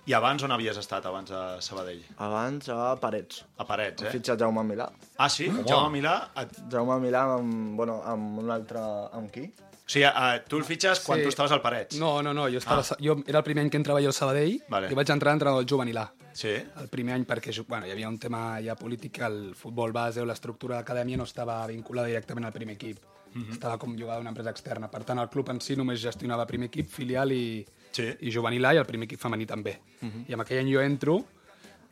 I 0.09 0.15
abans 0.17 0.41
on 0.43 0.53
havies 0.55 0.79
estat, 0.81 1.05
abans 1.05 1.31
a 1.37 1.61
Sabadell? 1.61 2.01
Abans 2.25 2.71
a 2.73 2.97
Parets. 2.97 3.43
A 3.61 3.65
Parets, 3.69 4.03
He 4.03 4.09
eh? 4.09 4.13
fitxat 4.15 4.41
Jaume 4.41 4.63
Milà. 4.65 4.87
Ah, 5.19 5.29
sí? 5.29 5.51
Jaume 5.69 5.91
Milà... 5.99 6.15
Et... 6.41 6.55
Jaume 6.73 6.97
Milà 7.03 7.27
amb, 7.35 7.75
bueno, 7.77 7.99
amb 8.09 8.39
un 8.41 8.49
altre... 8.55 8.81
Amb 9.13 9.29
qui? 9.35 9.45
O 9.53 9.93
sigui, 9.93 10.07
eh, 10.09 10.41
tu 10.49 10.57
el 10.57 10.65
fitxes 10.65 11.03
quan 11.05 11.21
Sí. 11.21 11.27
tu 11.27 11.35
estaves 11.35 11.53
al 11.53 11.61
Parets? 11.61 11.99
No, 12.01 12.23
no, 12.23 12.33
no, 12.33 12.47
jo, 12.49 12.57
estava, 12.57 12.81
ah. 12.81 12.97
jo 13.05 13.19
era 13.27 13.43
el 13.43 13.45
primer 13.45 13.67
any 13.67 13.71
que 13.71 13.77
entrava 13.77 14.01
jo 14.01 14.09
al 14.09 14.17
Sabadell 14.17 14.57
Vale. 14.73 14.89
i 14.89 14.97
vaig 14.97 15.13
entrar 15.13 15.35
a 15.35 15.37
entrenador 15.37 15.69
juvenilà. 15.69 16.07
Sí? 16.33 16.55
El 16.57 16.89
primer 16.89 17.19
any 17.19 17.29
perquè 17.29 17.53
bueno, 17.69 17.85
hi 17.85 17.93
havia 17.93 18.09
un 18.09 18.17
tema 18.19 18.63
ja 18.65 18.77
polític 18.81 19.19
que 19.21 19.29
el 19.29 19.55
futbol 19.55 19.93
base 19.93 20.25
o 20.25 20.25
l'estructura 20.25 20.81
d'acadèmia 20.81 21.21
no 21.21 21.29
estava 21.29 21.67
vinculada 21.67 22.09
directament 22.09 22.49
al 22.49 22.57
primer 22.57 22.77
equip. 22.81 23.05
Mm 23.35 23.43
-hmm. 23.43 23.53
Estava 23.53 23.77
com 23.77 23.93
jugat 23.93 24.17
d'una 24.17 24.31
empresa 24.31 24.51
externa. 24.51 24.89
Per 24.89 25.05
tant, 25.05 25.19
el 25.19 25.29
club 25.29 25.51
en 25.51 25.61
si 25.61 25.77
només 25.77 26.01
gestionava 26.01 26.47
primer 26.47 26.69
equip, 26.69 26.89
filial 26.89 27.33
i, 27.33 27.67
Sí. 28.03 28.27
i 28.29 28.31
juvenilà 28.35 28.75
i 28.75 28.79
el 28.81 28.87
primer 28.87 29.07
equip 29.09 29.21
femení 29.21 29.47
també. 29.47 29.79
Mm 30.01 30.09
-hmm. 30.09 30.25
I 30.31 30.33
amb 30.33 30.43
aquell 30.43 30.59
any 30.61 30.73
jo 30.75 30.81
entro 30.81 31.25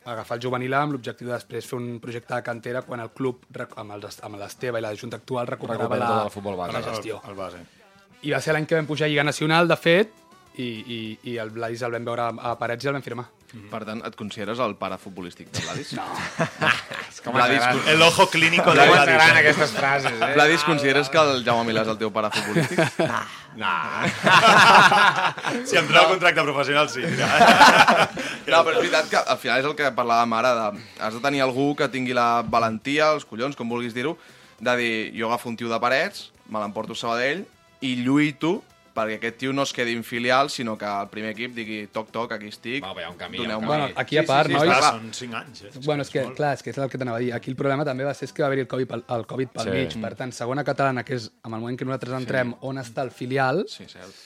a 0.05 0.11
agafar 0.13 0.37
el 0.37 0.43
juvenilà 0.43 0.81
amb 0.83 0.93
l'objectiu 0.93 1.27
de 1.27 1.33
després 1.33 1.65
fer 1.67 1.77
un 1.79 1.99
projecte 1.99 2.33
de 2.35 2.41
cantera 2.43 2.81
quan 2.81 2.99
el 2.99 3.09
club, 3.11 3.43
amb 3.75 3.91
els- 3.91 4.23
amb 4.23 4.35
l'Esteve 4.37 4.79
i 4.79 4.81
la 4.81 4.95
Junta 4.95 5.17
actual, 5.17 5.47
recuperava 5.47 5.83
Recupera 5.95 6.15
la, 6.17 6.23
el 6.23 6.29
futbol 6.31 6.55
base. 6.55 6.73
la 6.73 6.81
gestió. 6.83 7.21
El, 7.23 7.29
el 7.31 7.35
base. 7.35 7.57
I 8.21 8.31
va 8.31 8.39
ser 8.41 8.53
l'any 8.53 8.65
que 8.65 8.75
vam 8.75 8.85
pujar 8.87 9.05
a 9.05 9.09
Lliga 9.09 9.23
Nacional, 9.23 9.67
de 9.67 9.75
fet, 9.75 10.09
i, 10.57 10.63
i, 10.63 11.19
i 11.31 11.37
el 11.37 11.49
Vladis 11.49 11.81
el 11.83 11.91
vam 11.91 12.05
veure 12.05 12.21
a, 12.21 12.29
a 12.51 12.57
Parets 12.57 12.83
i 12.83 12.87
el 12.87 12.93
vam 12.93 13.01
firmar. 13.03 13.25
Per 13.71 13.79
tant, 13.87 14.01
et 14.03 14.15
consideres 14.19 14.59
el 14.59 14.73
pare 14.75 14.97
futbolístic 14.99 15.47
de 15.55 15.61
Vladis? 15.63 15.93
No. 15.95 16.03
Com 17.23 17.33
Vladis, 17.35 17.63
El 17.87 18.01
ojo 18.03 18.27
clínico 18.29 18.73
de 18.75 18.83
com 18.83 18.89
Gladys. 18.91 19.05
t'agraden 19.05 19.37
aquestes 19.39 19.71
frases, 19.71 20.11
eh? 20.11 20.33
Vladis, 20.35 20.63
consideres 20.67 21.07
que 21.09 21.17
el 21.17 21.43
Jaume 21.45 21.63
Milà 21.69 21.81
és 21.85 21.91
el 21.93 21.97
teu 21.99 22.11
pare 22.11 22.29
futbolístic? 22.35 22.79
Si 25.67 25.75
em 25.79 25.87
treu 25.87 26.01
el 26.03 26.09
contracte 26.11 26.43
professional, 26.43 26.89
sí. 26.91 27.01
No, 27.01 28.59
però 28.61 28.75
és 28.75 28.79
veritat 28.83 29.05
que 29.11 29.17
al 29.23 29.39
final 29.41 29.59
és 29.63 29.67
el 29.71 29.75
que 29.79 29.87
parlàvem 29.95 30.31
ara, 30.37 30.51
de, 30.57 30.65
has 31.07 31.13
de 31.17 31.21
tenir 31.23 31.41
algú 31.45 31.65
que 31.79 31.87
tingui 31.91 32.13
la 32.15 32.43
valentia, 32.45 33.03
els 33.15 33.25
collons, 33.27 33.55
com 33.57 33.69
vulguis 33.71 33.95
dir-ho, 33.95 34.13
de 34.59 34.73
dir, 34.79 34.93
jo 35.17 35.25
agafo 35.31 35.49
un 35.49 35.57
tio 35.57 35.71
de 35.71 35.79
parets, 35.81 36.17
me 36.51 36.59
l'emporto 36.61 36.91
a 36.93 36.99
Sabadell 36.99 37.45
i 37.81 37.95
lluito 38.03 38.59
perquè 38.97 39.19
aquest 39.21 39.37
tio 39.43 39.53
no 39.53 39.63
es 39.67 39.71
quedi 39.77 39.93
en 39.95 40.03
filial, 40.03 40.49
sinó 40.49 40.73
que 40.81 40.89
el 40.89 41.07
primer 41.13 41.35
equip 41.35 41.53
digui 41.55 41.79
toc, 41.93 42.09
toc, 42.11 42.33
aquí 42.33 42.49
estic, 42.49 42.83
Va, 42.83 42.95
un 43.11 43.17
camí, 43.19 43.37
un 43.37 43.45
doneu-me... 43.45 43.67
camí. 43.67 43.83
Bueno, 43.83 43.89
aquí 44.03 44.17
a 44.17 44.23
part, 44.25 44.49
nois... 44.49 44.63
Clar, 44.65 44.79
clar. 44.81 44.93
són 44.97 45.13
cinc 45.13 45.37
anys, 45.37 45.61
eh? 45.67 45.71
Bueno, 45.85 46.01
és 46.07 46.09
que, 46.13 46.25
clar, 46.37 46.55
és 46.57 46.65
que 46.65 46.73
és 46.73 46.81
el 46.81 46.89
que 46.89 46.97
t'anava 47.01 47.21
a 47.21 47.23
dir. 47.23 47.31
Aquí 47.37 47.53
el 47.53 47.59
problema 47.59 47.85
també 47.85 48.07
va 48.09 48.15
ser 48.17 48.25
és 48.27 48.33
que 48.33 48.41
va 48.43 48.49
haver-hi 48.49 48.65
el 48.65 48.71
Covid 48.73 48.89
pel, 48.95 49.05
el 49.19 49.27
Covid 49.29 49.53
pel 49.59 49.69
Sí. 49.69 49.77
mig. 49.77 49.95
Per 50.07 50.13
tant, 50.23 50.33
segona 50.33 50.63
catalana, 50.67 51.05
que 51.05 51.15
és 51.21 51.29
amb 51.43 51.53
el 51.55 51.61
moment 51.61 51.77
que 51.79 51.85
nosaltres 51.85 52.17
entrem 52.19 52.55
on 52.61 52.81
està 52.81 53.05
el 53.05 53.11
filial, 53.13 53.63
Sí, 53.69 53.85
cert. 53.87 54.17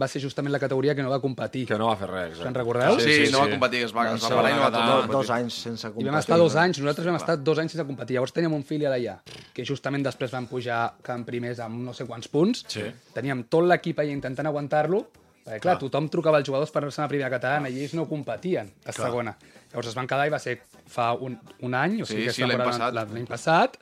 Va 0.00 0.08
ser 0.10 0.20
justament 0.22 0.50
la 0.52 0.58
categoria 0.58 0.94
que 0.94 1.02
no 1.02 1.10
va 1.10 1.20
competir. 1.22 1.64
Que 1.68 1.76
no 1.78 1.86
va 1.86 1.96
fer 1.96 2.08
res. 2.10 2.38
Se'n 2.38 2.48
Eh? 2.50 2.58
recordeu? 2.58 2.98
Sí, 2.98 3.26
sí, 3.26 3.32
no 3.32 3.40
va 3.44 3.48
competir, 3.50 3.84
es 3.86 3.92
va, 3.94 4.08
es 4.14 4.22
va 4.24 4.28
parar 4.34 4.50
i 4.50 4.54
no 4.56 4.62
va 4.64 4.70
tornar. 4.74 5.06
Do, 5.06 5.12
dos 5.20 5.30
anys 5.30 5.54
sense 5.68 5.86
I 5.86 5.90
competir. 5.92 6.10
vam 6.10 6.18
estar 6.20 6.38
dos 6.38 6.56
anys, 6.56 6.78
nosaltres 6.82 7.06
vam 7.06 7.16
estar 7.20 7.36
dos 7.38 7.58
anys 7.62 7.72
sense 7.76 7.86
competir. 7.86 8.14
Llavors 8.16 8.32
teníem 8.32 8.52
un 8.58 8.64
filial 8.64 8.92
allà, 8.92 9.18
que 9.54 9.64
justament 9.64 10.02
després 10.02 10.30
van 10.34 10.46
pujar 10.50 10.94
Camp 11.02 11.24
primers 11.24 11.60
amb 11.60 11.78
no 11.84 11.94
sé 11.94 12.04
quants 12.06 12.26
punts. 12.28 12.64
Sí. 12.68 12.82
Teníem 13.14 13.44
tot 13.48 13.64
l'equip 13.64 13.98
allà 14.02 14.10
intentant 14.10 14.46
aguantar-lo, 14.50 15.04
perquè 15.44 15.60
clar, 15.60 15.78
tothom 15.78 16.08
trucava 16.08 16.38
als 16.40 16.46
jugadors 16.48 16.70
per 16.72 16.82
anar 16.82 17.04
a 17.04 17.08
primera 17.08 17.30
catalana 17.30 17.68
i 17.68 17.82
ells 17.84 17.94
no 17.94 18.08
competien 18.08 18.70
a 18.86 18.92
segona. 18.92 19.36
Llavors 19.70 19.88
es 19.88 19.94
van 19.94 20.06
quedar 20.06 20.26
i 20.26 20.30
va 20.30 20.38
ser 20.38 20.58
fa 20.86 21.12
un, 21.14 21.38
un 21.62 21.74
any, 21.74 22.00
o 22.02 22.06
sigui, 22.06 22.22
Sí, 22.22 22.26
que 22.26 22.32
sí, 22.32 22.42
l'any 22.46 22.58
passat. 22.64 22.94
l'any 22.94 23.26
passat, 23.26 23.76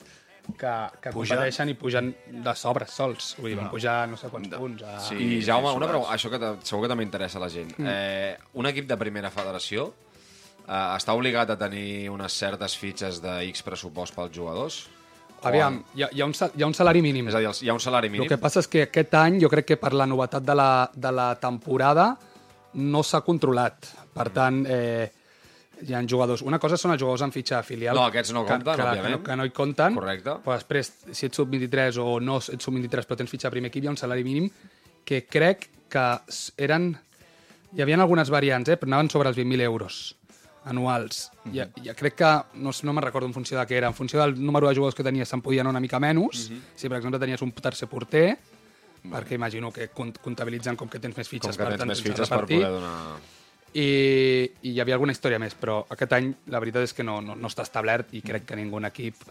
que, 0.59 0.73
que 1.01 1.11
Puja. 1.15 1.35
competeixen 1.37 1.69
i 1.71 1.75
pugen 1.79 2.13
de 2.45 2.55
sobres 2.59 2.91
sols. 2.91 3.35
Vull 3.39 3.53
dir, 3.53 3.59
van 3.61 3.71
pujar 3.71 4.09
no 4.11 4.17
sé 4.19 4.29
quants 4.33 4.49
punts. 4.57 4.83
A... 4.83 4.99
Sí. 5.01 5.17
I 5.17 5.43
Jaume, 5.47 5.71
una 5.79 5.89
pregunta, 5.89 6.13
això 6.17 6.31
que 6.33 6.41
segur 6.67 6.83
que 6.85 6.91
també 6.93 7.05
interessa 7.07 7.39
a 7.39 7.45
la 7.45 7.51
gent. 7.53 7.75
Mm. 7.79 7.87
Eh, 7.89 8.39
un 8.59 8.67
equip 8.67 8.89
de 8.91 8.97
primera 8.99 9.31
federació 9.31 9.93
eh, 10.67 10.97
està 10.97 11.15
obligat 11.15 11.51
a 11.55 11.59
tenir 11.59 12.09
unes 12.11 12.33
certes 12.33 12.77
fitxes 12.77 13.23
de 13.23 13.39
X 13.53 13.63
pressupost 13.63 14.15
pels 14.19 14.35
jugadors? 14.35 14.83
Aviam, 15.43 15.81
hi 15.99 16.05
ha, 16.05 16.09
hi, 16.15 16.21
ha 16.23 16.27
un, 16.29 16.35
sal- 16.39 16.53
hi 16.55 16.63
ha 16.63 16.67
un 16.71 16.75
salari 16.75 17.01
mínim. 17.03 17.27
És 17.29 17.35
a 17.35 17.41
dir, 17.43 17.49
hi 17.67 17.71
ha 17.71 17.75
un 17.75 17.81
salari 17.83 18.09
mínim? 18.11 18.27
El 18.27 18.31
que 18.31 18.39
passa 18.39 18.61
és 18.63 18.69
que 18.71 18.85
aquest 18.87 19.15
any 19.19 19.41
jo 19.43 19.49
crec 19.51 19.67
que 19.73 19.77
per 19.81 19.91
la 19.99 20.07
novetat 20.07 20.45
de 20.47 20.55
la, 20.55 20.69
de 20.95 21.11
la 21.11 21.33
temporada 21.43 22.13
no 22.75 23.03
s'ha 23.03 23.21
controlat. 23.27 23.89
Per 24.15 24.29
Mm. 24.29 24.33
tant, 24.37 24.61
eh, 24.71 25.11
hi 25.87 25.95
ha 25.95 26.03
jugadors... 26.09 26.43
Una 26.47 26.59
cosa 26.63 26.79
són 26.81 26.95
els 26.95 27.03
jugadors 27.03 27.25
en 27.27 27.33
fitxa 27.35 27.63
filial. 27.67 27.97
No, 27.99 28.07
aquests 28.11 28.33
no 28.35 28.45
compten, 28.47 28.75
que, 28.75 28.83
que, 28.83 28.89
òbviament. 28.89 29.13
Que 29.13 29.19
no, 29.19 29.23
que 29.27 29.37
no 29.41 29.47
hi 29.49 29.55
compten. 29.57 29.99
Correcte. 29.99 30.37
Però 30.45 30.57
després, 30.59 30.93
si 31.11 31.29
ets 31.29 31.41
sub-23 31.41 32.01
o 32.03 32.19
no 32.23 32.39
ets 32.39 32.63
sub-23 32.63 33.09
però 33.09 33.21
tens 33.21 33.33
fitxa 33.33 33.51
primer 33.53 33.73
equip, 33.73 33.85
hi 33.85 33.91
ha 33.91 33.95
un 33.95 34.01
salari 34.01 34.25
mínim 34.27 34.49
que 35.05 35.25
crec 35.27 35.69
que 35.93 36.07
eren... 36.63 36.93
Hi 37.73 37.81
havia 37.81 37.97
algunes 38.05 38.29
variants, 38.29 38.69
eh, 38.69 38.77
però 38.77 38.91
anaven 38.91 39.09
sobre 39.09 39.31
els 39.31 39.39
20.000 39.39 39.65
euros 39.65 40.01
anuals. 40.69 41.31
Mm 41.45 41.51
-hmm. 41.51 41.55
ja, 41.57 41.69
ja 41.85 41.95
crec 41.95 42.15
que, 42.15 42.33
no, 42.55 42.71
no 42.83 42.93
me'n 42.93 43.05
recordo 43.05 43.27
en 43.27 43.35
funció 43.35 43.59
de 43.59 43.65
què 43.67 43.79
era, 43.79 43.89
en 43.89 43.95
funció 43.95 44.21
del 44.21 44.35
número 44.39 44.69
de 44.69 44.75
jugadors 44.75 44.95
que 44.95 45.03
tenies 45.03 45.29
se'n 45.29 45.41
podien 45.41 45.63
anar 45.63 45.71
una 45.71 45.81
mica 45.81 45.99
menys. 45.99 46.51
Mm 46.51 46.57
-hmm. 46.57 46.61
Si, 46.75 46.89
per 46.89 46.99
exemple, 46.99 47.19
tenies 47.19 47.43
un 47.43 47.53
tercer 47.53 47.89
porter, 47.89 48.39
perquè 49.03 49.35
imagino 49.35 49.73
que 49.73 49.89
comptabilitzen 49.89 50.77
com 50.77 50.89
que 50.89 50.99
tens 50.99 51.17
més 51.17 51.29
Com 51.29 51.39
fitxes, 51.39 51.57
que 51.57 51.65
tens 51.65 51.79
tant, 51.79 51.89
més 51.89 52.03
fitxes 52.03 52.29
per 52.29 52.41
poder 52.47 52.71
donar... 52.71 53.19
I, 53.75 53.87
I 54.63 54.73
hi 54.75 54.81
havia 54.83 54.95
alguna 54.99 55.13
història 55.15 55.39
més, 55.41 55.55
però 55.59 55.79
aquest 55.91 56.13
any 56.13 56.33
la 56.53 56.61
veritat 56.61 56.85
és 56.89 56.93
que 56.93 57.05
no, 57.07 57.21
no, 57.25 57.35
no 57.37 57.49
està 57.49 57.65
establert 57.65 58.13
i 58.13 58.21
crec 58.25 58.45
que 58.51 58.57
ningú 58.59 58.79
en 58.83 58.91
equip... 58.91 59.23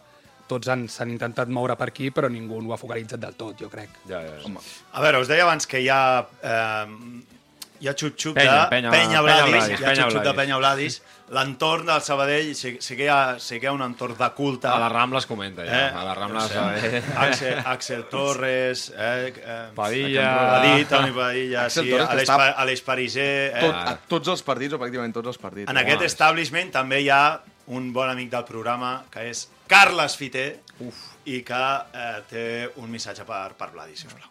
Tots 0.51 0.67
han- 0.67 0.89
s'han 0.91 1.07
intentat 1.13 1.47
moure 1.47 1.77
per 1.79 1.85
aquí, 1.87 2.09
però 2.11 2.27
ningú 2.27 2.57
ho 2.59 2.73
ha 2.73 2.77
focalitzat 2.81 3.21
del 3.23 3.37
tot, 3.39 3.53
jo 3.61 3.69
crec. 3.71 3.87
Ja, 4.09 4.17
ja, 4.19 4.33
ja. 4.41 4.63
A 4.91 4.99
veure, 5.05 5.21
us 5.23 5.29
deia 5.31 5.45
abans 5.45 5.63
que 5.69 5.79
hi 5.79 5.87
ha... 5.87 5.99
Eh, 6.43 7.39
hi 7.81 7.89
ha 7.89 7.95
xup-xup 7.97 8.37
de 8.37 8.45
Penya, 8.69 8.91
Bladis, 8.91 9.21
Bladis, 9.25 9.79
hi 9.79 9.83
ha 9.83 9.95
xup-xup 9.97 10.13
de 10.13 10.21
Bladis. 10.21 10.37
Penya 10.37 10.57
Bladis. 10.61 11.01
L'entorn 11.31 11.85
del 11.87 12.01
Sabadell 12.03 12.49
sí, 12.59 12.73
sí, 12.83 12.95
que 12.99 13.05
hi 13.05 13.07
ha, 13.07 13.37
sí 13.39 13.55
que 13.55 13.63
hi 13.65 13.69
ha 13.69 13.71
un 13.71 13.81
entorn 13.85 14.17
de 14.19 14.27
culte. 14.35 14.67
A 14.67 14.75
la 14.81 14.89
Rambla 14.91 15.21
es 15.21 15.27
comenta, 15.29 15.63
ja. 15.63 15.77
Eh? 15.77 15.91
A 15.95 16.01
la 16.03 16.15
Rambla... 16.17 16.41
No 16.41 16.47
sé, 16.49 16.97
es... 16.97 17.05
Axel, 17.15 17.61
Axel 17.71 18.03
Torres, 18.11 18.89
eh, 18.91 19.31
eh, 19.37 19.59
Padilla. 19.73 20.25
Padilla, 20.57 20.87
Toni 20.89 21.13
Padilla, 21.15 21.63
Axel 21.69 21.85
sí, 21.85 21.93
Torres, 21.95 22.09
Aleix, 22.09 22.27
Pa- 22.27 22.49
Aleix 22.65 22.81
Pariser... 22.83 23.29
Eh? 23.55 23.61
Tot, 23.63 23.79
a 23.79 23.95
tots 24.11 24.33
els 24.35 24.43
partits, 24.43 24.75
o 24.75 24.81
pràcticament 24.83 25.15
tots 25.15 25.31
els 25.31 25.39
partits. 25.39 25.71
En 25.71 25.79
aquest 25.79 26.03
establishment 26.09 26.73
també 26.75 26.99
hi 27.05 27.07
ha 27.15 27.23
un 27.71 27.93
bon 27.95 28.11
amic 28.11 28.27
del 28.35 28.43
programa, 28.51 28.97
que 29.13 29.29
és 29.31 29.45
Carles 29.71 30.19
Fiter, 30.19 30.49
Uf. 30.83 30.99
i 31.31 31.39
que 31.47 31.63
eh, 31.95 32.11
té 32.27 32.45
un 32.83 32.91
missatge 32.91 33.23
per, 33.23 33.53
per 33.55 33.71
Vladi, 33.71 33.95
sisplau. 33.95 34.27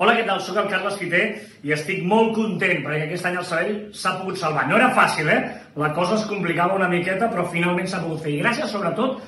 Hola, 0.00 0.14
què 0.16 0.22
tal? 0.24 0.38
Soc 0.40 0.56
el 0.56 0.68
Carles 0.72 0.94
Fiter 0.96 1.24
i 1.60 1.74
estic 1.74 1.98
molt 2.08 2.30
content 2.32 2.78
perquè 2.86 3.02
aquest 3.04 3.26
any 3.28 3.34
el 3.36 3.44
Sabadell 3.44 3.74
s'ha 3.92 4.14
pogut 4.16 4.38
salvar. 4.40 4.62
No 4.70 4.78
era 4.78 4.86
fàcil, 4.96 5.26
eh? 5.28 5.40
La 5.82 5.90
cosa 5.92 6.14
es 6.16 6.22
complicava 6.30 6.78
una 6.78 6.86
miqueta, 6.88 7.26
però 7.28 7.44
finalment 7.52 7.90
s'ha 7.90 8.00
pogut 8.00 8.22
fer. 8.24 8.32
I 8.32 8.38
gràcies, 8.40 8.70
sobretot, 8.72 9.18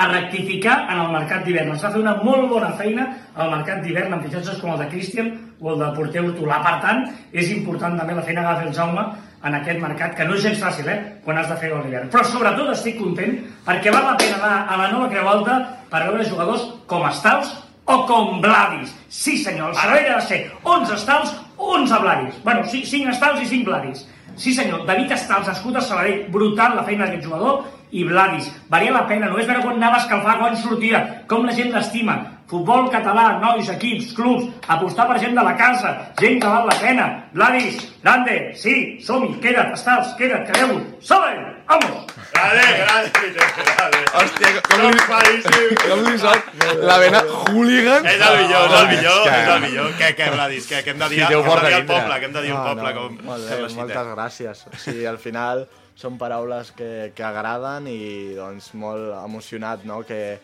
a 0.00 0.06
rectificar 0.08 0.78
en 0.94 1.02
el 1.02 1.12
mercat 1.12 1.44
d'hivern. 1.44 1.74
Es 1.74 1.84
va 1.84 1.90
fer 1.92 2.00
una 2.00 2.14
molt 2.24 2.48
bona 2.54 2.70
feina 2.78 3.04
al 3.34 3.52
mercat 3.52 3.82
d'hivern 3.84 4.16
amb 4.16 4.24
fitxatges 4.24 4.62
com 4.62 4.72
el 4.72 4.80
de 4.80 4.86
Christian 4.94 5.28
o 5.60 5.74
el 5.74 5.84
de 5.84 5.90
Porter 5.98 6.22
Hortolà. 6.24 6.62
Per 6.64 6.72
tant, 6.86 7.04
és 7.44 7.52
important 7.52 8.00
també 8.00 8.16
la 8.16 8.24
feina 8.24 8.46
que 8.46 8.48
va 8.48 8.56
fer 8.62 8.70
el 8.70 8.78
Jaume 8.80 9.04
en 9.44 9.58
aquest 9.60 9.82
mercat, 9.82 10.16
que 10.16 10.24
no 10.24 10.38
és 10.38 10.46
gens 10.46 10.64
fàcil, 10.64 10.88
eh?, 10.88 10.98
quan 11.26 11.36
has 11.36 11.52
de 11.52 11.58
fer 11.60 11.68
l'hivern. 11.74 12.08
Però 12.08 12.24
sobretot 12.24 12.72
estic 12.72 12.96
content 12.96 13.36
perquè 13.68 13.92
val 13.92 14.08
la 14.08 14.16
pena 14.24 14.40
anar 14.40 14.56
a 14.72 14.80
la 14.86 14.88
nova 14.96 15.12
Creu 15.12 15.28
Alta 15.36 15.60
per 15.92 16.06
veure 16.08 16.24
jugadors 16.32 16.64
com 16.88 17.04
Estals 17.12 17.52
o 17.84 18.06
com 18.06 18.40
Bladis. 18.40 18.94
Sí, 19.08 19.36
senyor, 19.38 19.70
el 19.70 19.76
Sabadell 19.76 20.12
ha 20.12 20.20
de 20.20 20.26
ser 20.26 20.52
11 20.62 20.94
Estals, 20.94 21.34
11 21.56 21.98
Bladis. 22.00 22.42
Bueno, 22.44 22.64
sí, 22.64 22.84
5 22.86 23.10
Estals 23.10 23.42
i 23.42 23.46
5 23.46 23.70
Bladis. 23.70 24.06
Sí, 24.36 24.54
senyor, 24.54 24.84
David 24.86 25.12
Estals, 25.12 25.48
escut 25.48 25.76
a 25.76 25.84
Sabadell, 25.84 26.26
brutal 26.32 26.76
la 26.76 26.84
feina 26.84 27.06
d'aquest 27.06 27.28
jugador, 27.28 27.64
i 27.94 28.04
Bladis. 28.04 28.50
Valia 28.70 28.94
la 28.94 29.04
pena, 29.06 29.28
només 29.30 29.46
veure 29.46 29.62
quan 29.62 29.76
anava 29.78 30.00
a 30.00 30.04
escalfar, 30.04 30.38
quan 30.40 30.56
sortia, 30.58 31.04
com 31.30 31.46
la 31.46 31.54
gent 31.54 31.70
l'estima. 31.74 32.16
Futbol 32.46 32.90
català, 32.92 33.38
nois, 33.40 33.68
equips, 33.72 34.10
clubs, 34.14 34.50
apostar 34.68 35.06
per 35.08 35.16
gent 35.22 35.32
de 35.34 35.42
la 35.42 35.54
casa, 35.56 35.94
gent 36.20 36.36
que 36.42 36.46
val 36.52 36.66
la 36.68 36.74
pena. 36.76 37.06
Bladis, 37.32 37.78
grande, 38.02 38.52
sí, 38.60 38.98
som-hi, 39.00 39.30
queda't, 39.40 39.72
estals, 39.72 40.12
queda't, 40.18 40.44
quedeu-ho. 40.50 40.76
Sabadell, 41.00 41.40
vamos! 41.66 42.04
Grande, 42.34 42.66
grande, 42.82 43.32
grande. 43.32 44.02
Hòstia, 44.12 44.62
com 44.68 44.84
li, 44.84 45.74
com 45.88 46.04
li 46.04 46.18
sap 46.20 46.52
la 46.84 46.98
vena 47.00 47.22
hooligan? 47.24 48.06
És 48.12 48.20
el 48.28 48.36
millor, 48.42 48.68
és 48.68 48.78
el 48.80 48.88
millor, 48.92 49.20
que- 49.24 49.40
és 49.40 49.48
el 49.56 49.60
millor. 49.64 49.90
Què, 49.98 50.14
què, 50.20 50.30
Vladis? 50.34 50.68
Què, 50.70 50.82
què 50.84 50.90
hem 50.94 50.98
de 50.98 51.08
dir, 51.08 51.16
Sí, 51.16 51.22
hem 51.22 51.28
de 51.28 51.66
dir 51.66 51.74
al 51.74 51.86
poble? 51.86 52.20
Què 52.20 52.24
hem 52.28 52.32
de 52.38 52.42
dir 52.42 52.52
al 52.52 52.64
poble? 52.74 52.94
Com 52.94 53.18
molt 53.24 53.48
bé, 53.48 53.56
Fiter? 53.56 53.76
moltes 53.76 54.06
gràcies. 54.14 54.66
O 54.68 54.76
sigui, 54.76 55.06
al 55.06 55.18
final 55.18 55.66
són 55.96 56.18
paraules 56.18 56.72
que, 56.76 57.12
que 57.14 57.22
agraden 57.24 57.86
i 57.88 58.34
doncs 58.36 58.74
molt 58.74 59.14
emocionat, 59.24 59.84
no? 59.84 60.02
Que 60.02 60.40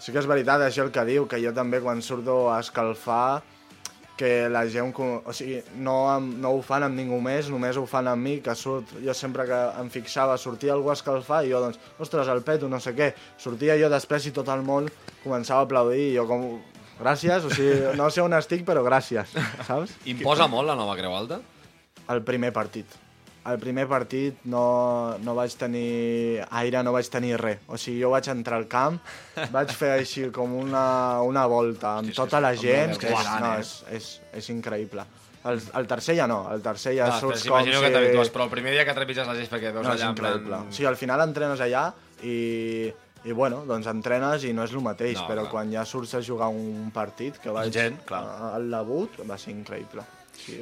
sí 0.00 0.12
que 0.12 0.20
és 0.22 0.28
veritat 0.28 0.64
això 0.64 0.86
el 0.86 0.92
que 0.94 1.06
diu, 1.08 1.28
que 1.28 1.40
jo 1.42 1.52
també 1.56 1.80
quan 1.84 2.02
surto 2.02 2.46
a 2.50 2.60
escalfar 2.64 3.42
que 4.20 4.50
la 4.52 4.66
gent, 4.68 4.92
o 5.00 5.32
sigui, 5.32 5.62
no, 5.80 5.94
no 6.20 6.50
ho 6.52 6.58
fan 6.60 6.84
amb 6.84 6.98
ningú 6.98 7.22
més, 7.24 7.48
només 7.48 7.78
ho 7.80 7.86
fan 7.88 8.10
amb 8.10 8.20
mi, 8.20 8.34
que 8.44 8.52
surt, 8.52 8.92
jo 9.00 9.14
sempre 9.16 9.46
que 9.48 9.60
em 9.80 9.88
fixava, 9.88 10.36
sortia 10.36 10.74
algú 10.74 10.92
a 10.92 10.96
escalfar 10.98 11.38
i 11.46 11.54
jo, 11.54 11.62
doncs, 11.64 11.80
ostres, 12.04 12.28
el 12.28 12.42
peto, 12.44 12.68
no 12.68 12.82
sé 12.84 12.92
què, 12.98 13.14
sortia 13.40 13.78
jo 13.80 13.88
després 13.88 14.28
i 14.28 14.34
tot 14.36 14.52
el 14.52 14.60
món 14.66 14.90
començava 15.22 15.64
a 15.64 15.68
aplaudir 15.70 16.10
i 16.10 16.14
jo 16.18 16.26
com, 16.28 16.44
gràcies, 17.00 17.48
o 17.48 17.54
sigui, 17.54 17.94
no 17.96 18.10
sé 18.12 18.20
on 18.20 18.36
estic, 18.36 18.66
però 18.68 18.84
gràcies, 18.84 19.32
saps? 19.70 19.96
Imposa 20.12 20.50
molt 20.52 20.68
la 20.68 20.76
nova 20.76 21.00
Creu 21.00 21.16
Alta? 21.16 21.40
El 22.12 22.20
primer 22.28 22.52
partit. 22.52 23.00
El 23.48 23.56
primer 23.58 23.86
partit 23.88 24.42
no, 24.52 25.16
no 25.24 25.32
vaig 25.34 25.54
tenir 25.56 26.42
aire, 26.60 26.82
no 26.84 26.92
vaig 26.92 27.08
tenir 27.08 27.38
res. 27.40 27.62
O 27.72 27.78
sigui, 27.80 28.02
jo 28.02 28.10
vaig 28.12 28.28
entrar 28.28 28.58
al 28.60 28.66
camp, 28.68 28.98
vaig 29.54 29.72
fer 29.72 29.94
així 29.96 30.26
com 30.34 30.52
una, 30.60 31.22
una 31.24 31.46
volta 31.48 31.94
amb 32.02 32.12
tota 32.14 32.40
la 32.44 32.52
gent, 32.54 32.98
que 33.00 33.08
és, 33.08 33.30
no, 33.40 33.54
és, 33.62 33.72
és, 33.96 34.10
és 34.42 34.50
increïble. 34.52 35.06
El, 35.48 35.56
el 35.78 35.86
tercer 35.88 36.18
ja 36.18 36.26
no, 36.28 36.42
el 36.52 36.60
tercer 36.60 36.92
ja 36.98 37.06
No, 37.08 37.16
surts 37.22 37.46
com 37.48 37.56
imagino 37.62 37.80
que 37.80 37.88
t'habitues, 37.94 38.28
però 38.34 38.44
el 38.44 38.50
primer 38.52 38.74
dia 38.74 38.84
que 38.84 38.92
trepitges 38.92 39.24
la 39.24 39.38
gespa 39.38 39.56
que 39.62 39.70
veus 39.72 39.86
No, 39.86 39.94
allà 39.94 40.10
plan... 40.12 40.34
increïble. 40.36 40.58
O 40.68 40.74
sigui, 40.76 40.88
al 40.90 40.98
final 41.00 41.22
entrenes 41.24 41.62
allà 41.64 41.86
i, 42.28 42.92
i 43.24 43.32
bueno, 43.32 43.62
doncs 43.64 43.88
entrenes 43.88 44.44
i 44.44 44.52
no 44.52 44.68
és 44.68 44.76
el 44.76 44.84
mateix, 44.84 45.16
No, 45.16 45.24
però 45.32 45.46
clar. 45.46 45.54
quan 45.54 45.72
ja 45.72 45.86
surts 45.88 46.12
a 46.18 46.20
jugar 46.20 46.50
un 46.52 46.92
partit, 46.92 47.40
que 47.40 47.56
vaig 47.56 47.72
gent, 47.72 48.02
clar. 48.04 48.20
al 48.52 48.68
debut, 48.76 49.16
va 49.24 49.40
ser 49.40 49.56
increïble. 49.56 50.04
Sí, 50.36 50.60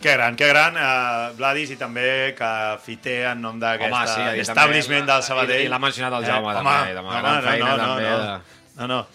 Que 0.00 0.12
gran, 0.16 0.34
que 0.34 0.46
gran, 0.48 0.76
uh, 0.80 1.36
Vladis, 1.36 1.70
i 1.70 1.76
també 1.76 2.34
que 2.36 2.50
Fiter 2.80 3.26
en 3.34 3.42
nom 3.42 3.58
Home, 3.58 3.60
d'aquesta 3.60 4.06
sí, 4.32 4.40
establishment 4.40 5.02
també- 5.04 5.12
del 5.12 5.22
Sabadell. 5.26 5.60
i- 5.60 5.64
i 5.66 5.68
l'ha 5.68 5.78
mencionat 5.78 6.14
el 6.18 6.24
Jaume, 6.24 6.54
també, 6.54 6.70
home, 6.98 7.20
gran 7.20 7.42
feina, 7.44 7.66
no, 7.66 7.76
no, 7.76 7.88
també, 7.90 8.08
No, 8.08 8.18
de- 8.18 8.40
no, 8.80 8.86
no. 8.88 9.06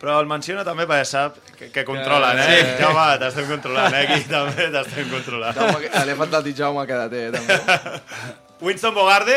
Però 0.00 0.18
el 0.20 0.26
menciona 0.26 0.64
també 0.64 0.86
perquè 0.88 1.04
sap 1.04 1.36
que, 1.58 1.68
que 1.70 1.84
controlen, 1.84 2.38
eh? 2.40 2.46
Sí. 2.48 2.82
Jaume, 2.82 3.18
t'estem 3.20 3.46
controlant, 3.46 3.94
eh? 3.94 4.00
Aquí 4.08 4.24
també 4.36 4.70
t'estem 4.72 5.10
controlant. 5.10 5.54
Jaume, 5.54 6.06
l'he 6.06 6.16
faltat 6.16 6.44
dir 6.48 6.54
Jaume 6.56 6.86
que 6.86 7.02
té, 7.12 7.30
també. 7.36 7.60
Winston 8.64 8.94
Bogarde. 8.94 9.36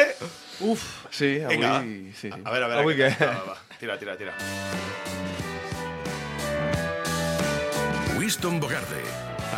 Uf, 0.62 0.82
sí, 1.12 1.42
avui... 1.44 1.58
Vinga. 1.58 1.82
Sí, 1.82 2.14
sí. 2.22 2.30
A 2.32 2.50
veure, 2.52 2.64
a 2.66 2.68
veure. 2.72 2.82
Avui 2.82 2.96
què- 2.96 3.12
què? 3.18 3.28
Va, 3.28 3.34
va, 3.44 3.52
va. 3.52 3.78
Tira, 3.80 3.98
tira, 4.00 4.16
tira. 4.16 4.32
Winston 8.18 8.60
Bogarde, 8.62 9.02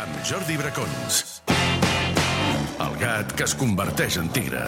amb 0.08 0.24
Jordi 0.24 0.56
Bracons. 0.56 1.42
El 2.78 2.94
gat 3.00 3.32
que 3.36 3.44
es 3.44 3.54
converteix 3.58 4.16
en 4.20 4.28
tigre. 4.32 4.62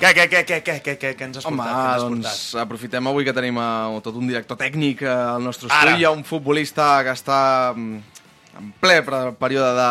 Què, 0.00 0.14
què, 0.16 0.24
què, 0.32 0.44
què, 0.48 0.58
què, 0.64 0.76
què, 0.80 0.94
què, 0.96 1.10
què 1.12 1.26
ens 1.26 1.40
has 1.40 1.48
Home, 1.48 1.60
portat? 1.60 1.88
Has 1.90 2.04
doncs 2.06 2.28
portat? 2.30 2.62
aprofitem 2.62 3.10
avui 3.10 3.26
que 3.26 3.34
tenim 3.36 3.58
uh, 3.60 3.98
tot 4.04 4.16
un 4.16 4.30
director 4.30 4.56
tècnic 4.60 5.02
uh, 5.04 5.34
al 5.34 5.44
nostre 5.44 5.68
estudi, 5.68 5.98
hi 6.00 6.06
ha 6.08 6.14
un 6.14 6.24
futbolista 6.24 7.02
que 7.04 7.12
està 7.12 7.40
mm, 7.74 8.22
en 8.62 8.70
ple 8.80 8.96
període 9.36 9.74
de 9.76 9.90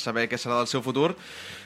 saber 0.00 0.30
què 0.30 0.40
serà 0.40 0.62
del 0.62 0.70
seu 0.70 0.80
futur, 0.84 1.12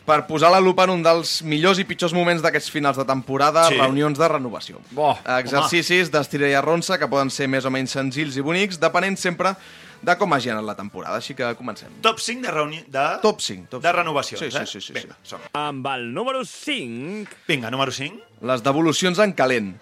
per 0.04 0.26
posar 0.28 0.50
la 0.52 0.60
lupa 0.60 0.84
en 0.84 0.90
un 0.90 1.02
dels 1.02 1.38
millors 1.48 1.78
i 1.80 1.84
pitjors 1.88 2.12
moments 2.12 2.42
d'aquests 2.44 2.70
finals 2.70 2.96
de 3.00 3.04
temporada, 3.08 3.68
Sí. 3.70 3.78
reunions 3.78 4.18
de 4.18 4.28
renovació. 4.28 4.80
Bo, 4.90 5.14
Exercicis 5.38 6.10
d'estira 6.12 6.48
i 6.48 6.54
arronsa 6.54 6.98
que 6.98 7.08
poden 7.08 7.30
ser 7.30 7.48
més 7.48 7.64
o 7.64 7.70
menys 7.70 7.90
senzills 7.96 8.36
i 8.36 8.44
bonics, 8.44 8.78
depenent 8.80 9.16
sempre 9.16 9.54
de 10.04 10.16
com 10.20 10.30
hagi 10.36 10.50
anat 10.52 10.64
la 10.68 10.74
temporada. 10.76 11.16
Així 11.16 11.32
que 11.34 11.54
comencem. 11.56 11.88
Top 12.02 12.18
5 12.20 12.42
de 12.44 12.50
reunió... 12.52 12.82
De... 12.86 13.04
Top 13.22 13.40
5. 13.40 13.68
Top 13.70 13.82
De 13.82 13.88
5. 13.88 13.96
renovacions, 13.96 14.40
sí, 14.44 14.50
sí, 14.50 14.58
eh? 14.58 14.66
sí, 14.66 14.80
sí, 14.80 14.92
Vinga, 14.92 15.16
sí. 15.22 15.30
som 15.30 15.40
Amb 15.56 15.86
el 15.94 16.12
número 16.12 16.44
5... 16.44 17.30
Vinga, 17.48 17.70
número 17.70 17.90
5. 17.92 18.20
Les 18.44 18.62
devolucions 18.62 19.18
en 19.24 19.32
calent. 19.32 19.72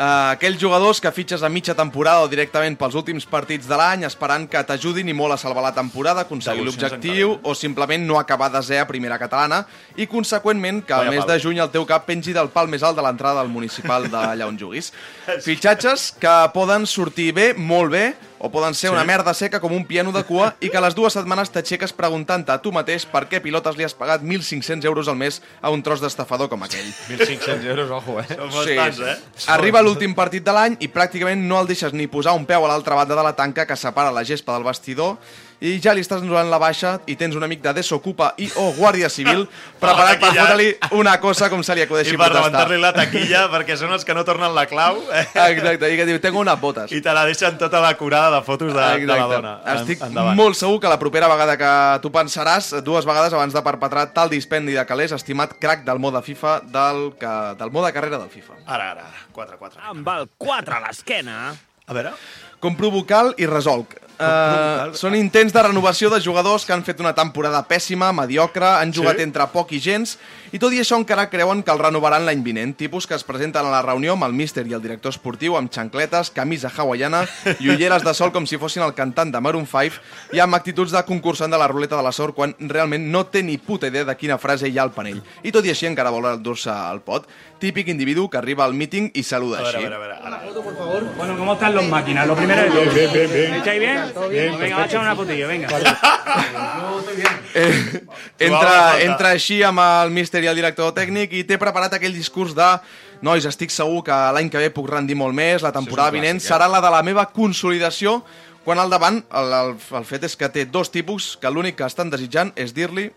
Uh, 0.00 0.32
aquells 0.32 0.56
jugadors 0.56 0.96
que 0.96 1.10
fitxes 1.12 1.42
a 1.44 1.50
mitja 1.52 1.74
temporada 1.76 2.24
o 2.24 2.28
directament 2.32 2.72
pels 2.80 2.94
últims 2.96 3.26
partits 3.28 3.66
de 3.68 3.76
l'any 3.76 4.06
esperant 4.08 4.46
que 4.48 4.62
t'ajudin 4.64 5.10
i 5.12 5.14
molt 5.16 5.34
a 5.34 5.36
salvar 5.36 5.60
la 5.66 5.74
temporada, 5.76 6.22
aconseguir 6.24 6.64
l'objectiu 6.64 7.34
o 7.44 7.52
simplement 7.52 8.06
no 8.08 8.16
acabar 8.16 8.48
de 8.48 8.78
a 8.80 8.86
primera 8.88 9.18
catalana 9.20 9.66
i, 9.96 10.06
conseqüentment, 10.06 10.80
que 10.88 10.96
al 10.96 11.10
mes 11.12 11.26
de 11.28 11.36
juny 11.44 11.60
el 11.60 11.68
teu 11.68 11.84
cap 11.84 12.06
pengi 12.08 12.32
del 12.32 12.48
pal 12.48 12.72
més 12.72 12.80
alt 12.82 12.96
de 12.96 13.04
l'entrada 13.04 13.42
del 13.42 13.52
municipal 13.52 14.08
d'allà 14.08 14.48
on 14.48 14.56
juguis. 14.56 14.88
Fitxatges 15.44 16.14
que 16.16 16.36
poden 16.54 16.88
sortir 16.88 17.34
bé, 17.36 17.52
molt 17.52 17.92
bé, 17.92 18.06
o 18.40 18.50
poden 18.50 18.74
ser 18.74 18.88
sí. 18.88 18.94
una 18.94 19.04
merda 19.04 19.34
seca 19.36 19.60
com 19.60 19.72
un 19.76 19.84
piano 19.84 20.10
de 20.16 20.24
cua 20.24 20.54
i 20.64 20.70
que 20.72 20.80
a 20.80 20.82
les 20.82 20.96
dues 20.96 21.12
setmanes 21.12 21.52
t'aixeques 21.52 21.92
preguntant-te 21.94 22.54
a 22.54 22.58
tu 22.64 22.72
mateix 22.72 23.04
per 23.06 23.26
què 23.28 23.42
pilotes 23.44 23.76
li 23.76 23.84
has 23.84 23.94
pagat 23.94 24.24
1.500 24.24 24.88
euros 24.88 25.10
al 25.12 25.18
mes 25.20 25.42
a 25.60 25.70
un 25.70 25.84
tros 25.84 26.00
d'estafador 26.00 26.48
com 26.48 26.64
aquell. 26.64 26.88
1.500 27.12 27.68
euros, 27.68 27.92
ojo, 28.00 28.16
eh? 28.24 28.26
Som 28.32 28.50
bastants, 28.56 29.04
eh? 29.04 29.18
Arriba 29.52 29.84
l'últim 29.84 30.16
partit 30.16 30.46
de 30.46 30.56
l'any 30.56 30.80
i 30.80 30.88
pràcticament 30.88 31.44
no 31.44 31.60
el 31.60 31.68
deixes 31.68 31.92
ni 31.92 32.08
posar 32.08 32.34
un 32.34 32.48
peu 32.48 32.64
a 32.64 32.72
l'altra 32.72 32.96
banda 32.96 33.18
de 33.18 33.28
la 33.28 33.36
tanca 33.36 33.68
que 33.68 33.76
separa 33.76 34.10
la 34.10 34.24
gespa 34.24 34.56
del 34.56 34.64
vestidor 34.64 35.18
i 35.60 35.74
ja 35.82 35.92
li 35.92 36.00
estàs 36.00 36.22
donant 36.24 36.48
la 36.48 36.58
baixa 36.60 36.94
i 37.10 37.16
tens 37.20 37.36
un 37.36 37.44
amic 37.44 37.60
de 37.60 37.74
Desocupa 37.76 38.30
i 38.40 38.46
o 38.56 38.70
Guàrdia 38.76 39.10
Civil 39.12 39.42
preparat 39.82 40.20
per 40.22 40.30
fotre-li 40.32 40.68
una 40.96 41.18
cosa 41.20 41.50
com 41.52 41.62
se 41.66 41.74
li 41.76 41.84
acudeixi 41.84 42.14
I 42.16 42.20
per 42.20 42.30
rebentar-li 42.32 42.78
la 42.80 42.92
taquilla, 42.96 43.42
perquè 43.54 43.76
són 43.76 43.92
els 43.92 44.06
que 44.08 44.16
no 44.16 44.24
tornen 44.24 44.54
la 44.56 44.64
clau, 44.70 45.02
eh? 45.12 45.26
Exacte, 45.50 45.90
i 45.92 46.00
que 46.00 46.06
diu, 46.08 46.20
tengo 46.24 46.40
unes 46.40 46.58
botes. 46.60 46.92
I 46.96 47.02
te 47.04 47.12
la 47.16 47.26
deixen 47.28 47.58
tota 47.60 47.82
la 47.84 47.92
curada 48.00 48.38
de 48.38 48.42
fotos 48.46 48.72
de, 48.72 48.80
de 48.80 49.06
la 49.06 49.18
Exacte. 49.20 49.36
dona. 49.36 49.54
Estic 49.76 50.04
Endavant. 50.08 50.36
molt 50.40 50.56
segur 50.58 50.80
que 50.80 50.88
la 50.92 50.98
propera 50.98 51.28
vegada 51.28 51.56
que 51.60 51.72
tu 52.04 52.12
pensaràs, 52.14 52.72
dues 52.86 53.08
vegades 53.08 53.36
abans 53.36 53.54
de 53.56 53.62
perpetrar 53.66 54.08
tal 54.16 54.32
dispendi 54.32 54.72
de 54.76 54.84
calés, 54.88 55.12
estimat 55.12 55.58
crac 55.60 55.84
del 55.84 56.00
mode 56.00 56.22
FIFA, 56.24 56.60
del, 56.72 57.10
que, 57.20 57.34
del 57.60 57.72
mode 57.74 57.92
carrera 57.92 58.18
del 58.18 58.30
FIFA. 58.32 58.62
Ara, 58.64 58.92
ara, 58.96 59.08
ara. 59.10 59.26
4, 59.36 59.58
4. 59.60 59.82
Amb 59.92 60.08
el 60.16 60.30
4 60.40 60.78
a 60.80 60.86
l'esquena... 60.88 61.42
A 61.90 61.96
veure... 61.96 62.14
Compro 62.60 62.90
vocal 62.92 63.32
i 63.40 63.46
resolc. 63.48 63.94
Uh, 64.20 64.90
són 65.00 65.14
intents 65.16 65.54
de 65.54 65.62
renovació 65.64 66.10
de 66.12 66.18
jugadors 66.20 66.66
que 66.68 66.74
han 66.74 66.84
fet 66.84 66.98
una 67.00 67.14
temporada 67.16 67.62
pèssima, 67.64 68.10
mediocre, 68.12 68.66
han 68.68 68.92
jugat 68.92 69.16
Sí? 69.16 69.24
entre 69.24 69.46
poc 69.48 69.72
i 69.72 69.80
gens, 69.80 70.18
i 70.52 70.58
tot 70.58 70.72
i 70.74 70.80
això 70.82 70.96
encara 70.98 71.28
creuen 71.30 71.62
que 71.62 71.70
el 71.72 71.78
renovaran 71.78 72.24
l'any 72.26 72.42
vinent. 72.42 72.74
Tipus 72.78 73.06
que 73.06 73.14
es 73.14 73.24
presenten 73.24 73.66
a 73.66 73.70
la 73.70 73.82
reunió 73.82 74.14
amb 74.16 74.24
el 74.26 74.32
míster 74.34 74.66
i 74.66 74.74
el 74.74 74.82
director 74.82 75.12
esportiu 75.14 75.56
amb 75.58 75.70
xancletes, 75.72 76.30
camisa 76.34 76.70
hawaiana 76.76 77.24
i 77.60 77.70
ulleres 77.70 78.02
de 78.06 78.14
sol 78.14 78.32
com 78.32 78.46
si 78.46 78.58
fossin 78.58 78.82
el 78.86 78.94
cantant 78.94 79.30
de 79.32 79.40
Maroon 79.40 79.66
5 79.66 80.00
i 80.36 80.40
amb 80.42 80.54
actituds 80.58 80.92
de 80.94 81.02
concursant 81.06 81.50
de 81.52 81.58
la 81.60 81.68
ruleta 81.70 81.96
de 81.96 82.02
la 82.02 82.12
sort 82.12 82.34
quan 82.34 82.54
realment 82.58 83.06
no 83.12 83.26
té 83.26 83.42
ni 83.42 83.58
puta 83.58 83.86
idea 83.90 84.04
de 84.04 84.16
quina 84.16 84.38
frase 84.38 84.68
hi 84.68 84.78
ha 84.78 84.82
al 84.88 84.92
panell. 84.96 85.22
I 85.42 85.52
tot 85.52 85.64
i 85.66 85.70
així 85.70 85.86
encara 85.86 86.10
vol 86.10 86.26
endur-se 86.32 86.70
al 86.70 87.00
pot. 87.04 87.28
Típic 87.60 87.88
individu 87.92 88.28
que 88.32 88.38
arriba 88.38 88.64
al 88.64 88.72
míting 88.72 89.10
i 89.14 89.22
saluda 89.22 89.58
A 89.58 89.62
veure, 89.62 89.76
a 89.76 89.80
així. 89.80 89.84
veure, 89.84 89.96
a 89.96 89.98
veure. 89.98 90.14
Ara. 90.24 91.10
Bueno, 91.16 91.36
¿cómo 91.36 91.52
están 91.52 91.74
los 91.74 91.84
máquinas? 91.86 92.26
Lo 92.26 92.34
primero 92.34 92.62
es... 92.62 92.94
Bien, 92.94 93.12
bien, 93.12 93.30
bien, 93.32 93.50
¿Me 93.50 93.58
echáis 93.58 93.80
bien? 93.80 94.12
Todo 94.14 94.28
bien. 94.30 94.58
Venga, 94.58 94.76
va 94.76 94.82
a 94.82 94.86
echar 94.86 95.00
una 95.00 95.14
putilla, 95.14 95.46
venga. 95.46 95.68
Eh, 97.52 98.00
entra, 98.38 99.00
entra 99.02 99.30
així 99.34 99.60
amb 99.66 99.82
el 99.82 100.12
míster 100.14 100.39
i 100.44 100.50
el 100.50 100.58
director 100.58 100.92
tècnic 100.96 101.32
i 101.36 101.44
té 101.48 101.58
preparat 101.60 101.96
aquell 101.96 102.14
discurs 102.16 102.54
de 102.56 102.68
nois, 103.22 103.44
estic 103.46 103.72
segur 103.74 104.02
que 104.06 104.16
l'any 104.34 104.50
que 104.50 104.62
ve 104.62 104.70
puc 104.74 104.88
rendir 104.90 105.16
molt 105.18 105.36
més, 105.36 105.62
la 105.62 105.72
temporada 105.74 106.10
clàssic, 106.10 106.20
vinent 106.20 106.40
eh? 106.40 106.46
serà 106.46 106.68
la 106.70 106.80
de 106.80 106.92
la 106.92 107.02
meva 107.06 107.26
consolidació, 107.34 108.20
quan 108.64 108.80
al 108.80 108.92
davant 108.92 109.22
el, 109.22 109.56
el, 109.60 109.74
el 110.00 110.06
fet 110.08 110.28
és 110.28 110.36
que 110.36 110.48
té 110.52 110.66
dos 110.68 110.92
tipus 110.92 111.34
que 111.40 111.52
l'únic 111.52 111.80
que 111.80 111.88
estan 111.88 112.12
desitjant 112.12 112.52
és 112.56 112.76
dir-li 112.76 113.10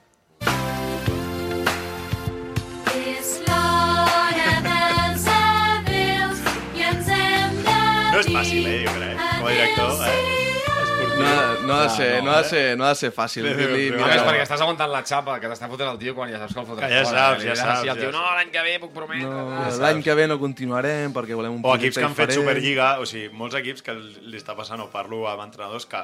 No 8.14 8.20
és 8.22 8.28
fàcil, 8.30 8.68
eh, 8.70 8.84
jo 8.86 8.92
crec, 8.94 9.18
com 9.18 9.48
a 9.48 9.56
director, 9.56 10.06
eh? 10.06 10.23
No, 11.20 11.68
no, 11.68 11.74
ha 11.78 11.84
de 11.84 11.90
ser, 11.96 12.24
no, 12.24 12.32
ha 12.32 12.42
de 12.42 12.50
ser, 12.50 12.64
no 12.78 12.86
ha 12.86 12.90
de 12.90 12.96
ser 13.00 13.12
fàcil 13.16 13.46
dir-li 13.48 13.90
bé, 13.92 14.02
A 14.02 14.08
més, 14.08 14.14
mira, 14.14 14.26
perquè 14.28 14.44
estàs 14.46 14.64
aguantant 14.66 14.92
la 14.92 15.02
xapa 15.06 15.38
que 15.40 15.52
t'està 15.52 15.70
fotent 15.72 15.92
el 15.94 16.00
tio 16.02 16.16
quan 16.18 16.32
ja 16.32 16.40
saps 16.42 16.54
que 16.58 16.62
el 16.64 16.68
fotràs 16.72 16.90
Que 16.90 16.98
ja 17.00 17.04
fora. 17.06 17.24
saps, 17.30 17.44
ja 17.46 17.56
saps, 17.60 17.72
així 17.78 17.92
al 17.94 18.00
tio, 18.02 18.10
ja 18.10 18.18
no, 18.18 18.24
l'any 18.40 18.52
que 18.56 18.64
ve 18.68 18.74
puc 18.82 18.94
prometre. 18.98 19.30
no, 19.30 19.64
Ja 19.70 19.78
l'any 19.86 20.04
que 20.04 20.16
ve 20.20 20.28
no 20.32 20.40
continuarem 20.42 21.14
perquè 21.16 21.38
volem 21.38 21.58
un 21.60 21.62
O 21.64 21.76
equips 21.76 21.96
projecte 21.96 22.00
que 22.02 22.06
han 22.10 22.16
fet 22.20 22.30
diferent. 22.34 22.48
Superliga, 22.50 22.90
o 23.00 23.06
sigui, 23.10 23.30
molts 23.30 23.56
equips 23.62 23.82
que 23.86 23.94
li 23.96 24.38
està 24.42 24.56
passant, 24.58 24.82
o 24.82 24.90
parlo 24.90 25.28
amb 25.30 25.46
entrenadors, 25.46 25.86
que 25.86 26.02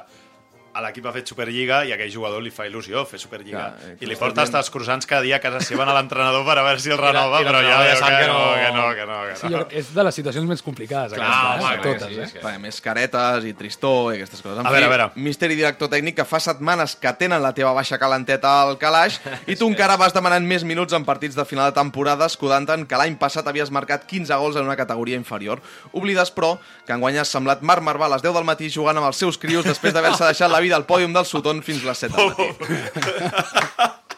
a 0.72 0.80
l'equip 0.84 1.06
ha 1.06 1.12
fet 1.12 1.26
Superliga 1.26 1.80
i 1.84 1.90
a 1.90 1.96
aquell 1.96 2.10
jugador 2.12 2.42
li 2.44 2.50
fa 2.54 2.66
il·lusió 2.68 3.02
fer 3.08 3.18
Superliga. 3.18 3.64
Clar, 3.74 3.90
eh, 3.90 3.96
I 4.04 4.06
li 4.06 4.16
porta 4.16 4.42
hasta 4.44 4.58
els 4.62 4.70
croissants 4.70 5.06
cada 5.10 5.22
dia 5.26 5.36
a 5.36 5.42
casa 5.42 5.58
seva 5.66 5.82
a 5.82 5.94
l'entrenador 5.96 6.44
per 6.46 6.58
a 6.58 6.62
veure 6.62 6.78
si 6.78 6.90
el 6.94 6.98
renova, 7.00 7.40
i 7.42 7.44
però 7.48 7.58
ja 7.64 7.80
ja 7.88 7.96
sap 7.98 8.08
que, 8.12 8.20
que 8.20 8.28
no, 8.28 8.38
no- 8.38 8.54
que 8.60 8.70
no, 8.76 8.84
que 8.94 9.06
no, 9.10 9.18
que 9.28 9.36
Sí, 9.40 9.48
no. 9.50 9.58
jo, 9.58 9.66
és 9.80 9.90
de 9.94 10.04
les 10.06 10.14
situacions 10.14 10.46
més 10.46 10.62
complicades, 10.62 11.14
Clar, 11.18 11.26
aquesta, 11.26 11.66
home, 11.66 11.74
eh? 11.74 11.82
totes, 11.82 12.14
sí, 12.14 12.20
eh? 12.38 12.40
Perquè, 12.42 12.54
a 12.54 12.62
més, 12.62 12.80
caretes 12.80 13.44
i 13.50 13.52
tristor 13.58 14.12
i 14.12 14.16
aquestes 14.20 14.40
coses. 14.42 14.58
En 14.60 14.66
A 14.66 14.70
fi, 14.70 14.74
veure, 14.76 14.86
a 14.86 14.92
veure. 14.94 15.08
Míster 15.16 15.50
i 15.50 15.56
director 15.58 15.88
tècnic 15.90 16.16
que 16.20 16.24
fa 16.24 16.38
setmanes 16.40 16.94
que 17.02 17.12
tenen 17.18 17.42
la 17.42 17.52
teva 17.56 17.72
baixa 17.74 17.98
calenteta 17.98 18.52
al 18.62 18.76
calaix 18.78 19.18
i 19.50 19.56
tu 19.56 19.66
encara 19.68 19.96
vas 20.00 20.14
demanant 20.14 20.46
més 20.46 20.62
minuts 20.64 20.92
en 20.94 21.04
partits 21.04 21.34
de 21.34 21.44
final 21.44 21.72
de 21.72 21.76
temporada 21.80 22.26
escudant-te'n 22.30 22.86
que 22.86 22.96
l'any 23.00 23.16
passat 23.18 23.46
havies 23.50 23.70
marcat 23.74 24.06
15 24.06 24.38
gols 24.38 24.56
en 24.56 24.64
una 24.70 24.76
categoria 24.78 25.16
inferior. 25.18 25.58
Oblides, 25.92 26.30
però, 26.30 26.54
que 26.86 26.92
enguany 26.94 27.18
has 27.18 27.28
semblat 27.34 27.62
Marc 27.66 27.82
Marvà 27.82 28.06
a 28.06 28.14
les 28.14 28.22
10 28.22 28.34
del 28.38 28.44
matí 28.46 28.70
jugant 28.70 28.96
amb 28.96 29.06
els 29.10 29.16
seus 29.18 29.36
crios 29.38 29.64
després 29.66 29.92
d'haver-se 29.94 30.24
deixat 30.30 30.50
la 30.50 30.59
vida 30.60 30.76
al 30.76 30.86
pòdium 30.88 31.12
del 31.16 31.26
Sutton 31.26 31.62
fins 31.66 31.82
les 31.84 31.98
7 32.06 32.14
del 32.16 32.28
matí. 32.30 32.48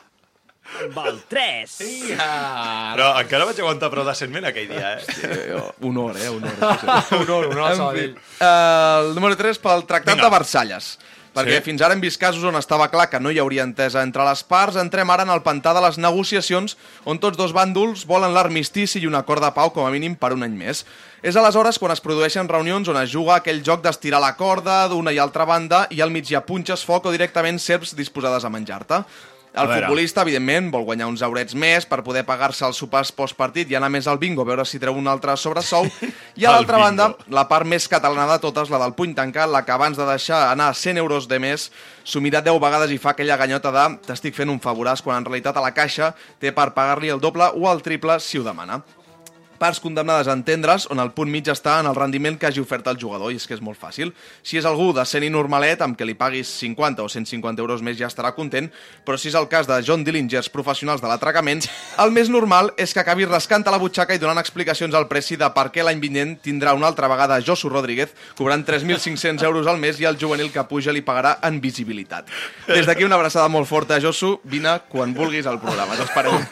Val 0.94 1.18
3. 1.30 1.72
Però 2.16 3.08
encara 3.20 3.44
vaig 3.46 3.58
aguantar 3.60 3.90
prou 3.92 4.06
decentment 4.08 4.48
aquell 4.48 4.66
dia, 4.70 4.94
eh? 4.96 5.02
Eh, 5.28 5.60
Honor, 5.86 6.16
eh? 6.18 6.28
Honor. 6.32 6.54
això 6.58 7.04
sí. 7.06 7.18
Honor, 7.20 7.46
honor 7.52 7.62
al 7.62 7.68
En 7.68 7.74
fi, 7.74 7.78
Sabadell. 7.82 8.14
eh, 8.40 8.96
el 9.04 9.14
número 9.14 9.36
3 9.38 9.60
pel 9.62 9.84
Tractat 9.86 10.16
Vinga. 10.16 10.26
de 10.26 10.32
Versalles. 10.38 10.88
Perquè 11.32 11.56
Sí. 11.56 11.64
fins 11.64 11.80
ara 11.80 11.94
hem 11.94 12.00
vist 12.00 12.20
casos 12.20 12.44
on 12.44 12.56
estava 12.56 12.90
clar 12.90 13.08
que 13.08 13.18
no 13.18 13.30
hi 13.30 13.38
hauria 13.38 13.62
entesa 13.62 14.02
entre 14.02 14.24
les 14.24 14.42
parts, 14.44 14.76
entrem 14.76 15.08
ara 15.10 15.22
en 15.22 15.30
el 15.30 15.40
pantà 15.40 15.72
de 15.72 15.80
les 15.80 15.96
negociacions 15.96 16.76
on 17.04 17.18
tots 17.18 17.38
dos 17.38 17.54
bàndols 17.54 18.04
volen 18.06 18.34
l'armistici 18.34 19.00
i 19.00 19.06
un 19.06 19.14
acord 19.14 19.42
de 19.42 19.50
pau 19.50 19.72
com 19.72 19.86
a 19.86 19.90
mínim 19.90 20.14
per 20.14 20.34
un 20.34 20.42
any 20.42 20.52
més. 20.52 20.84
És 21.22 21.36
aleshores 21.36 21.78
quan 21.78 21.92
es 21.92 22.00
produeixen 22.00 22.48
reunions 22.48 22.88
on 22.88 22.96
es 22.98 23.10
juga 23.10 23.36
aquell 23.36 23.62
joc 23.64 23.80
d'estirar 23.82 24.20
la 24.20 24.36
corda 24.36 24.88
d'una 24.88 25.12
i 25.12 25.18
altra 25.18 25.46
banda 25.46 25.86
i 25.90 26.02
al 26.02 26.10
mig 26.10 26.28
hi 26.30 26.34
ha 26.34 26.44
punxes, 26.44 26.84
foc 26.84 27.06
o 27.06 27.12
directament 27.12 27.58
serps 27.58 27.96
disposades 27.96 28.44
a 28.44 28.50
menjar-te. 28.50 29.04
El 29.52 29.68
futbolista, 29.68 30.22
evidentment, 30.24 30.70
vol 30.72 30.86
guanyar 30.86 31.10
uns 31.10 31.20
eurets 31.24 31.52
més 31.58 31.84
per 31.88 31.98
poder 32.04 32.22
pagar-se 32.24 32.64
els 32.64 32.78
sopars 32.80 33.10
postpartit 33.12 33.68
i 33.68 33.76
anar 33.76 33.90
més 33.92 34.08
al 34.08 34.16
bingo 34.22 34.46
a 34.46 34.48
veure 34.48 34.64
si 34.64 34.80
treu 34.80 34.96
un 34.96 35.10
altre 35.12 35.34
sobresou. 35.36 35.88
I 36.40 36.46
a 36.46 36.54
l'altra 36.54 36.80
banda, 36.80 37.10
la 37.28 37.44
part 37.50 37.68
més 37.68 37.88
catalana 37.90 38.30
de 38.32 38.40
totes, 38.40 38.72
la 38.72 38.80
del 38.80 38.96
puny 38.96 39.12
tancat, 39.18 39.52
la 39.52 39.60
que 39.66 39.74
abans 39.76 40.00
de 40.00 40.08
deixar 40.08 40.46
anar 40.54 40.70
100 40.72 41.02
euros 41.04 41.28
de 41.28 41.40
més, 41.42 41.68
s'ho 42.04 42.24
mira 42.24 42.40
10 42.40 42.56
vegades 42.64 42.96
i 42.96 42.98
fa 43.02 43.12
aquella 43.12 43.36
ganyota 43.36 43.74
de 43.74 43.84
t'estic 44.08 44.40
fent 44.40 44.48
un 44.48 44.62
favoràs, 44.62 45.04
quan 45.04 45.20
en 45.20 45.28
realitat 45.28 45.60
a 45.60 45.64
la 45.64 45.74
caixa 45.76 46.14
té 46.40 46.56
per 46.56 46.72
pagar-li 46.72 47.12
el 47.12 47.20
doble 47.20 47.52
o 47.52 47.68
el 47.68 47.84
triple 47.84 48.16
si 48.24 48.40
ho 48.40 48.48
demana 48.48 48.80
parts 49.62 49.78
condemnades 49.78 50.26
a 50.26 50.34
entendre's 50.34 50.88
on 50.90 50.98
el 50.98 51.12
punt 51.14 51.30
mig 51.30 51.46
està 51.46 51.76
en 51.78 51.86
el 51.86 51.94
rendiment 51.94 52.34
que 52.38 52.48
hagi 52.48 52.62
ofert 52.62 52.88
el 52.90 52.98
jugador, 52.98 53.30
i 53.30 53.38
és 53.38 53.46
que 53.46 53.54
és 53.54 53.62
molt 53.62 53.78
fàcil. 53.78 54.10
Si 54.42 54.58
és 54.58 54.66
algú 54.66 54.88
de 54.96 55.04
sent 55.06 55.22
i 55.22 55.30
normalet, 55.30 55.84
amb 55.84 55.94
que 55.98 56.06
li 56.08 56.16
paguis 56.18 56.50
50 56.58 57.04
o 57.04 57.10
150 57.12 57.62
euros 57.62 57.84
més 57.86 57.94
ja 58.00 58.08
estarà 58.10 58.32
content, 58.34 58.66
però 59.06 59.14
si 59.20 59.30
és 59.30 59.38
el 59.38 59.46
cas 59.52 59.68
de 59.70 59.78
John 59.86 60.02
Dillingers 60.02 60.50
professionals 60.50 61.04
de 61.04 61.06
l'atracament, 61.06 61.62
el 62.02 62.10
més 62.10 62.30
normal 62.32 62.72
és 62.74 62.90
que 62.90 63.02
acabi 63.04 63.28
rascant 63.28 63.62
a 63.68 63.74
la 63.74 63.78
butxaca 63.78 64.16
i 64.16 64.22
donant 64.22 64.40
explicacions 64.42 64.96
al 64.98 65.06
preci 65.10 65.38
de 65.38 65.46
per 65.54 65.68
què 65.70 65.86
l'any 65.86 66.02
vinent 66.02 66.34
tindrà 66.42 66.74
una 66.74 66.90
altra 66.90 67.06
vegada 67.12 67.38
Josu 67.46 67.70
Rodríguez 67.70 68.10
cobrant 68.34 68.66
3.500 68.66 69.46
euros 69.46 69.70
al 69.70 69.78
mes 69.78 70.00
i 70.02 70.08
el 70.10 70.18
juvenil 70.18 70.50
que 70.50 70.66
puja 70.66 70.90
li 70.90 71.04
pagarà 71.06 71.36
en 71.46 71.60
visibilitat. 71.62 72.26
Des 72.66 72.88
d'aquí 72.88 73.06
una 73.06 73.20
abraçada 73.20 73.46
molt 73.52 73.70
forta, 73.70 74.00
Josu. 74.02 74.34
Vine 74.42 74.80
quan 74.90 75.14
vulguis 75.14 75.46
al 75.46 75.60
programa. 75.62 75.94
T'esperem. 76.00 76.42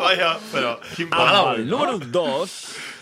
Vaja, 0.00 0.36
però... 0.52 0.76
Quin 0.94 1.12
Amb 1.12 1.56
el 1.58 1.66
número 1.68 1.98
2... 1.98 2.45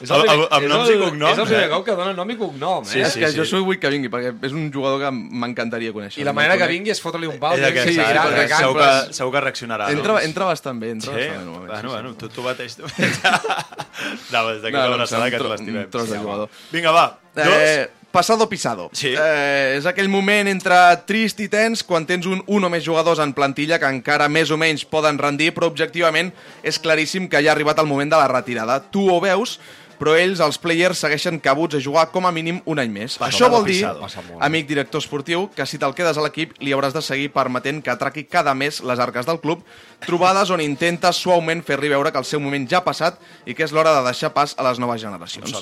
És 0.01 0.11
Amb- 0.11 0.19
el 0.19 0.27
primer- 0.29 0.47
amb- 0.47 0.53
amb 0.55 0.65
és 0.65 0.71
noms 0.71 0.89
el- 0.89 0.95
i 0.95 0.99
cognoms, 1.05 1.33
És 1.33 1.39
el 1.39 1.45
primer 1.47 1.65
eh? 1.65 1.69
cop 1.71 1.85
que 1.87 1.93
dona 1.95 2.13
nom 2.13 2.31
i 2.31 2.37
cognom, 2.37 2.85
Sí, 2.85 2.99
eh? 2.99 3.03
és 3.07 3.13
sí, 3.13 3.21
que 3.21 3.29
sí. 3.31 3.37
jo 3.51 3.63
vull 3.65 3.79
que 3.79 3.89
vingui, 3.89 4.09
perquè 4.11 4.35
és 4.43 4.53
un 4.53 4.71
jugador 4.73 5.01
que 5.01 5.11
m'encantaria 5.11 5.93
conèixer. 5.93 6.21
I 6.21 6.25
la 6.25 6.33
manera 6.33 6.57
que 6.59 6.67
vingui 6.67 6.91
és 6.91 7.01
fotre-li 7.01 7.27
un 7.27 7.39
pal. 7.39 7.59
És 7.59 7.65
aquesta, 7.69 7.89
Sí, 7.89 7.95
sí, 7.95 8.01
sí, 8.01 8.07
sí, 8.07 8.19
perquè 8.19 8.49
segur, 8.59 8.81
Campos- 8.81 9.07
que, 9.09 9.13
segur 9.15 9.33
que 9.33 9.41
reaccionarà. 9.41 9.91
Entra, 9.91 10.13
doncs. 10.15 10.25
entra 10.25 10.45
bastant 10.47 10.81
bé, 10.81 10.91
entra 10.91 11.13
Sí? 11.13 11.19
bastant 11.19 11.47
bé. 11.47 11.59
Bueno, 11.59 11.81
sí, 11.81 11.87
bueno, 11.87 12.15
tu, 12.15 12.29
tu 12.29 12.43
mateix... 12.43 12.77
no, 12.79 14.49
des 14.49 14.63
d'aquí 14.63 14.73
No, 14.77 14.83
abraçada 14.83 15.25
un 15.25 15.31
que 15.31 15.39
te 15.39 15.49
l'estimem. 15.49 15.85
un 15.85 15.91
tros 15.91 16.09
de 16.11 16.17
Sí, 16.17 16.23
jugador. 16.23 16.49
home. 16.49 16.71
Vinga, 16.73 16.91
va. 16.91 17.19
Dos. 17.35 17.47
Eh, 17.47 17.91
pasado 18.15 18.49
pisado. 18.49 18.89
Sí. 18.95 19.11
Eh, 19.11 19.75
és 19.81 19.87
aquell 19.91 20.09
moment 20.09 20.47
entre 20.47 20.79
trist 21.09 21.43
i 21.43 21.51
tens 21.51 21.83
quan 21.83 22.07
tens 22.07 22.29
un, 22.31 22.45
un 22.47 22.65
o 22.65 22.71
més 22.71 22.87
jugadors 22.87 23.19
en 23.19 23.35
plantilla 23.35 23.81
que 23.83 23.91
encara 23.91 24.31
més 24.31 24.55
o 24.55 24.59
menys 24.61 24.87
poden 24.87 25.19
rendir, 25.19 25.51
però 25.57 25.67
objectivament 25.67 26.31
és 26.63 26.79
claríssim 26.79 27.27
que 27.29 27.43
ja 27.43 27.51
ha 27.51 27.59
arribat 27.59 27.83
el 27.83 27.91
moment 27.91 28.15
de 28.15 28.21
la 28.21 28.31
retirada. 28.31 28.79
Tu 28.95 29.03
ho 29.11 29.19
veus, 29.25 29.59
però 29.99 30.15
ells, 30.19 30.41
els 30.45 30.59
players, 30.63 31.01
segueixen 31.03 31.41
cabuts 31.43 31.79
a 31.79 31.81
jugar 31.83 32.07
com 32.15 32.27
a 32.27 32.33
mínim 32.35 32.61
un 32.71 32.81
any 32.83 32.93
més. 32.93 33.17
Pasado 33.19 33.35
Això 33.35 33.51
vol 33.51 33.67
dir. 33.67 33.81
Passa 34.01 34.23
amic 34.47 34.69
director 34.69 35.03
esportiu, 35.03 35.49
que 35.55 35.67
si 35.67 35.81
te'l 35.83 35.95
quedes 35.97 36.19
a 36.19 36.25
l'equip 36.25 36.55
li 36.63 36.75
hauràs 36.77 36.95
de 36.95 37.03
seguir 37.03 37.33
permetent 37.35 37.83
que 37.83 37.93
atraqui 37.95 38.27
cada 38.31 38.55
mes 38.55 38.83
les 38.83 39.03
arques 39.03 39.27
del 39.27 39.41
club, 39.43 39.65
trobades 40.07 40.55
on 40.55 40.63
intentes 40.63 41.23
suaument 41.25 41.65
fer-li 41.67 41.91
veure 41.91 42.13
que 42.13 42.23
el 42.23 42.29
seu 42.29 42.43
moment 42.43 42.69
ja 42.71 42.83
ha 42.83 42.87
passat 42.87 43.19
i 43.47 43.55
que 43.55 43.67
és 43.67 43.75
l'hora 43.75 43.97
de 43.99 44.07
deixar 44.07 44.35
pas 44.37 44.55
a 44.59 44.71
les 44.71 44.83
noves 44.83 45.03
generacions. 45.03 45.59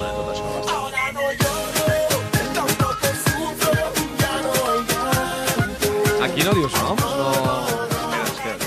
Aquí 6.43 6.51
no 6.51 6.55
dius 6.59 6.73
noms? 6.75 7.01
No... 7.01 7.83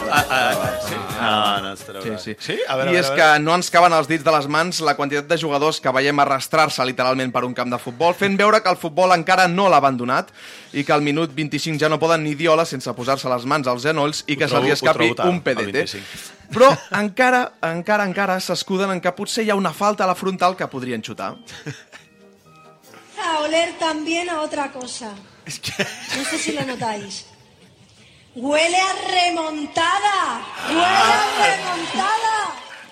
Ah, 0.09 0.23
ah, 0.29 0.79
sí. 0.87 0.95
No, 1.19 1.61
no, 1.61 1.73
estarà 1.73 2.01
Sí, 2.01 2.11
sí. 2.23 2.35
sí? 2.39 2.55
A 2.69 2.77
veure, 2.79 2.93
I 2.93 2.95
a 2.95 2.99
és 3.01 3.09
veure, 3.09 3.11
a 3.11 3.17
que 3.17 3.25
veure. 3.33 3.41
no 3.43 3.55
ens 3.57 3.69
caben 3.73 3.91
els 3.97 4.07
dits 4.07 4.23
de 4.23 4.31
les 4.31 4.47
mans 4.47 4.79
la 4.87 4.93
quantitat 4.95 5.27
de 5.27 5.37
jugadors 5.41 5.81
que 5.83 5.91
veiem 5.91 6.21
arrastrar-se 6.23 6.85
literalment 6.87 7.33
per 7.35 7.43
un 7.43 7.51
camp 7.57 7.73
de 7.73 7.79
futbol, 7.83 8.15
fent 8.15 8.37
veure 8.39 8.61
que 8.63 8.71
el 8.71 8.79
futbol 8.79 9.11
encara 9.11 9.49
no 9.51 9.67
l'ha 9.67 9.81
abandonat 9.83 10.31
i 10.71 10.85
que 10.87 10.95
al 10.95 11.03
minut 11.03 11.35
25 11.35 11.75
ja 11.83 11.91
no 11.91 11.99
poden 11.99 12.23
ni 12.23 12.31
dir 12.39 12.47
hola 12.53 12.63
sense 12.63 12.95
posar-se 12.95 13.27
les 13.27 13.43
mans 13.43 13.67
als 13.67 13.83
genolls 13.83 14.23
i 14.31 14.39
que 14.39 14.47
se'ls 14.47 14.71
escapi 14.77 15.11
tard, 15.11 15.27
un 15.27 15.43
PDT. 15.43 15.75
25. 15.83 16.55
Però 16.55 16.71
encara, 17.03 17.43
encara, 17.73 18.07
encara 18.07 18.39
s'escuden 18.39 18.95
en 18.95 19.03
que 19.03 19.11
potser 19.19 19.43
hi 19.43 19.51
ha 19.51 19.59
una 19.59 19.75
falta 19.75 20.07
a 20.07 20.13
la 20.13 20.15
frontal 20.15 20.55
que 20.55 20.71
podrien 20.71 21.03
xutar. 21.03 21.33
a 23.19 23.39
oler 23.43 23.73
también 23.83 24.29
a 24.29 24.39
otra 24.47 24.71
cosa. 24.71 25.11
No 26.15 26.23
sé 26.23 26.37
si 26.39 26.53
lo 26.53 26.63
notáis. 26.63 27.25
Huele 28.35 28.75
a 28.75 28.93
remontada. 29.07 30.41
Huele 30.67 30.83
a 30.83 31.23
remontada. 31.39 32.33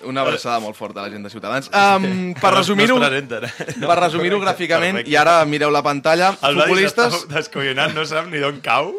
Una 0.04 0.22
abraçada 0.22 0.56
molt 0.60 0.76
forta 0.76 1.00
a 1.00 1.04
la 1.04 1.10
gent 1.12 1.24
de 1.24 1.28
Ciutadans. 1.28 1.68
Um, 1.74 2.32
per 2.40 2.54
resumir-ho 2.54 2.96
per 2.96 3.96
resumir-ho 4.00 4.38
gràficament, 4.40 5.02
Perfecte. 5.02 5.12
i 5.12 5.16
ara 5.20 5.34
mireu 5.44 5.72
la 5.72 5.82
pantalla, 5.84 6.30
El 6.40 6.56
futbolistes, 6.62 7.12
s'està 7.12 7.34
descollonant, 7.36 7.92
no 7.92 8.06
sap 8.08 8.30
ni 8.32 8.40
d'on 8.40 8.62
cau. 8.64 8.94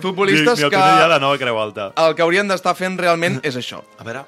futbolistes 0.00 0.58
ni, 0.58 0.62
ni 0.62 0.68
el 0.68 0.70
que 0.70 0.84
de 1.02 1.08
la 1.10 1.18
nova 1.18 1.38
Creu 1.38 1.58
Alta. 1.58 1.90
el 2.06 2.14
que 2.14 2.22
haurien 2.22 2.46
d'estar 2.46 2.76
fent 2.78 2.98
realment 2.98 3.40
és 3.42 3.58
això. 3.58 3.82
A 3.98 4.06
veure... 4.06 4.24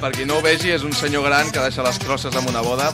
Per 0.00 0.12
qui 0.12 0.26
no 0.26 0.38
ho 0.38 0.42
vegi, 0.42 0.74
és 0.74 0.82
un 0.82 0.92
senyor 0.92 1.22
gran 1.30 1.50
que 1.54 1.62
deixa 1.62 1.82
les 1.86 1.98
crosses 2.02 2.34
amb 2.34 2.48
una 2.50 2.62
boda 2.66 2.90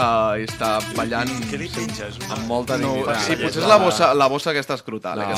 uh, 0.00 0.40
i 0.40 0.46
està 0.48 0.70
ballant... 0.96 1.30
Què 1.50 1.58
li 1.60 1.68
pinges? 1.72 2.16
Amb 2.30 2.46
molta 2.48 2.78
No, 2.80 2.94
dignitat. 2.96 3.20
sí, 3.26 3.36
potser 3.40 3.62
és 3.62 3.68
la 3.68 3.76
bossa, 3.82 4.10
la 4.16 4.26
bossa 4.32 4.50
aquesta 4.54 4.74
escrotal. 4.80 5.20
No. 5.20 5.28
Eh, 5.28 5.34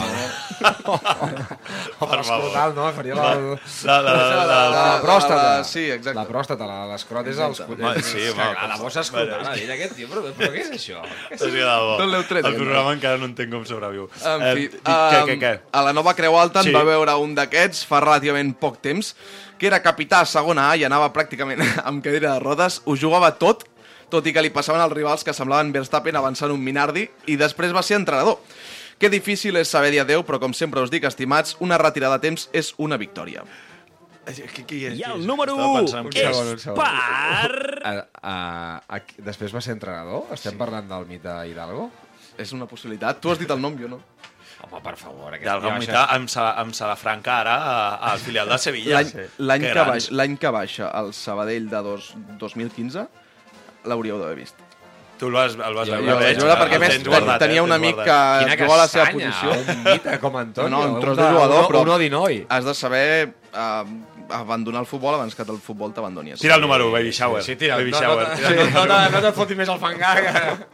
que 0.62 0.72
no. 0.86 0.98
Per 1.02 2.24
favor. 2.24 2.48
Escrotal, 2.48 2.74
no? 2.76 2.86
Faria 2.96 3.14
la... 3.18 3.28
La, 3.32 4.00
la, 4.00 4.00
la, 4.02 4.12
la, 4.12 4.44
la, 4.46 4.82
La 4.94 5.00
pròstata. 5.02 5.42
la- 5.58 5.64
sí, 5.64 5.84
exacte. 5.90 6.18
La 6.18 6.26
pròstata, 6.28 6.66
la- 6.68 6.86
l'escrot 6.92 7.26
és 7.32 7.36
cotets. 7.42 8.06
sí, 8.06 8.18
És 8.18 8.34
que, 8.34 8.40
home, 8.40 8.48
a 8.58 8.66
la 8.68 8.76
bossa 8.80 9.00
escrotal, 9.04 9.46
a 9.46 9.54
dir 9.56 9.70
aquest 9.70 9.96
tio, 9.96 10.08
però, 10.10 10.22
però 10.36 10.50
què 10.54 10.62
és 10.64 10.70
això? 10.78 11.02
Què 11.02 11.34
És 11.38 11.40
que 11.42 11.50
de 11.52 11.64
bo. 11.66 11.98
L'heu 12.12 12.24
tret, 12.28 12.44
El 12.44 12.50
aquest 12.52 12.62
programa 12.62 12.92
encara 12.96 13.18
no 13.20 13.26
entenc 13.30 13.52
com 13.52 13.64
sobreviu. 13.68 14.08
En 14.24 14.46
fi, 14.56 14.66
Eh, 14.72 14.80
què, 14.82 15.22
què, 15.30 15.38
què? 15.42 15.52
a 15.72 15.82
la 15.82 15.92
nova 15.92 16.14
Creu 16.18 16.36
Alta 16.38 16.60
en 16.60 16.66
Sí. 16.70 16.72
va 16.74 16.84
veure 16.84 17.14
un 17.22 17.34
d'aquests 17.34 17.84
fa 17.86 18.00
relativament 18.00 18.54
poc 18.58 18.80
temps, 18.82 19.14
que 19.58 19.66
era 19.68 19.80
capità 19.82 20.20
a 20.20 20.26
segona 20.26 20.70
A 20.70 20.76
i 20.76 20.84
anava 20.84 21.12
pràcticament 21.14 21.60
amb 21.88 22.02
cadira 22.04 22.32
de 22.34 22.40
rodes, 22.40 22.80
ho 22.84 22.96
jugava 22.96 23.32
tot, 23.38 23.64
tot 24.12 24.28
i 24.28 24.32
que 24.36 24.44
li 24.44 24.52
passaven 24.52 24.82
els 24.84 24.92
rivals 24.94 25.24
que 25.24 25.32
semblaven 25.36 25.72
Verstappen 25.74 26.16
avançant 26.20 26.52
un 26.52 26.60
Minardi, 26.62 27.06
i 27.32 27.38
després 27.40 27.72
va 27.74 27.82
ser 27.82 27.96
entrenador. 27.98 28.38
Que 29.00 29.08
difícil 29.10 29.56
és 29.58 29.70
saber 29.72 29.90
dir 29.90 30.02
adeu, 30.04 30.22
però 30.28 30.38
com 30.38 30.52
sempre 30.54 30.84
us 30.84 30.92
dic, 30.92 31.02
estimats, 31.08 31.56
una 31.64 31.78
retirada 31.80 32.20
a 32.20 32.22
temps 32.22 32.48
és 32.54 32.74
una 32.78 32.98
victòria. 33.00 33.42
Qui, 34.22 34.62
qui 34.68 34.84
és? 34.86 35.00
I 35.00 35.02
el 35.08 35.24
número 35.26 35.56
Estava 35.56 35.72
1 35.72 35.78
pensant 35.80 36.04
en 36.06 36.12
qui 36.14 36.20
és 36.22 36.38
és. 36.52 36.66
per... 36.76 37.80
A, 37.82 37.92
a, 38.22 38.34
a, 38.86 39.00
després 39.26 39.50
va 39.56 39.62
ser 39.64 39.74
entrenador? 39.74 40.28
Estem 40.36 40.54
parlant 40.60 40.86
del 40.92 41.08
mite 41.08 41.32
Hidalgo? 41.50 41.88
És 42.38 42.52
una 42.54 42.68
possibilitat. 42.70 43.18
Tu 43.18 43.32
has 43.32 43.40
dit 43.42 43.50
el 43.50 43.58
nom, 43.60 43.74
jo 43.80 43.90
no. 43.90 43.98
Home, 44.62 44.78
per 44.84 44.94
favor. 45.00 45.32
Aquest 45.34 45.48
D'alguna 45.48 45.80
tio, 45.80 45.88
manera, 45.88 46.04
amb, 46.14 46.30
Sa- 46.30 46.52
amb 46.62 46.70
Salafranca 46.78 47.40
ara 47.42 47.56
a- 47.72 48.12
al 48.12 48.22
filial 48.22 48.46
de 48.52 48.58
Sevilla. 48.62 49.00
L'any 49.00 49.10
l'any 49.42 49.66
que, 49.66 49.72
grans. 49.74 49.90
baix, 49.90 50.06
l'any 50.14 50.36
que 50.38 50.54
baixa 50.54 50.92
el 51.02 51.10
Sabadell 51.18 51.66
de 51.72 51.82
dos, 51.82 52.12
2015 52.38 53.08
l'hauríeu 53.84 54.18
d'haver 54.18 54.36
vist. 54.36 54.54
Tu 55.18 55.26
el 55.28 55.32
vas, 55.36 55.52
el 55.54 55.74
vas 55.74 55.86
Jo, 55.86 55.92
veure. 55.94 56.08
jo, 56.10 56.18
veig, 56.18 56.38
jo 56.40 56.46
era 56.48 56.54
el 56.56 56.60
perquè 56.64 56.78
més 56.82 57.04
guardat, 57.06 57.38
tenia 57.38 57.60
eh, 57.60 57.62
un 57.62 57.70
amic 57.72 57.94
que 58.02 58.56
jugava 58.58 58.74
a 58.74 58.78
la 58.80 58.88
seva 58.88 59.04
posició. 59.12 59.52
un 59.52 59.84
mite 59.84 60.16
com 60.18 60.36
Antonio, 60.36 60.70
No, 60.70 60.80
un 60.88 60.94
un 60.96 61.00
tros 61.00 61.16
de- 61.16 61.22
de 61.22 61.28
jugador, 61.30 61.68
però 61.68 61.82
un 61.82 61.88
Odinoi. 61.90 62.46
has 62.48 62.64
de 62.64 62.74
saber 62.74 63.34
uh, 63.54 63.84
abandonar 64.34 64.80
el 64.80 64.86
futbol 64.86 65.14
abans 65.14 65.34
que 65.36 65.42
el 65.42 65.58
futbol 65.58 65.92
t'abandoni. 65.94 66.32
Tira 66.40 66.56
el 66.56 66.60
número 66.60 66.88
1, 66.88 66.92
Baby 66.92 67.10
Shower. 67.12 67.42
Sí, 67.44 67.54
tira. 67.54 67.76
Baby 67.76 67.92
no, 67.92 68.00
Shower. 68.00 68.28
No, 68.28 68.50
no, 68.50 68.62
el 68.62 68.72
no, 68.72 69.10
no, 69.10 69.20
no 69.20 69.32
fotis 69.32 69.56
més 69.56 69.68
al 69.68 69.78
fangar. 69.78 70.16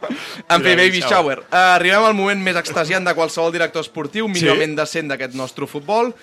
En 0.49 0.63
fi, 0.63 0.75
Baby 0.75 1.01
Shower. 1.01 1.39
Uh, 1.51 1.55
arribem 1.75 2.03
al 2.05 2.15
moment 2.15 2.41
més 2.41 2.55
extasiant 2.55 3.05
de 3.05 3.13
qualsevol 3.13 3.51
director 3.53 3.83
esportiu, 3.85 4.27
millorment 4.27 4.73
decent 4.75 5.09
d'aquest 5.11 5.35
nostre 5.37 5.67
futbol, 5.67 6.15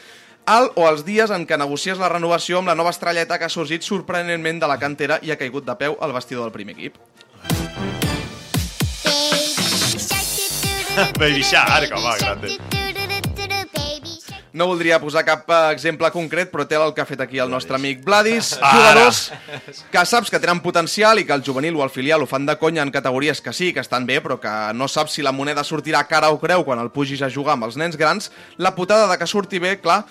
el 0.46 0.70
o 0.78 0.86
els 0.88 1.02
dies 1.06 1.30
en 1.34 1.44
què 1.46 1.58
negocies 1.58 1.98
la 1.98 2.10
renovació 2.12 2.60
amb 2.60 2.70
la 2.70 2.76
nova 2.78 2.92
estrelleta 2.94 3.38
que 3.38 3.48
ha 3.48 3.52
sorgit 3.52 3.82
sorprenentment 3.82 4.62
de 4.62 4.70
la 4.70 4.78
cantera 4.78 5.18
i 5.22 5.34
ha 5.34 5.38
caigut 5.40 5.66
de 5.66 5.74
peu 5.80 5.98
al 6.00 6.14
vestidor 6.14 6.46
del 6.46 6.54
primer 6.54 6.76
equip. 6.78 6.98
Baby 11.18 11.42
Shark, 11.42 11.92
home, 11.96 12.18
grande. 12.22 12.85
No 14.56 14.66
voldria 14.70 14.96
posar 15.02 15.20
cap 15.26 15.50
eh, 15.52 15.58
exemple 15.74 16.08
concret, 16.14 16.48
però 16.52 16.64
té 16.68 16.78
el 16.80 16.94
que 16.96 17.02
ha 17.04 17.08
fet 17.08 17.20
aquí 17.20 17.40
el 17.42 17.50
nostre 17.52 17.76
amic 17.76 18.00
Vladis. 18.06 18.54
Jugadors 18.56 19.26
que 19.92 20.04
saps 20.08 20.32
que 20.32 20.40
tenen 20.40 20.62
potencial 20.64 21.20
i 21.20 21.26
que 21.28 21.36
el 21.36 21.44
juvenil 21.44 21.76
o 21.76 21.84
el 21.84 21.92
filial 21.92 22.24
ho 22.24 22.30
fan 22.30 22.46
de 22.48 22.56
conya 22.56 22.86
en 22.86 22.94
categories 22.94 23.42
que 23.44 23.52
sí, 23.52 23.72
que 23.76 23.84
estan 23.84 24.06
bé, 24.08 24.22
però 24.24 24.38
que 24.40 24.54
no 24.72 24.88
saps 24.88 25.18
si 25.18 25.26
la 25.26 25.34
moneda 25.36 25.64
sortirà 25.66 26.06
cara 26.08 26.32
o 26.32 26.40
creu 26.40 26.64
quan 26.64 26.80
el 26.80 26.88
pugis 26.94 27.20
a 27.20 27.28
jugar 27.32 27.58
amb 27.58 27.68
els 27.68 27.76
nens 27.76 28.00
grans. 28.00 28.30
La 28.56 28.72
putada 28.74 29.10
de 29.10 29.18
que 29.20 29.28
surti 29.28 29.60
bé, 29.60 29.76
clar, 29.82 30.06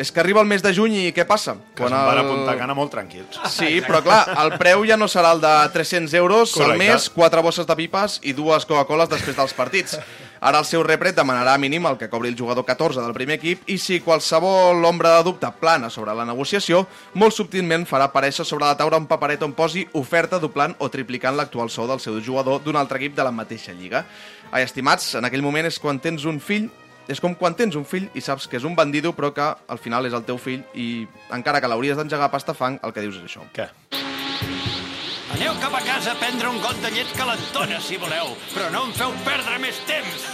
és 0.00 0.08
que 0.08 0.20
arriba 0.22 0.40
el 0.40 0.48
mes 0.48 0.62
de 0.64 0.72
juny 0.72 0.96
i 1.02 1.12
què 1.12 1.26
passa? 1.28 1.58
Que 1.76 1.84
se'n 1.84 1.92
van 1.92 2.22
a 2.22 2.24
Punta 2.24 2.56
Cana 2.56 2.76
molt 2.78 2.92
tranquils. 2.94 3.36
Sí, 3.52 3.82
però 3.84 4.00
clar, 4.06 4.22
el 4.46 4.54
preu 4.60 4.86
ja 4.88 4.96
no 4.96 5.10
serà 5.12 5.34
el 5.36 5.42
de 5.44 5.52
300 5.74 6.14
euros 6.16 6.54
al 6.56 6.70
Correcte. 6.70 6.86
mes, 6.86 7.08
quatre 7.12 7.44
bosses 7.44 7.68
de 7.68 7.76
pipes 7.76 8.16
i 8.24 8.32
dues 8.32 8.64
Coca-Coles 8.64 9.12
després 9.12 9.36
dels 9.36 9.52
partits. 9.58 9.98
Ara 10.40 10.62
el 10.62 10.64
seu 10.64 10.80
repre 10.80 11.10
et 11.12 11.16
demanarà 11.16 11.58
mínim 11.60 11.84
el 11.84 11.98
que 12.00 12.08
cobri 12.08 12.30
el 12.32 12.36
jugador 12.36 12.64
14 12.64 13.02
del 13.04 13.12
primer 13.12 13.36
equip 13.36 13.66
i 13.68 13.76
si 13.76 13.98
qualsevol 14.00 14.80
ombra 14.88 15.18
de 15.18 15.26
dubte 15.26 15.50
plana 15.60 15.90
sobre 15.92 16.14
la 16.16 16.24
negociació, 16.24 16.86
molt 17.12 17.36
subtilment 17.36 17.84
farà 17.84 18.08
aparèixer 18.08 18.46
sobre 18.48 18.64
la 18.64 18.78
taula 18.78 18.96
un 19.02 19.08
paperet 19.10 19.44
on 19.44 19.52
posi 19.52 19.84
oferta 20.00 20.40
doblant 20.40 20.72
o 20.80 20.88
triplicant 20.88 21.36
l'actual 21.36 21.68
sou 21.68 21.86
del 21.90 22.00
seu 22.00 22.16
jugador 22.24 22.64
d'un 22.64 22.80
altre 22.80 22.96
equip 22.96 23.18
de 23.18 23.26
la 23.26 23.34
mateixa 23.36 23.76
lliga. 23.76 24.06
Ai, 24.50 24.64
estimats, 24.64 25.12
en 25.20 25.28
aquell 25.28 25.44
moment 25.44 25.68
és 25.68 25.78
quan 25.78 26.00
tens 26.00 26.24
un 26.24 26.40
fill 26.40 26.70
és 27.10 27.20
com 27.20 27.34
quan 27.34 27.56
tens 27.58 27.76
un 27.76 27.84
fill 27.84 28.08
i 28.14 28.22
saps 28.24 28.46
que 28.48 28.56
és 28.56 28.64
un 28.64 28.76
bandido 28.78 29.12
però 29.12 29.34
que 29.34 29.44
al 29.44 29.82
final 29.82 30.06
és 30.06 30.16
el 30.16 30.24
teu 30.24 30.38
fill 30.40 30.62
i 30.72 31.06
encara 31.36 31.60
que 31.60 31.68
l'hauries 31.68 32.00
d'engegar 32.00 32.30
a 32.30 32.32
pastafang, 32.32 32.80
el 32.80 32.94
que 32.96 33.04
dius 33.04 33.20
és 33.20 33.28
això. 33.28 33.44
Què? 33.52 33.68
Aneu 35.40 35.54
cap 35.56 35.72
a 35.72 35.80
casa 35.80 36.10
a 36.12 36.18
prendre 36.20 36.50
un 36.52 36.58
got 36.60 36.76
de 36.84 36.90
llet 36.92 37.14
calentona, 37.16 37.78
si 37.80 37.96
voleu, 37.96 38.34
però 38.52 38.66
no 38.74 38.82
em 38.84 38.90
feu 38.92 39.14
perdre 39.24 39.54
més 39.62 39.78
temps. 39.88 40.26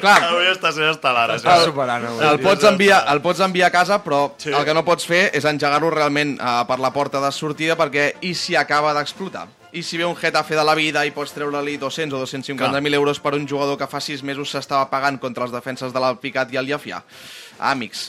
Clar, 0.00 0.16
Avui 0.32 0.48
està 0.50 0.72
sent 0.74 0.88
estel·lar, 0.90 1.28
el, 1.28 1.36
això. 1.36 1.54
superant, 1.68 2.08
avui. 2.08 2.24
el, 2.26 2.40
pots 2.42 2.66
enviar, 2.66 2.98
el 3.14 3.22
pots 3.22 3.44
enviar 3.46 3.68
a 3.68 3.74
casa, 3.76 4.00
però 4.02 4.18
sí. 4.42 4.50
el 4.50 4.66
que 4.66 4.74
no 4.74 4.82
pots 4.82 5.06
fer 5.06 5.20
és 5.38 5.46
engegar-lo 5.46 5.92
realment 5.94 6.34
uh, 6.40 6.64
per 6.66 6.80
la 6.82 6.90
porta 6.90 7.22
de 7.22 7.30
sortida 7.36 7.78
perquè 7.78 8.08
i 8.26 8.34
si 8.34 8.58
acaba 8.58 8.90
d'explotar? 8.96 9.46
I 9.70 9.84
si 9.86 10.02
ve 10.02 10.08
un 10.08 10.18
Getafe 10.18 10.58
de 10.58 10.66
la 10.66 10.74
vida 10.74 11.06
i 11.06 11.14
pots 11.14 11.30
treure-li 11.36 11.76
200 11.78 12.18
o 12.18 12.24
250.000 12.26 12.98
euros 12.98 13.22
per 13.22 13.36
un 13.38 13.46
jugador 13.46 13.78
que 13.78 13.86
fa 13.86 14.02
6 14.02 14.26
mesos 14.26 14.50
s'estava 14.50 14.90
pagant 14.90 15.22
contra 15.22 15.46
els 15.46 15.54
defenses 15.54 15.94
de 15.94 16.02
l'Alpicat 16.02 16.50
i 16.50 16.58
el 16.58 16.74
Llafià? 16.74 17.04
Ah, 17.60 17.70
amics, 17.70 18.08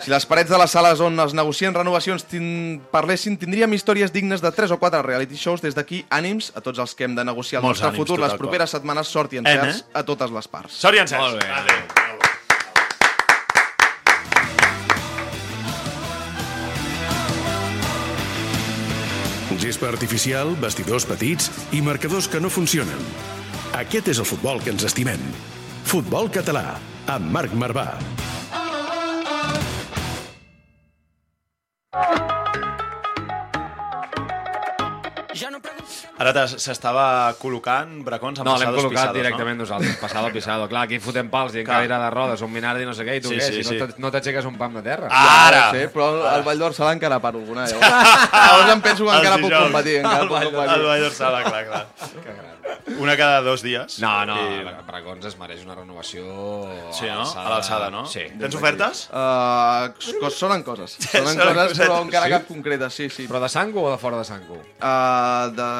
si 0.00 0.10
les 0.10 0.26
parets 0.26 0.50
de 0.50 0.58
les 0.58 0.70
sales 0.70 1.00
on 1.04 1.18
es 1.20 1.34
negocien 1.34 1.74
renovacions 1.74 2.24
tin... 2.30 2.80
parlessin, 2.92 3.38
tindríem 3.40 3.72
històries 3.74 4.12
dignes 4.14 4.42
de 4.44 4.52
3 4.54 4.74
o 4.76 4.78
4 4.78 5.02
reality 5.02 5.36
shows. 5.36 5.62
Des 5.64 5.74
d'aquí, 5.74 6.04
ànims 6.10 6.52
a 6.54 6.62
tots 6.64 6.78
els 6.78 6.94
que 6.94 7.08
hem 7.08 7.16
de 7.18 7.24
negociar 7.26 7.60
el 7.60 7.66
Molts 7.66 7.80
nostre 7.80 7.94
ànims, 7.94 8.04
futur 8.06 8.20
les 8.22 8.36
properes 8.38 8.76
setmanes, 8.76 9.10
sort 9.10 9.34
i 9.34 9.42
encerts 9.42 9.82
eh? 9.82 9.88
a 9.98 10.04
totes 10.06 10.34
les 10.34 10.48
parts. 10.48 10.78
Sort 10.78 10.98
i 10.98 11.02
encerts. 11.02 11.24
Molt 11.24 11.42
bé. 11.42 11.50
Adéu. 11.62 12.06
Gespa 19.58 19.88
artificial, 19.90 20.54
vestidors 20.62 21.04
petits 21.04 21.50
i 21.74 21.82
marcadors 21.82 22.30
que 22.30 22.38
no 22.40 22.48
funcionen. 22.48 23.02
Aquest 23.76 24.14
és 24.14 24.22
el 24.22 24.28
futbol 24.28 24.62
que 24.62 24.70
ens 24.72 24.86
estimem. 24.86 25.20
Futbol 25.88 26.30
català, 26.32 26.78
amb 27.10 27.34
Marc 27.34 27.52
Marvà. 27.58 27.90
Ara 36.18 36.42
s'estava 36.50 37.02
col·locant 37.38 38.00
bracons 38.04 38.40
amb 38.42 38.48
No, 38.48 38.56
l'hem 38.58 38.72
col·locat 38.74 38.90
pisados, 38.90 39.16
directament 39.16 39.60
nosaltres, 39.62 39.94
passado 40.00 40.32
pisado. 40.34 40.66
Clar, 40.68 40.82
aquí 40.88 40.98
fotem 41.00 41.28
pals 41.30 41.54
i 41.54 41.60
en 41.62 41.66
Clar. 41.68 41.76
cadira 41.78 42.00
de 42.02 42.08
rodes, 42.10 42.42
un 42.42 42.50
minardi, 42.52 42.84
no 42.88 42.92
sé 42.92 43.06
què, 43.06 43.16
i 43.20 43.22
tu 43.22 43.30
Sí, 43.30 43.36
què? 43.38 43.46
sí, 43.46 43.62
si 43.62 43.64
sí. 43.68 43.78
no 43.78 43.86
t'aix- 43.86 43.98
no 44.02 44.10
t'aixeques 44.10 44.44
un 44.50 44.58
pam 44.58 44.74
de 44.74 44.82
terra. 44.82 45.08
Ara! 45.08 45.70
Sí, 45.70 45.86
però 45.94 46.08
el, 46.16 46.20
el 46.40 46.42
Vall 46.42 46.58
d'Orsala 46.58 46.92
encara 46.98 47.20
paro 47.22 47.38
alguna. 47.38 47.66
Llavors, 47.70 48.32
llavors 48.34 48.72
em 48.74 48.80
penso 48.82 49.04
que 49.06 49.16
encara 49.16 49.38
puc 49.38 49.52
competir. 49.54 49.96
Encara 50.02 50.22
El 50.22 50.28
puc 50.28 50.36
Vall- 50.36 50.50
competir. 50.50 50.74
El 50.80 50.86
Vall 50.90 51.00
d'Orsala, 51.06 51.42
clar, 51.44 51.64
clar. 51.70 51.86
Una 52.98 53.16
cada 53.16 53.40
dos 53.42 53.62
dies. 53.62 53.98
No, 54.02 54.12
no, 54.26 54.36
I-. 54.38 54.64
Bracons 54.86 55.24
es 55.28 55.36
mereix 55.38 55.62
una 55.64 55.74
renovació 55.76 56.24
Sí, 56.92 57.06
no? 57.06 57.22
A 57.28 57.44
l'alçada, 57.50 57.90
no? 57.94 58.04
Sí. 58.06 58.24
Tens 58.40 58.54
ofertes? 58.58 59.04
Uh, 59.12 59.92
cos- 60.22 60.38
sonen 60.38 60.62
coses. 60.66 60.96
Sonen 61.00 61.34
Sonen 61.36 61.54
coses, 61.54 61.78
però 61.78 61.98
cosetes, 61.98 62.06
encara 62.08 62.26
sí? 62.26 62.32
cap 62.36 62.48
concreta, 62.48 62.90
sí, 62.90 63.08
sí. 63.10 63.26
Però 63.30 63.40
de 63.44 63.48
Sango 63.52 63.84
o 63.86 63.90
de 63.92 63.98
fora 64.00 64.18
de 64.18 64.24
Sango? 64.28 64.60
Uh, 64.80 65.48
de 65.56 65.70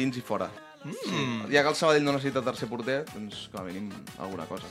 dins 0.00 0.16
i 0.18 0.24
fora. 0.26 0.50
Mm. 0.86 1.48
Ja 1.50 1.62
que 1.64 1.70
el 1.72 1.74
Sabadell 1.74 2.04
no 2.06 2.12
necessita 2.14 2.42
tercer 2.46 2.68
porter, 2.70 3.00
doncs 3.14 3.48
com 3.50 3.62
a 3.62 3.64
mínim 3.66 3.88
alguna 4.18 4.44
cosa. 4.46 4.68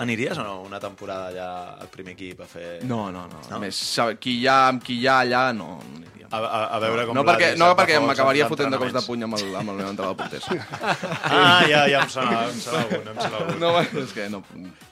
Aniries 0.00 0.38
o 0.40 0.44
no 0.46 0.54
una 0.64 0.78
temporada 0.80 1.28
allà 1.28 1.48
al 1.82 1.88
primer 1.92 2.14
equip 2.16 2.40
a 2.40 2.46
fer... 2.48 2.78
No, 2.88 3.10
no, 3.12 3.26
no. 3.28 3.40
No? 3.50 3.56
A 3.56 3.60
més, 3.60 3.76
sabe- 3.76 4.16
qui 4.22 4.38
hi 4.40 4.46
ha, 4.48 4.62
amb 4.70 4.84
qui 4.84 4.96
hi 5.02 5.06
ha 5.10 5.18
allà, 5.26 5.42
no, 5.52 5.74
no 5.82 5.98
aniria. 6.00 6.28
A, 6.30 6.38
a, 6.38 6.58
a 6.76 6.78
veure 6.78 7.04
com 7.08 7.16
no, 7.18 7.24
perquè, 7.26 7.48
no 7.58 7.72
perquè 7.74 7.96
m'acabaria 8.00 8.46
fotent 8.46 8.70
de 8.70 8.78
cops 8.78 8.92
de 8.94 9.00
puny 9.02 9.24
amb 9.26 9.34
el, 9.34 9.48
amb 9.58 9.72
el 9.72 9.80
meu 9.80 9.88
entrenador 9.90 10.14
porter. 10.16 10.40
Ah, 11.30 11.64
ja, 11.68 11.82
ja 11.90 12.04
em 12.04 12.08
sona, 12.12 12.44
em 12.48 12.60
sona 12.62 12.84
algun, 12.84 13.08
em 13.10 13.18
sona 13.18 13.40
algun. 13.40 13.58
No, 13.60 13.72
és 14.04 14.12
que 14.14 14.28
no... 14.30 14.40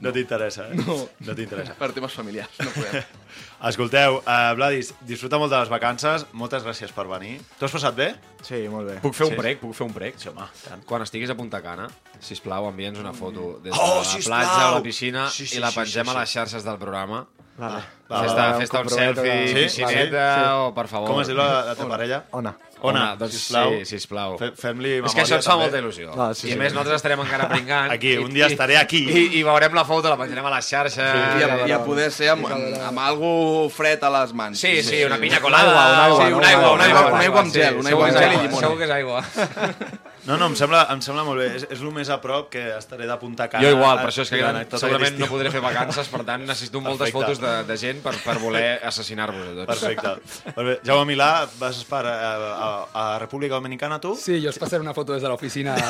No 0.03 0.13
t'interessa, 0.15 0.67
eh? 0.73 0.81
No. 0.83 0.99
No 1.27 1.37
t'interessa. 1.39 1.77
Per 1.79 1.93
temes 1.95 2.17
familiars, 2.19 2.59
no 2.65 2.75
podem. 2.75 3.07
Escolteu, 3.59 4.21
uh, 4.23 4.55
Vladis, 4.55 4.93
disfruta 5.03 5.39
molt 5.43 5.51
de 5.51 5.59
les 5.59 5.71
vacances, 5.73 6.25
moltes 6.39 6.63
gràcies 6.63 6.93
per 6.95 7.09
venir. 7.11 7.41
T'ho 7.59 7.67
has 7.67 7.73
passat 7.75 7.97
bé? 7.97 8.13
Sí, 8.47 8.61
molt 8.71 8.87
bé. 8.87 8.99
Puc 9.03 9.17
fer 9.19 9.27
un 9.27 9.33
Sí. 9.33 9.39
prec? 9.41 9.59
Puc 9.61 9.75
fer 9.75 9.87
un 9.89 9.93
prec? 9.93 10.15
Sí, 10.17 10.29
home, 10.29 10.47
tant. 10.69 10.85
Quan 10.87 11.03
estiguis 11.03 11.31
a 11.31 11.35
Punta 11.35 11.61
Cana, 11.61 11.89
sisplau, 12.21 12.69
envia'ns 12.69 13.01
una 13.03 13.13
foto 13.13 13.59
des 13.61 13.73
de 13.73 13.79
Oh, 13.81 13.99
la 13.99 14.05
sisplau! 14.05 14.39
platja 14.39 14.71
o 14.71 14.75
la 14.77 14.83
piscina 14.83 15.29
Sí, 15.29 15.45
sí, 15.47 15.57
i 15.57 15.61
la 15.61 15.71
sí, 15.73 15.81
pengem 15.81 16.05
sí, 16.05 16.11
a 16.11 16.13
sí. 16.13 16.19
les 16.21 16.31
xarxes 16.31 16.63
del 16.65 16.79
programa. 16.79 17.27
Vale. 17.59 17.81
Va, 18.09 18.21
Fes-te 18.23 18.39
va, 18.39 18.45
va, 18.53 18.59
fes 18.61 18.71
un 18.73 18.89
selfie, 18.89 19.33
Sí? 19.49 19.55
piscineta, 19.65 20.25
Sí? 20.35 20.51
o 20.63 20.69
per 20.75 20.87
favor. 20.89 21.09
Com 21.11 21.21
es 21.21 21.27
diu 21.29 21.37
la, 21.37 21.65
la 21.67 21.75
teva 21.75 21.89
parella? 21.91 22.21
Ona. 22.39 22.53
Ona, 22.87 23.17
doncs 23.19 23.35
sisplau. 23.35 23.73
sí, 23.81 23.85
sisplau. 23.99 24.37
Fe- 24.39 24.53
Fem-li 24.55 24.93
És 25.03 25.13
que 25.17 25.25
això 25.25 25.35
ens 25.41 25.49
fa 25.51 25.57
molta 25.59 25.81
il·lusió. 25.83 26.13
Ah, 26.15 26.29
sí, 26.33 26.47
I 26.47 26.53
a 26.53 26.55
sí. 26.55 26.59
més 26.61 26.73
nosaltres 26.73 27.01
estarem 27.03 27.19
encara 27.25 27.49
pringant. 27.51 27.91
Aquí, 27.91 28.13
un 28.23 28.31
dia 28.33 28.47
estaré 28.47 28.77
aquí. 28.79 29.01
I, 29.11 29.25
i 29.41 29.43
veurem 29.43 29.75
la 29.75 29.85
foto, 29.85 30.09
la 30.09 30.17
penjarem 30.17 30.47
a 30.47 30.55
les 30.55 30.71
xarxes. 30.71 30.97
I 31.03 31.43
a, 31.43 31.67
i 31.67 31.73
a 31.75 31.81
poder 31.85 32.13
ser 32.15 32.31
amb, 32.37 32.47
amb, 32.47 32.79
amb 32.93 32.99
algo 33.09 33.69
fred 33.75 34.05
a 34.07 34.11
les 34.21 34.33
mans. 34.33 34.61
Sí, 34.63 34.81
sí, 34.87 35.03
una 35.05 35.19
pinya 35.19 35.41
colada. 35.41 35.75
Un 35.75 35.77
aigua, 35.77 36.07
un 36.15 36.23
aigua, 36.23 36.25
sí, 36.25 36.31
no? 36.31 36.39
un 36.39 36.45
aigua, 36.45 36.73
un 36.73 36.81
aigua, 36.81 37.07
un 37.13 37.21
aigua 37.21 37.41
amb 37.41 37.53
sí, 37.53 37.59
gel, 37.59 37.77
un 37.77 37.83
segur 37.83 38.05
aigua 38.07 38.07
amb 38.07 38.17
gel 38.17 38.23
i 38.23 38.31
aigua, 38.31 38.43
llimona. 38.47 38.61
Segur 38.69 38.79
que 38.79 38.85
és 38.85 38.91
aigua. 38.91 39.25
No, 40.29 40.37
no, 40.37 40.47
em 40.53 40.55
sembla, 40.61 40.83
em 40.93 41.01
sembla 41.01 41.23
molt 41.25 41.41
bé. 41.41 41.47
És, 41.57 41.63
és 41.73 41.81
el 41.81 41.89
més 41.97 42.11
a 42.13 42.19
prop 42.21 42.51
que 42.53 42.61
estaré 42.77 43.07
de 43.09 43.17
Punta 43.17 43.47
Cana. 43.49 43.65
Jo 43.65 43.71
igual, 43.73 43.97
per 44.03 44.11
això 44.13 44.27
és 44.27 44.31
que 44.35 44.41
tot 44.69 44.83
segurament 44.83 45.17
no 45.19 45.29
podré 45.31 45.51
fer 45.55 45.63
vacances, 45.65 46.11
per 46.13 46.21
tant 46.29 46.45
necessito 46.45 46.83
moltes 46.85 47.09
Perfecte. 47.11 47.39
fotos 47.39 47.41
de, 47.41 47.53
de 47.73 47.77
gent 47.81 48.03
per, 48.05 48.13
per 48.25 48.37
voler 48.43 48.67
assassinar-vos 48.91 49.47
a 49.49 49.55
tots. 49.57 49.69
Perfecte. 49.73 50.53
Bé. 50.59 50.75
Jaume 50.85 51.09
Milà, 51.15 51.31
vas 51.59 51.81
per 51.89 52.03
a, 52.07 52.17
a, 52.37 52.69
a 52.93 53.07
República 53.25 53.57
Dominicana, 53.57 53.97
tu? 54.05 54.13
Sí, 54.21 54.37
jo 54.45 54.53
us 54.53 54.61
passaré 54.61 54.85
una 54.85 54.93
foto 54.95 55.17
des 55.17 55.25
de 55.25 55.33
l'oficina. 55.33 55.75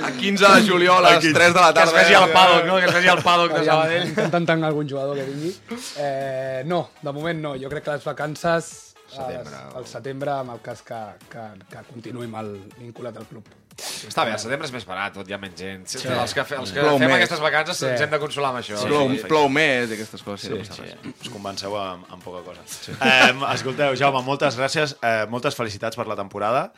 A 0.00 0.12
15 0.16 0.46
de 0.54 0.60
juliol 0.68 1.04
a 1.04 1.16
les 1.18 1.32
3 1.32 1.54
de 1.54 1.60
la 1.60 1.72
Que 1.72 1.80
es 1.80 1.90
tarda. 1.90 2.02
vegi 2.02 2.14
al 2.14 2.30
paddock, 2.30 2.64
no? 2.66 2.76
Que 2.76 2.84
es 2.86 2.94
vegi 2.94 3.08
al 3.08 3.22
paddock 3.22 3.52
de 3.52 3.64
Sabadell. 3.64 4.08
Intentant 4.08 4.46
tancar 4.46 4.68
algun 4.70 4.88
jugador 4.88 5.16
que 5.16 5.24
vingui. 5.24 5.50
Eh, 5.98 6.62
no, 6.66 6.90
de 7.02 7.12
moment 7.12 7.40
no. 7.42 7.54
Jo 7.60 7.68
crec 7.68 7.84
que 7.84 7.90
les 7.96 8.04
vacances 8.04 8.89
Setembre. 9.10 9.62
Al 9.76 9.86
setembre, 9.86 10.30
amb 10.40 10.54
el 10.56 10.60
cas 10.62 10.82
que, 10.86 11.00
que, 11.30 11.48
que 11.70 11.82
continuï 11.92 12.28
amb 12.30 12.36
el 12.44 12.54
vinculat 12.78 13.16
al 13.16 13.26
club. 13.30 13.48
Està 13.80 14.26
bé, 14.26 14.34
el 14.34 14.40
setembre 14.42 14.66
és 14.68 14.72
més 14.74 14.84
parat, 14.84 15.14
tot 15.14 15.28
hi 15.30 15.32
ha 15.32 15.38
menys 15.40 15.56
gent. 15.56 15.84
Sí. 15.88 16.00
Sí. 16.02 16.08
Els 16.12 16.34
que, 16.36 16.42
fe, 16.44 16.56
els 16.60 16.72
que 16.74 16.82
Plou 16.84 16.98
fem 17.00 17.06
més. 17.08 17.14
aquestes 17.16 17.40
vacances 17.40 17.78
Sí. 17.80 17.86
ens 17.88 18.02
hem 18.04 18.10
de 18.12 18.18
consolar 18.20 18.50
amb 18.50 18.58
això. 18.60 18.76
Sí, 18.76 18.88
plou, 18.90 19.08
plou 19.30 19.48
més 19.48 19.88
i 19.88 19.94
aquestes 19.96 20.22
coses. 20.26 20.50
Sí, 20.50 20.52
Sí, 20.52 20.68
no 20.68 20.76
sí, 20.76 20.82
res. 20.82 21.22
us 21.22 21.30
convenceu 21.32 21.76
amb, 21.80 22.04
amb 22.12 22.22
poca 22.22 22.42
cosa. 22.44 22.60
Sí. 22.68 22.92
Eh, 22.92 23.32
escolteu, 23.54 23.96
Jaume, 23.96 24.20
moltes 24.26 24.58
gràcies, 24.58 24.96
eh, 25.00 25.24
moltes 25.32 25.56
felicitats 25.56 25.96
per 25.96 26.06
la 26.10 26.16
temporada 26.18 26.72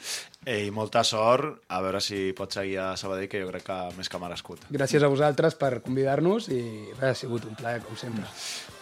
eh, 0.47 0.67
i 0.67 0.71
molta 0.71 1.03
sort, 1.03 1.65
a 1.69 1.81
veure 1.83 2.01
si 2.01 2.33
pots 2.39 2.55
seguir 2.61 2.79
a 2.79 2.93
Sabadell, 2.97 3.27
que 3.29 3.43
jo 3.43 3.51
crec 3.51 3.65
que 3.67 3.81
més 3.99 4.09
que 4.13 4.19
merescut. 4.23 4.61
Gràcies 4.71 5.03
a 5.03 5.09
vosaltres 5.11 5.57
per 5.59 5.81
convidar-nos 5.83 6.49
i 6.55 6.63
res, 7.01 7.11
ha 7.11 7.15
sigut 7.25 7.45
un 7.51 7.57
plaer, 7.59 7.81
com 7.83 7.97
sempre. 7.99 8.29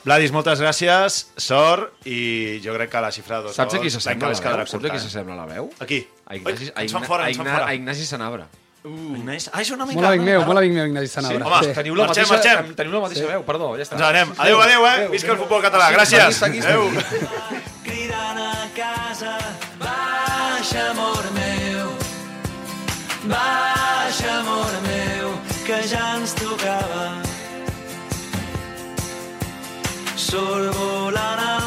Vladis, 0.05 0.31
moltes 0.33 0.61
gràcies, 0.63 1.19
sort 1.37 2.07
i 2.09 2.57
jo 2.65 2.73
crec 2.79 2.89
que 2.95 3.01
la 3.05 3.11
xifra 3.13 3.41
de 3.43 3.51
dos 3.51 3.57
Saps 3.59 3.75
a 3.77 3.81
qui 3.83 3.91
s'assembla 3.93 4.31
la 4.31 4.33
veu? 4.33 4.65
Saps 4.65 4.85
a 4.85 4.89
qui 4.89 4.97
eh? 4.97 5.03
s'assembla 5.03 5.35
la 5.37 5.45
veu? 5.51 5.69
A 5.79 5.85
qui? 5.87 5.99
A 6.25 6.39
Ignasi, 6.39 6.71
Ui, 6.71 6.83
ens 6.87 6.95
fan 6.97 7.05
fora, 7.05 7.27
ens 7.29 7.37
fan 7.37 7.47
fora. 7.51 7.67
a 7.69 7.75
Ignasi 7.77 8.07
Sanabra. 8.09 8.47
Uh. 8.81 9.13
Ignasi... 9.19 9.51
Ah, 9.53 9.61
és 9.61 9.71
una 9.77 9.85
mica... 9.85 10.01
Molt 10.01 10.09
amic 10.15 10.25
meu, 10.25 10.41
molt 10.49 10.63
amic 10.63 10.73
meu, 10.73 10.87
Ignasi 10.89 11.13
Sanabra. 11.13 11.45
Home, 11.45 11.61
Sí. 11.69 11.75
Teniu 11.77 11.99
la 11.99 12.07
Marxem, 12.09 12.25
mateixa, 12.31 12.55
marxem. 12.57 12.75
teniu 12.81 12.95
la 12.97 13.01
mateixa 13.05 13.27
veu, 13.29 13.45
perdó, 13.45 13.69
ja 13.77 13.85
està. 13.85 13.99
Ens 13.99 14.07
anem. 14.09 14.33
Adéu, 14.39 14.63
adéu, 14.65 14.87
eh? 14.89 15.09
Visca 15.13 15.35
el 15.37 15.39
futbol 15.43 15.61
català. 15.69 15.91
Gràcies. 15.93 16.41
Adéu. 16.49 16.89
cridant 17.85 18.41
a 18.41 18.55
casa 18.73 19.37
Baixa, 19.85 20.87
amor 20.95 21.29
meu 21.37 21.93
Baixa, 23.29 24.33
amor 24.41 24.73
meu 24.89 25.35
que 25.67 25.83
ja 25.93 26.17
ens 26.17 26.33
tocava 26.41 27.20
sol 30.31 30.71
volará. 30.71 31.60